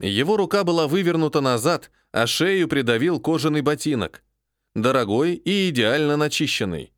Его 0.00 0.38
рука 0.38 0.64
была 0.64 0.88
вывернута 0.88 1.42
назад, 1.42 1.90
а 2.10 2.26
шею 2.26 2.68
придавил 2.68 3.20
кожаный 3.20 3.60
ботинок. 3.60 4.24
Дорогой 4.74 5.34
и 5.34 5.68
идеально 5.68 6.16
начищенный. 6.16 6.90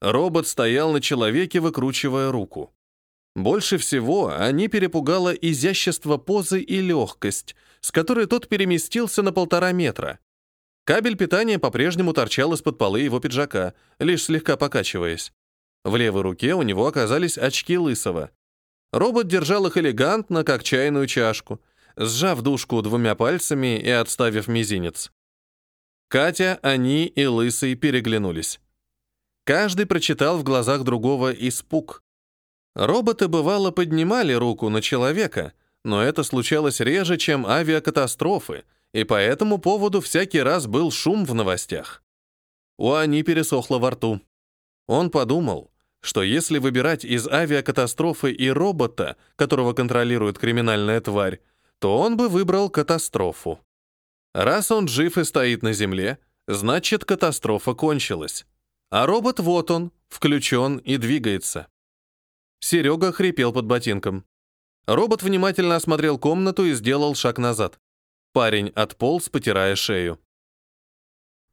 Робот 0.00 0.48
стоял 0.48 0.90
на 0.90 1.00
человеке, 1.00 1.60
выкручивая 1.60 2.32
руку. 2.32 2.74
Больше 3.36 3.78
всего 3.78 4.34
они 4.36 4.66
перепугало 4.66 5.32
изящество 5.32 6.16
позы 6.16 6.60
и 6.60 6.80
легкость, 6.80 7.54
с 7.80 7.92
которой 7.92 8.26
тот 8.26 8.48
переместился 8.48 9.22
на 9.22 9.32
полтора 9.32 9.70
метра. 9.70 10.18
Кабель 10.86 11.16
питания 11.16 11.60
по-прежнему 11.60 12.12
торчал 12.12 12.52
из-под 12.54 12.78
полы 12.78 13.02
его 13.02 13.20
пиджака, 13.20 13.74
лишь 14.00 14.24
слегка 14.24 14.56
покачиваясь. 14.56 15.32
В 15.84 15.94
левой 15.94 16.22
руке 16.22 16.54
у 16.56 16.62
него 16.62 16.88
оказались 16.88 17.38
очки 17.38 17.78
лысого. 17.78 18.32
Робот 18.92 19.28
держал 19.28 19.66
их 19.66 19.76
элегантно, 19.76 20.44
как 20.44 20.64
чайную 20.64 21.06
чашку, 21.06 21.60
сжав 21.96 22.42
дужку 22.42 22.80
двумя 22.82 23.14
пальцами 23.14 23.78
и 23.78 23.90
отставив 23.90 24.48
мизинец. 24.48 25.12
Катя, 26.08 26.58
они 26.62 27.06
и 27.06 27.26
Лысый 27.26 27.74
переглянулись. 27.74 28.60
Каждый 29.44 29.86
прочитал 29.86 30.38
в 30.38 30.44
глазах 30.44 30.84
другого 30.84 31.32
испуг. 31.32 32.02
Роботы, 32.74 33.28
бывало, 33.28 33.70
поднимали 33.70 34.32
руку 34.32 34.68
на 34.70 34.80
человека, 34.80 35.52
но 35.84 36.02
это 36.02 36.22
случалось 36.22 36.80
реже, 36.80 37.18
чем 37.18 37.46
авиакатастрофы, 37.46 38.64
и 38.92 39.04
по 39.04 39.14
этому 39.14 39.58
поводу 39.58 40.00
всякий 40.00 40.40
раз 40.40 40.66
был 40.66 40.90
шум 40.90 41.24
в 41.24 41.34
новостях. 41.34 42.02
У 42.78 42.92
Ани 42.92 43.22
пересохло 43.22 43.78
во 43.78 43.90
рту. 43.90 44.20
Он 44.86 45.10
подумал, 45.10 45.70
что 46.00 46.22
если 46.22 46.58
выбирать 46.58 47.04
из 47.04 47.26
авиакатастрофы 47.26 48.32
и 48.32 48.48
робота, 48.48 49.16
которого 49.36 49.72
контролирует 49.72 50.38
криминальная 50.38 51.00
тварь, 51.00 51.40
то 51.78 51.98
он 51.98 52.16
бы 52.16 52.28
выбрал 52.28 52.70
катастрофу. 52.70 53.60
Раз 54.34 54.70
он 54.70 54.88
жив 54.88 55.18
и 55.18 55.24
стоит 55.24 55.62
на 55.62 55.72
земле, 55.72 56.18
значит, 56.46 57.04
катастрофа 57.04 57.74
кончилась. 57.74 58.46
А 58.90 59.06
робот 59.06 59.40
вот 59.40 59.70
он, 59.70 59.92
включен 60.08 60.78
и 60.78 60.96
двигается. 60.96 61.68
Серега 62.60 63.12
хрипел 63.12 63.52
под 63.52 63.66
ботинком. 63.66 64.24
Робот 64.86 65.22
внимательно 65.22 65.76
осмотрел 65.76 66.18
комнату 66.18 66.64
и 66.64 66.72
сделал 66.72 67.14
шаг 67.14 67.38
назад. 67.38 67.78
Парень 68.32 68.68
отполз, 68.70 69.28
потирая 69.28 69.76
шею. 69.76 70.18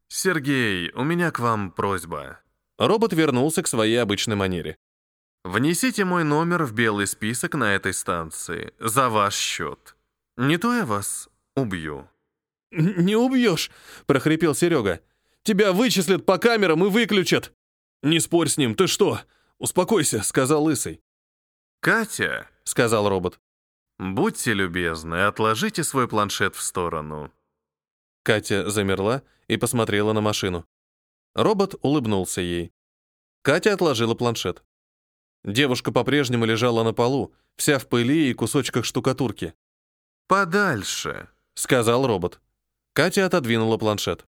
«Сергей, 0.08 0.92
у 0.92 1.04
меня 1.04 1.32
к 1.32 1.40
вам 1.40 1.72
просьба», 1.72 2.40
Робот 2.78 3.14
вернулся 3.14 3.64
к 3.64 3.68
своей 3.68 3.98
обычной 3.98 4.36
манере. 4.36 4.78
«Внесите 5.44 6.06
мой 6.06 6.24
номер 6.24 6.64
в 6.64 6.74
белый 6.74 7.08
список 7.08 7.56
на 7.56 7.76
этой 7.76 7.94
станции. 7.94 8.74
За 8.80 9.10
ваш 9.10 9.36
счет. 9.36 9.96
Не 10.38 10.58
то 10.58 10.76
я 10.76 10.86
вас 10.86 11.30
убью». 11.56 12.10
«Не 12.72 13.16
убьешь»,— 13.16 13.72
прохрипел 14.06 14.56
Серега. 14.56 15.02
«Тебя 15.44 15.72
вычислят 15.72 16.26
по 16.26 16.38
камерам 16.38 16.84
и 16.84 16.90
выключат». 16.90 17.54
«Не 18.04 18.20
спорь 18.20 18.50
с 18.50 18.58
ним, 18.58 18.76
ты 18.76 18.88
что? 18.88 19.22
Успокойся»,— 19.60 20.22
сказал 20.24 20.64
Лысый. 20.64 21.02
«Катя»,— 21.80 22.50
сказал 22.64 23.08
робот. 23.08 23.40
Будьте 23.98 24.54
любезны, 24.54 25.26
отложите 25.26 25.84
свой 25.84 26.08
планшет 26.08 26.56
в 26.56 26.62
сторону. 26.62 27.32
Катя 28.24 28.70
замерла 28.70 29.24
и 29.48 29.56
посмотрела 29.56 30.12
на 30.12 30.20
машину. 30.20 30.66
Робот 31.36 31.76
улыбнулся 31.82 32.42
ей. 32.42 32.72
Катя 33.42 33.74
отложила 33.74 34.16
планшет. 34.16 34.64
Девушка 35.44 35.92
по-прежнему 35.92 36.46
лежала 36.46 36.84
на 36.84 36.94
полу, 36.94 37.34
вся 37.56 37.78
в 37.78 37.88
пыли 37.88 38.30
и 38.30 38.34
кусочках 38.34 38.86
штукатурки. 38.86 39.54
«Подальше»,— 40.28 41.30
сказал 41.54 42.08
робот. 42.08 42.40
Катя 42.94 43.26
отодвинула 43.26 43.78
планшет. 43.78 44.26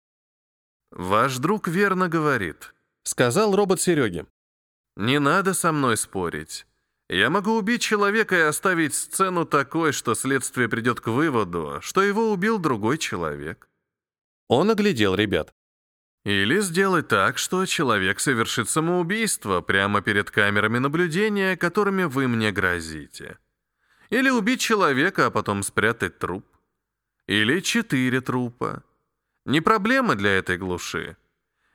«Ваш 0.91 1.37
друг 1.37 1.67
верно 1.67 2.09
говорит»,— 2.09 2.75
сказал 3.03 3.55
робот 3.55 3.81
Сереге. 3.81 4.27
«Не 4.95 5.19
надо 5.19 5.53
со 5.53 5.71
мной 5.71 5.97
спорить. 5.97 6.67
Я 7.09 7.29
могу 7.29 7.53
убить 7.53 7.81
человека 7.81 8.35
и 8.35 8.41
оставить 8.41 8.93
сцену 8.93 9.45
такой, 9.45 9.93
что 9.93 10.13
следствие 10.13 10.67
придет 10.67 10.99
к 10.99 11.07
выводу, 11.07 11.79
что 11.81 12.03
его 12.03 12.31
убил 12.31 12.59
другой 12.59 12.97
человек. 12.97 13.69
Он 14.49 14.69
оглядел 14.69 15.15
ребят. 15.15 15.53
Или 16.27 16.59
сделать 16.59 17.07
так, 17.07 17.37
что 17.37 17.65
человек 17.65 18.19
совершит 18.19 18.67
самоубийство 18.67 19.61
прямо 19.61 20.01
перед 20.01 20.29
камерами 20.29 20.77
наблюдения, 20.77 21.55
которыми 21.55 22.03
вы 22.03 22.27
мне 22.27 22.51
грозите. 22.51 23.37
Или 24.09 24.29
убить 24.29 24.59
человека, 24.59 25.27
а 25.27 25.31
потом 25.31 25.63
спрятать 25.63 26.19
труп. 26.19 26.45
Или 27.27 27.61
четыре 27.61 28.19
трупа. 28.19 28.83
Не 29.45 29.61
проблема 29.61 30.15
для 30.15 30.31
этой 30.31 30.57
глуши. 30.57 31.15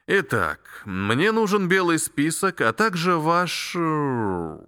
Итак, 0.07 0.83
мне 0.85 1.33
нужен 1.33 1.67
белый 1.67 1.99
список, 1.99 2.61
а 2.61 2.75
также 2.75 3.17
ваш... 3.17 3.75
Э, 3.75 4.59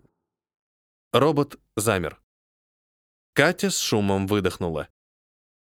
Робот 1.13 1.61
замер. 1.77 2.19
Катя 3.35 3.69
с 3.69 3.79
шумом 3.79 4.29
выдохнула. 4.29 4.89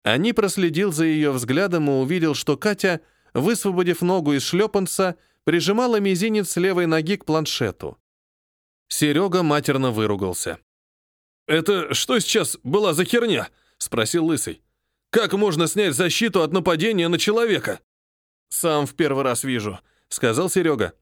Они 0.04 0.32
проследил 0.32 0.90
за 0.90 1.04
ее 1.04 1.32
взглядом 1.32 1.90
и 1.90 1.92
увидел, 1.92 2.34
что 2.34 2.56
Катя, 2.56 3.02
высвободив 3.36 4.02
ногу 4.02 4.32
из 4.32 4.42
шлепанца, 4.42 5.16
прижимала 5.44 6.00
мизинец 6.00 6.56
левой 6.56 6.86
ноги 6.86 7.16
к 7.16 7.24
планшету. 7.24 7.98
Серега 8.88 9.42
матерно 9.42 9.90
выругался. 9.90 10.58
«Это 11.46 11.94
что 11.94 12.18
сейчас 12.18 12.58
была 12.62 12.94
за 12.94 13.04
херня?»— 13.04 13.50
спросил 13.78 14.26
Лысый. 14.26 14.62
«Как 15.10 15.34
можно 15.34 15.68
снять 15.68 15.94
защиту 15.94 16.42
от 16.42 16.52
нападения 16.52 17.08
на 17.08 17.18
человека?» 17.18 17.80
«Сам 18.48 18.86
в 18.86 18.94
первый 18.94 19.22
раз 19.22 19.44
вижу»,— 19.44 19.78
сказал 20.08 20.48
Серега. 20.48 20.94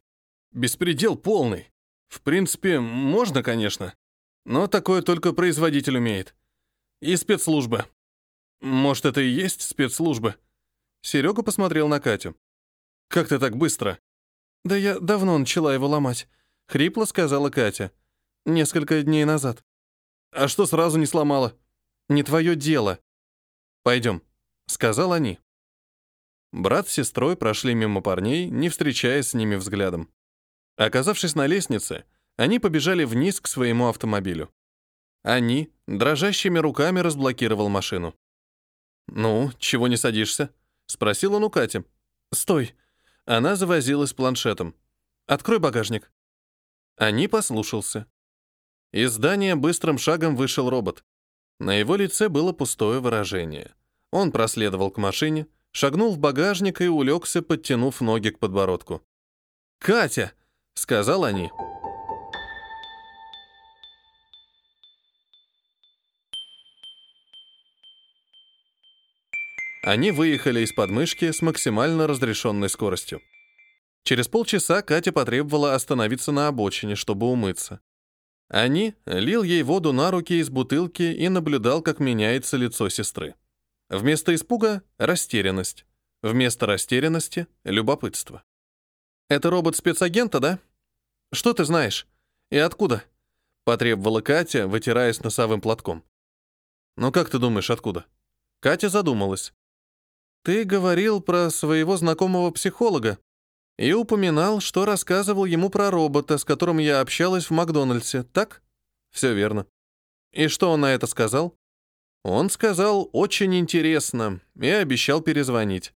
«Беспредел 0.52 1.16
полный. 1.16 1.70
В 2.08 2.20
принципе, 2.20 2.80
можно, 2.80 3.42
конечно. 3.42 3.94
Но 4.44 4.66
такое 4.66 5.02
только 5.02 5.32
производитель 5.32 5.96
умеет. 5.96 6.34
И 7.00 7.16
спецслужбы. 7.16 7.86
Может, 8.60 9.06
это 9.06 9.20
и 9.20 9.28
есть 9.28 9.62
спецслужбы? 9.62 10.36
Серега 11.04 11.42
посмотрел 11.42 11.86
на 11.86 12.00
Катю. 12.00 12.34
Как 13.08 13.28
ты 13.28 13.38
так 13.38 13.58
быстро? 13.58 14.00
Да 14.64 14.74
я 14.74 14.98
давно 14.98 15.36
начала 15.36 15.74
его 15.74 15.86
ломать, 15.86 16.26
хрипло 16.66 17.04
сказала 17.04 17.50
Катя. 17.50 17.92
Несколько 18.46 19.02
дней 19.02 19.26
назад. 19.26 19.62
А 20.32 20.48
что 20.48 20.64
сразу 20.64 20.98
не 20.98 21.04
сломала? 21.04 21.54
Не 22.08 22.22
твое 22.22 22.56
дело. 22.56 22.98
Пойдем, 23.82 24.22
сказал 24.66 25.12
они. 25.12 25.38
Брат 26.52 26.88
с 26.88 26.92
сестрой 26.92 27.36
прошли 27.36 27.74
мимо 27.74 28.00
парней, 28.00 28.48
не 28.48 28.70
встречаясь 28.70 29.28
с 29.28 29.34
ними 29.34 29.56
взглядом. 29.56 30.10
Оказавшись 30.78 31.34
на 31.34 31.46
лестнице, 31.46 32.06
они 32.36 32.58
побежали 32.58 33.04
вниз 33.04 33.42
к 33.42 33.46
своему 33.46 33.88
автомобилю. 33.88 34.50
Они 35.22 35.70
дрожащими 35.86 36.58
руками 36.58 37.00
разблокировал 37.00 37.68
машину. 37.68 38.14
«Ну, 39.06 39.52
чего 39.58 39.86
не 39.86 39.98
садишься?»— 39.98 40.48
спросил 40.86 41.34
он 41.34 41.44
у 41.44 41.50
Кати. 41.50 41.84
«Стой!» 42.32 42.74
Она 43.24 43.56
завозилась 43.56 44.12
планшетом. 44.12 44.74
«Открой 45.26 45.58
багажник». 45.58 46.10
Они 46.96 47.26
послушался. 47.28 48.06
Из 48.92 49.12
здания 49.12 49.56
быстрым 49.56 49.98
шагом 49.98 50.36
вышел 50.36 50.70
робот. 50.70 51.04
На 51.58 51.74
его 51.74 51.96
лице 51.96 52.28
было 52.28 52.52
пустое 52.52 53.00
выражение. 53.00 53.74
Он 54.10 54.30
проследовал 54.30 54.90
к 54.90 54.98
машине, 54.98 55.46
шагнул 55.72 56.12
в 56.12 56.18
багажник 56.18 56.80
и 56.80 56.88
улегся, 56.88 57.42
подтянув 57.42 58.00
ноги 58.00 58.28
к 58.28 58.38
подбородку. 58.38 59.02
«Катя!»— 59.78 60.32
сказал 60.74 61.24
они. 61.24 61.50
Они 69.84 70.12
выехали 70.12 70.60
из 70.60 70.72
подмышки 70.72 71.30
с 71.30 71.42
максимально 71.42 72.06
разрешенной 72.06 72.70
скоростью. 72.70 73.20
Через 74.02 74.28
полчаса 74.28 74.80
Катя 74.80 75.12
потребовала 75.12 75.74
остановиться 75.74 76.32
на 76.32 76.48
обочине, 76.48 76.94
чтобы 76.94 77.26
умыться. 77.30 77.80
Они 78.48 78.94
лил 79.04 79.42
ей 79.42 79.62
воду 79.62 79.92
на 79.92 80.10
руки 80.10 80.40
из 80.40 80.48
бутылки 80.48 81.02
и 81.02 81.28
наблюдал, 81.28 81.82
как 81.82 82.00
меняется 82.00 82.56
лицо 82.56 82.88
сестры. 82.88 83.34
Вместо 83.90 84.34
испуга— 84.34 84.82
растерянность. 84.96 85.84
Вместо 86.22 86.64
растерянности— 86.64 87.46
любопытство. 87.64 88.42
«Это 89.28 89.50
робот 89.50 89.76
спецагента, 89.76 90.40
да? 90.40 90.60
Что 91.30 91.52
ты 91.52 91.66
знаешь? 91.66 92.06
И 92.50 92.56
откуда?»— 92.56 93.04
потребовала 93.64 94.22
Катя, 94.22 94.66
вытираясь 94.66 95.22
носовым 95.22 95.60
платком. 95.60 96.02
«Ну 96.96 97.12
как 97.12 97.28
ты 97.28 97.38
думаешь, 97.38 97.68
откуда?» 97.68 98.06
Катя 98.60 98.88
задумалась. 98.88 99.52
Ты 100.44 100.64
говорил 100.64 101.22
про 101.22 101.48
своего 101.48 101.96
знакомого 101.96 102.50
психолога 102.50 103.18
и 103.78 103.94
упоминал, 103.94 104.60
что 104.60 104.84
рассказывал 104.84 105.46
ему 105.46 105.70
про 105.70 105.90
робота, 105.90 106.36
с 106.36 106.44
которым 106.44 106.76
я 106.78 107.00
общалась 107.00 107.46
в 107.46 107.50
Макдональдсе, 107.50 108.24
так? 108.24 108.62
Все 109.10 109.32
верно. 109.32 109.66
И 110.32 110.48
что 110.48 110.70
он 110.70 110.82
на 110.82 110.92
это 110.92 111.06
сказал? 111.06 111.56
Он 112.24 112.50
сказал 112.50 113.08
«очень 113.12 113.54
интересно» 113.54 114.40
и 114.60 114.68
обещал 114.68 115.22
перезвонить. 115.22 115.94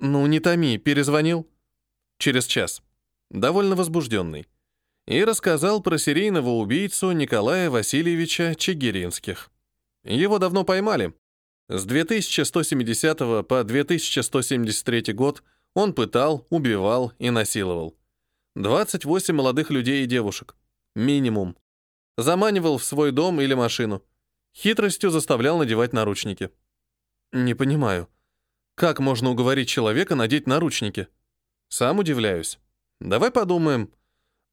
Ну, 0.00 0.26
не 0.26 0.40
томи, 0.40 0.76
перезвонил. 0.76 1.48
Через 2.18 2.46
час. 2.46 2.82
Довольно 3.30 3.76
возбужденный. 3.76 4.48
И 5.06 5.22
рассказал 5.22 5.80
про 5.82 5.98
серийного 5.98 6.50
убийцу 6.50 7.12
Николая 7.12 7.70
Васильевича 7.70 8.56
Чигиринских. 8.56 9.50
Его 10.02 10.38
давно 10.38 10.64
поймали, 10.64 11.14
с 11.68 11.84
2170 11.84 13.46
по 13.46 13.64
2173 13.64 15.12
год 15.12 15.42
он 15.74 15.94
пытал, 15.94 16.46
убивал 16.50 17.12
и 17.18 17.30
насиловал. 17.30 17.96
28 18.56 19.34
молодых 19.34 19.70
людей 19.70 20.04
и 20.04 20.06
девушек. 20.06 20.54
Минимум. 20.94 21.56
Заманивал 22.18 22.76
в 22.76 22.84
свой 22.84 23.10
дом 23.10 23.40
или 23.40 23.54
машину. 23.54 24.02
Хитростью 24.54 25.10
заставлял 25.10 25.56
надевать 25.56 25.94
наручники. 25.94 26.50
Не 27.32 27.54
понимаю. 27.54 28.08
Как 28.74 29.00
можно 29.00 29.30
уговорить 29.30 29.68
человека 29.68 30.14
надеть 30.14 30.46
наручники? 30.46 31.08
Сам 31.68 31.98
удивляюсь. 31.98 32.58
Давай 33.00 33.30
подумаем. 33.30 33.90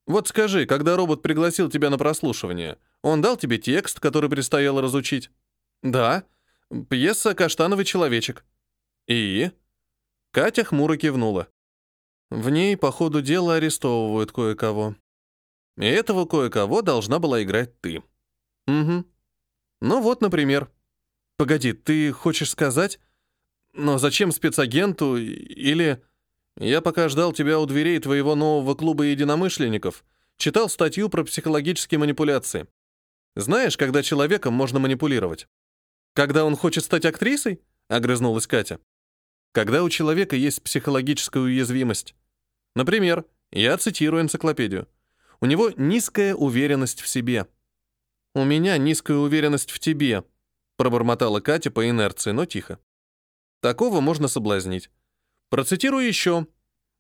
Вот 0.07 0.27
скажи, 0.29 0.65
когда 0.65 0.95
робот 0.95 1.21
пригласил 1.21 1.69
тебя 1.69 1.89
на 1.89 1.97
прослушивание, 1.97 2.77
он 3.01 3.21
дал 3.21 3.35
тебе 3.35 3.57
текст, 3.57 3.99
который 3.99 4.29
предстояло 4.29 4.81
разучить? 4.81 5.29
Да. 5.83 6.23
Пьеса 6.89 7.33
«Каштановый 7.33 7.83
человечек». 7.83 8.45
И? 9.07 9.51
Катя 10.31 10.63
хмуро 10.63 10.97
кивнула. 10.97 11.47
В 12.29 12.51
ней 12.51 12.77
по 12.77 12.91
ходу 12.91 13.23
дела 13.23 13.55
арестовывают 13.55 14.31
кое-кого. 14.31 14.95
И 15.77 15.85
этого 15.85 16.25
кое-кого 16.25 16.83
должна 16.83 17.17
была 17.17 17.41
играть 17.41 17.79
ты. 17.81 18.03
Угу. 18.67 19.05
Ну 19.81 20.01
вот, 20.01 20.21
например. 20.21 20.69
Погоди, 21.37 21.73
ты 21.73 22.11
хочешь 22.11 22.51
сказать? 22.51 22.99
Но 23.73 23.97
зачем 23.97 24.31
спецагенту 24.31 25.17
или... 25.17 26.03
Я 26.57 26.81
пока 26.81 27.09
ждал 27.09 27.33
тебя 27.33 27.59
у 27.59 27.65
дверей 27.65 27.97
твоего 27.99 28.35
нового 28.35 28.75
клуба 28.75 29.05
единомышленников, 29.05 30.03
читал 30.37 30.69
статью 30.69 31.09
про 31.09 31.23
психологические 31.23 31.97
манипуляции. 31.97 32.67
Знаешь, 33.35 33.77
когда 33.77 34.03
человеком 34.03 34.53
можно 34.53 34.79
манипулировать? 34.79 35.47
Когда 36.19 36.43
он 36.43 36.57
хочет 36.57 36.83
стать 36.83 37.05
актрисой? 37.05 37.61
Огрызнулась 37.87 38.45
Катя. 38.45 38.81
Когда 39.53 39.83
у 39.83 39.89
человека 39.89 40.35
есть 40.35 40.61
психологическая 40.61 41.41
уязвимость. 41.41 42.13
Например, 42.75 43.23
я 43.51 43.77
цитирую 43.77 44.23
энциклопедию. 44.23 44.89
У 45.39 45.45
него 45.45 45.71
низкая 45.77 46.35
уверенность 46.35 46.99
в 46.99 47.07
себе. 47.07 47.47
У 48.35 48.43
меня 48.43 48.77
низкая 48.77 49.15
уверенность 49.15 49.71
в 49.71 49.79
тебе, 49.79 50.25
пробормотала 50.75 51.39
Катя 51.39 51.71
по 51.71 51.89
инерции, 51.89 52.31
но 52.31 52.43
тихо. 52.43 52.79
Такого 53.61 54.01
можно 54.01 54.27
соблазнить. 54.27 54.89
Процитирую 55.49 56.05
еще. 56.05 56.47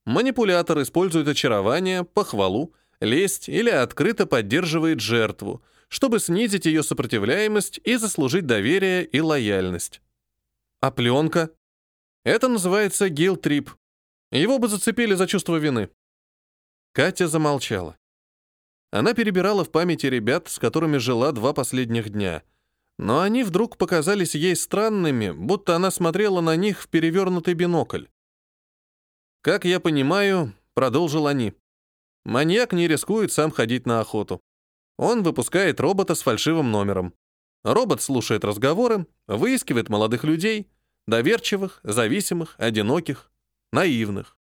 Манипулятор 0.05 0.81
использует 0.81 1.27
очарование, 1.27 2.05
похвалу, 2.05 2.73
лесть 3.01 3.49
или 3.49 3.69
открыто 3.69 4.25
поддерживает 4.25 5.01
жертву, 5.01 5.61
чтобы 5.89 6.19
снизить 6.19 6.65
ее 6.65 6.83
сопротивляемость 6.83 7.79
и 7.83 7.97
заслужить 7.97 8.45
доверие 8.45 9.05
и 9.05 9.19
лояльность. 9.19 10.01
А 10.79 10.91
пленка? 10.91 11.51
Это 12.23 12.47
называется 12.47 13.09
гил-трип. 13.09 13.71
Его 14.31 14.59
бы 14.59 14.67
зацепили 14.67 15.15
за 15.15 15.27
чувство 15.27 15.57
вины. 15.57 15.89
Катя 16.93 17.27
замолчала. 17.27 17.97
Она 18.91 19.13
перебирала 19.13 19.65
в 19.65 19.71
памяти 19.71 20.05
ребят, 20.07 20.47
с 20.47 20.59
которыми 20.59 20.97
жила 20.97 21.31
два 21.31 21.53
последних 21.53 22.09
дня. 22.09 22.43
Но 22.97 23.21
они 23.21 23.43
вдруг 23.43 23.77
показались 23.77 24.35
ей 24.35 24.55
странными, 24.55 25.31
будто 25.31 25.75
она 25.75 25.89
смотрела 25.89 26.41
на 26.41 26.55
них 26.55 26.81
в 26.81 26.89
перевернутый 26.89 27.53
бинокль. 27.53 28.05
«Как 29.41 29.65
я 29.65 29.79
понимаю»,— 29.79 30.53
продолжил 30.73 31.27
они,— 31.27 31.53
«маньяк 32.25 32.73
не 32.73 32.87
рискует 32.87 33.31
сам 33.31 33.51
ходить 33.51 33.85
на 33.85 34.01
охоту. 34.01 34.41
Он 34.99 35.23
выпускает 35.23 35.79
робота 35.79 36.13
с 36.13 36.21
фальшивым 36.21 36.71
номером. 36.71 37.13
Робот 37.63 38.01
слушает 38.01 38.43
разговоры, 38.43 39.07
выискивает 39.27 39.87
молодых 39.87 40.25
людей, 40.25 40.69
доверчивых, 41.07 41.79
зависимых, 41.83 42.55
одиноких, 42.57 43.31
наивных, 43.71 44.37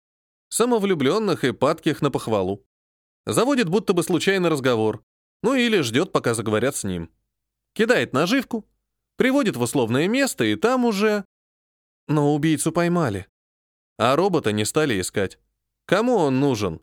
самовлюбленных 0.49 1.45
и 1.45 1.53
падких 1.53 2.03
на 2.03 2.11
похвалу. 2.11 2.67
Заводит 3.25 3.69
будто 3.69 3.93
бы 3.93 4.03
случайный 4.03 4.49
разговор, 4.49 5.05
ну 5.45 5.55
или 5.55 5.81
ждет, 5.81 6.11
пока 6.11 6.35
заговорят 6.35 6.75
с 6.75 6.83
ним. 6.83 7.09
Кидает 7.73 8.13
наживку, 8.13 8.69
приводит 9.15 9.55
в 9.55 9.61
условное 9.61 10.09
место, 10.09 10.43
и 10.43 10.57
там 10.57 10.85
уже... 10.85 11.25
Но 12.09 12.35
убийцу 12.35 12.73
поймали. 12.73 13.29
А 13.97 14.17
робота 14.17 14.51
не 14.51 14.65
стали 14.65 15.01
искать. 15.01 15.39
Кому 15.87 16.17
он 16.17 16.41
нужен? 16.41 16.81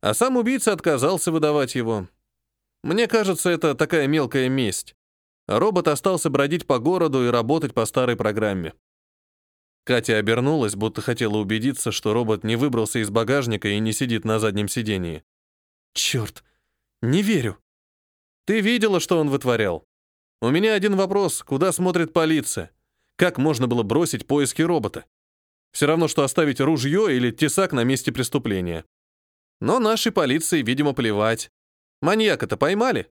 А 0.00 0.14
сам 0.14 0.36
убийца 0.36 0.72
отказался 0.72 1.32
выдавать 1.32 1.74
его. 1.74 2.06
Мне 2.82 3.06
кажется, 3.08 3.50
это 3.50 3.74
такая 3.74 4.06
мелкая 4.06 4.48
месть. 4.48 4.94
Робот 5.46 5.88
остался 5.88 6.30
бродить 6.30 6.66
по 6.66 6.78
городу 6.78 7.26
и 7.26 7.30
работать 7.30 7.74
по 7.74 7.84
старой 7.84 8.16
программе. 8.16 8.74
Катя 9.84 10.18
обернулась, 10.18 10.76
будто 10.76 11.00
хотела 11.00 11.38
убедиться, 11.38 11.90
что 11.90 12.12
робот 12.12 12.44
не 12.44 12.56
выбрался 12.56 13.00
из 13.00 13.10
багажника 13.10 13.68
и 13.68 13.78
не 13.80 13.92
сидит 13.92 14.24
на 14.24 14.38
заднем 14.38 14.68
сидении. 14.68 15.24
Черт, 15.94 16.44
не 17.02 17.22
верю. 17.22 17.58
Ты 18.46 18.60
видела, 18.60 19.00
что 19.00 19.18
он 19.18 19.28
вытворял? 19.28 19.84
У 20.40 20.48
меня 20.50 20.74
один 20.74 20.96
вопрос, 20.96 21.42
куда 21.42 21.72
смотрит 21.72 22.12
полиция? 22.12 22.70
Как 23.16 23.36
можно 23.36 23.66
было 23.66 23.82
бросить 23.82 24.26
поиски 24.26 24.62
робота? 24.62 25.04
Все 25.72 25.86
равно, 25.86 26.08
что 26.08 26.24
оставить 26.24 26.60
ружье 26.60 27.14
или 27.14 27.30
тесак 27.30 27.72
на 27.72 27.84
месте 27.84 28.12
преступления. 28.12 28.84
Но 29.60 29.78
нашей 29.78 30.12
полиции, 30.12 30.62
видимо, 30.62 30.94
плевать. 30.94 31.50
Маньяка-то 32.00 32.56
поймали. 32.56 33.10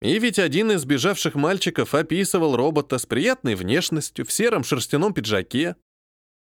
И 0.00 0.18
ведь 0.18 0.38
один 0.38 0.70
из 0.70 0.80
сбежавших 0.80 1.34
мальчиков 1.34 1.94
описывал 1.94 2.56
робота 2.56 2.98
с 2.98 3.04
приятной 3.04 3.54
внешностью, 3.54 4.24
в 4.24 4.32
сером 4.32 4.64
шерстяном 4.64 5.12
пиджаке. 5.12 5.76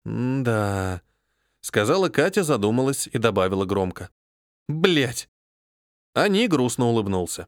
«Да»,— 0.05 1.01
сказала 1.61 2.09
Катя, 2.09 2.43
задумалась 2.43 3.07
и 3.07 3.17
добавила 3.17 3.65
громко. 3.65 4.09
Блять. 4.69 5.29
Ани 6.13 6.47
грустно 6.47 6.85
улыбнулся. 6.85 7.47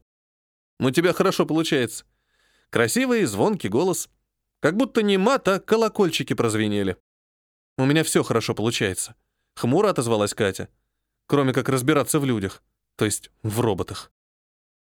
«У 0.78 0.90
тебя 0.90 1.14
хорошо 1.14 1.46
получается. 1.46 2.04
Красивый 2.68 3.22
и 3.22 3.26
звонкий 3.26 3.68
голос. 3.68 4.10
Как 4.60 4.76
будто 4.76 5.02
не 5.02 5.16
мат, 5.16 5.48
а 5.48 5.60
колокольчики 5.60 6.34
прозвенели. 6.34 6.98
У 7.78 7.86
меня 7.86 8.04
все 8.04 8.22
хорошо 8.22 8.54
получается». 8.54 9.14
Хмуро 9.54 9.88
отозвалась 9.88 10.34
Катя. 10.34 10.68
Кроме 11.26 11.54
как 11.54 11.70
разбираться 11.70 12.20
в 12.20 12.26
людях, 12.26 12.62
то 12.96 13.06
есть 13.06 13.30
в 13.42 13.60
роботах. 13.60 14.12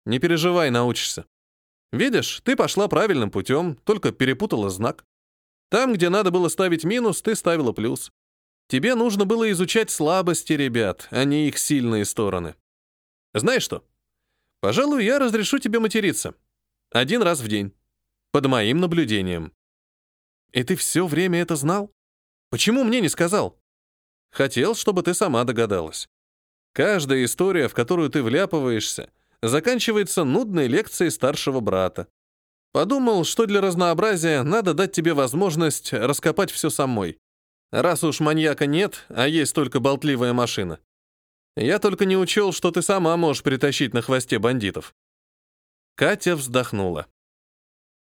Не 0.09 0.19
переживай, 0.19 0.71
научишься. 0.71 1.27
Видишь, 1.93 2.41
ты 2.43 2.57
пошла 2.57 2.89
правильным 2.89 3.31
путем, 3.31 3.77
только 3.85 4.11
перепутала 4.11 4.71
знак. 4.71 5.05
Там, 5.69 5.93
где 5.93 6.09
надо 6.09 6.31
было 6.31 6.49
ставить 6.49 6.83
минус, 6.83 7.21
ты 7.21 7.37
ставила 7.37 7.73
плюс. 7.73 8.11
Тебе 8.69 8.95
нужно 8.95 9.27
было 9.27 9.51
изучать 9.51 9.91
слабости 9.91 10.55
ребят, 10.55 11.09
а 11.11 11.25
не 11.25 11.49
их 11.49 11.59
сильные 11.59 12.07
стороны. 12.07 12.55
Знаешь 13.35 13.65
что? 13.65 13.85
Пожалуй, 14.61 15.05
я 15.05 15.19
разрешу 15.19 15.59
тебе 15.59 15.79
материться. 15.79 16.35
Один 16.91 17.21
раз 17.21 17.41
в 17.41 17.49
день. 17.49 17.75
Под 18.33 18.47
моим 18.47 18.81
наблюдением. 18.81 19.53
И 20.53 20.63
ты 20.63 20.75
все 20.77 21.07
время 21.07 21.43
это 21.43 21.55
знал? 21.55 21.93
Почему 22.49 22.83
мне 22.83 23.03
не 23.03 23.11
сказал? 23.11 23.61
Хотел, 24.31 24.75
чтобы 24.75 25.03
ты 25.03 25.13
сама 25.13 25.45
догадалась. 25.45 26.09
Каждая 26.73 27.27
история, 27.27 27.69
в 27.69 27.75
которую 27.75 28.09
ты 28.09 28.23
вляпываешься, 28.23 29.11
заканчивается 29.43 30.25
нудной 30.25 30.67
лекцией 30.67 31.11
старшего 31.11 31.61
брата. 31.61 32.09
Подумал, 32.73 33.25
что 33.25 33.47
для 33.47 33.61
разнообразия 33.61 34.43
надо 34.43 34.75
дать 34.75 34.93
тебе 34.93 35.15
возможность 35.15 35.93
раскопать 35.93 36.51
все 36.51 36.71
самой. 36.71 37.19
Раз 37.71 38.05
уж 38.05 38.21
маньяка 38.21 38.67
нет, 38.67 39.05
а 39.09 39.27
есть 39.27 39.55
только 39.55 39.81
болтливая 39.81 40.33
машина. 40.33 40.81
Я 41.57 41.79
только 41.79 42.05
не 42.05 42.17
учел, 42.17 42.53
что 42.53 42.71
ты 42.71 42.83
сама 42.83 43.17
можешь 43.17 43.43
притащить 43.43 43.95
на 43.95 44.03
хвосте 44.03 44.39
бандитов. 44.39 44.95
Катя 45.97 46.37
вздохнула. 46.37 47.07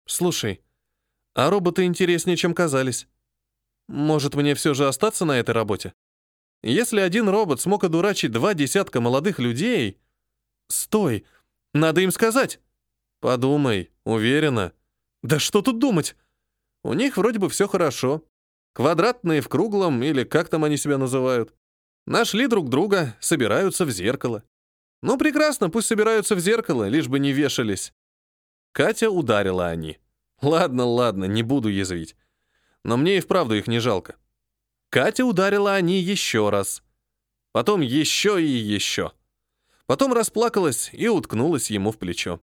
Слушай, 0.06 0.62
а 1.34 1.50
роботы 1.50 1.84
интереснее, 1.84 2.36
чем 2.36 2.54
казались. 2.54 3.08
Может, 3.88 4.34
мне 4.34 4.54
все 4.54 4.74
же 4.74 4.86
остаться 4.86 5.24
на 5.24 5.38
этой 5.38 5.52
работе? 5.52 5.94
Если 6.62 7.00
один 7.00 7.28
робот 7.28 7.60
смог 7.60 7.84
одурачить 7.84 8.32
два 8.32 8.54
десятка 8.54 9.00
молодых 9.00 9.38
людей, 9.38 10.00
Стой! 10.68 11.24
Надо 11.74 12.00
им 12.00 12.10
сказать. 12.10 12.60
Подумай, 13.20 13.90
уверена. 14.04 14.72
Да 15.22 15.38
что 15.38 15.62
тут 15.62 15.78
думать? 15.78 16.16
У 16.82 16.92
них 16.94 17.16
вроде 17.16 17.38
бы 17.38 17.48
все 17.48 17.66
хорошо. 17.68 18.24
Квадратные 18.72 19.40
в 19.40 19.48
круглом, 19.48 20.02
или 20.02 20.24
как 20.24 20.48
там 20.48 20.64
они 20.64 20.76
себя 20.76 20.98
называют. 20.98 21.54
Нашли 22.06 22.46
друг 22.46 22.68
друга, 22.68 23.16
собираются 23.20 23.84
в 23.84 23.90
зеркало. 23.90 24.44
Ну, 25.02 25.18
прекрасно, 25.18 25.70
пусть 25.70 25.88
собираются 25.88 26.34
в 26.34 26.40
зеркало, 26.40 26.88
лишь 26.88 27.08
бы 27.08 27.18
не 27.18 27.32
вешались. 27.32 27.92
Катя 28.72 29.10
ударила 29.10 29.66
они. 29.66 29.98
Ладно, 30.42 30.84
ладно, 30.84 31.24
не 31.24 31.42
буду 31.42 31.68
язвить. 31.68 32.16
Но 32.84 32.96
мне 32.96 33.18
и 33.18 33.20
вправду 33.20 33.54
их 33.54 33.66
не 33.66 33.78
жалко. 33.78 34.16
Катя 34.90 35.24
ударила 35.24 35.74
они 35.74 35.98
еще 35.98 36.50
раз. 36.50 36.82
Потом 37.52 37.80
еще 37.80 38.42
и 38.42 38.46
еще. 38.46 39.12
Потом 39.86 40.12
расплакалась 40.12 40.90
и 40.92 41.08
уткнулась 41.08 41.70
ему 41.70 41.92
в 41.92 41.98
плечо. 41.98 42.40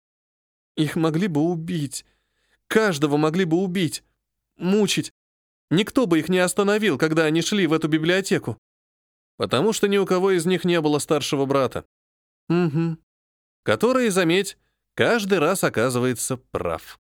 Их 0.76 0.97
могли 0.97 1.26
бы 1.26 1.43
убить. 1.43 2.05
Каждого 2.68 3.16
могли 3.16 3.45
бы 3.45 3.59
убить. 3.59 4.05
Мучить. 4.57 5.12
Никто 5.70 6.07
бы 6.07 6.18
их 6.18 6.28
не 6.28 6.38
остановил, 6.38 6.99
когда 6.99 7.24
они 7.24 7.43
шли 7.43 7.66
в 7.66 7.72
эту 7.72 7.88
библиотеку. 7.88 8.59
Потому 9.36 9.72
что 9.72 9.88
ни 9.88 9.99
у 9.99 10.07
кого 10.07 10.30
из 10.32 10.47
них 10.47 10.64
не 10.64 10.80
было 10.80 10.99
старшего 10.99 11.47
брата. 11.47 11.84
Угу. 12.49 12.99
Который, 13.64 14.09
заметь, 14.11 14.57
каждый 14.95 15.38
раз 15.38 15.64
оказывается 15.64 16.36
прав. 16.36 16.99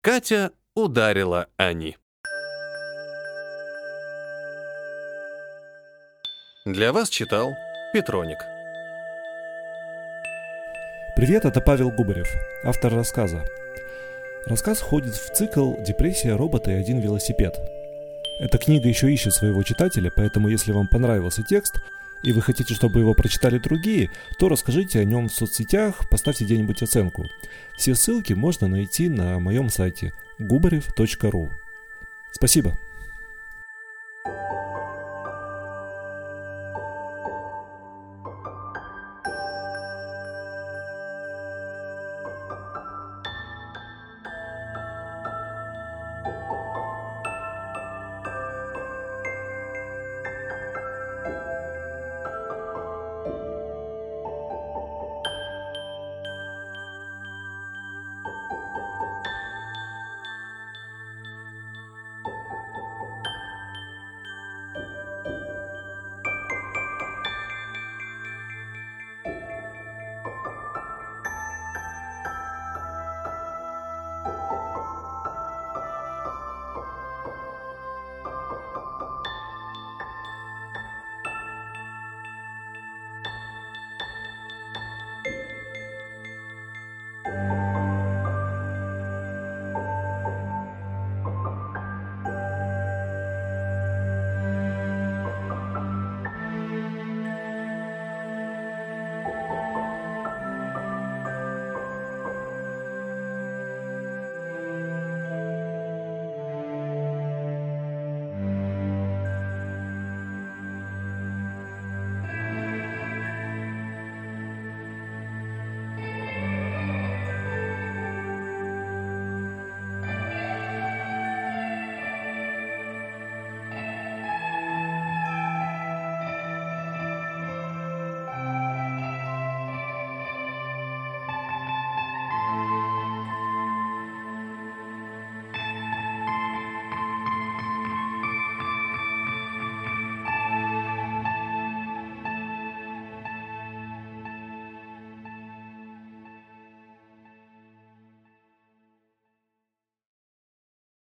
Катя 0.00 0.52
ударила 0.74 1.48
Ани. 1.56 1.96
Для 6.64 6.92
вас 6.92 7.08
читал 7.08 7.52
Петроник. 7.92 8.51
Привет, 11.22 11.44
это 11.44 11.60
Павел 11.60 11.92
Губарев, 11.92 12.28
автор 12.64 12.92
рассказа. 12.92 13.44
Рассказ 14.44 14.78
входит 14.78 15.14
в 15.14 15.32
цикл 15.32 15.74
«Депрессия, 15.80 16.34
робота 16.34 16.72
и 16.72 16.74
один 16.74 16.98
велосипед». 16.98 17.60
Эта 18.40 18.58
книга 18.58 18.88
еще 18.88 19.08
ищет 19.08 19.32
своего 19.32 19.62
читателя, 19.62 20.10
поэтому 20.10 20.48
если 20.48 20.72
вам 20.72 20.88
понравился 20.88 21.44
текст 21.44 21.76
и 22.24 22.32
вы 22.32 22.42
хотите, 22.42 22.74
чтобы 22.74 22.98
его 22.98 23.14
прочитали 23.14 23.58
другие, 23.58 24.10
то 24.36 24.48
расскажите 24.48 24.98
о 24.98 25.04
нем 25.04 25.28
в 25.28 25.32
соцсетях, 25.32 26.08
поставьте 26.10 26.44
где-нибудь 26.44 26.82
оценку. 26.82 27.28
Все 27.76 27.94
ссылки 27.94 28.32
можно 28.32 28.66
найти 28.66 29.08
на 29.08 29.38
моем 29.38 29.68
сайте 29.68 30.12
gubarev.ru. 30.40 31.50
Спасибо. 32.32 32.76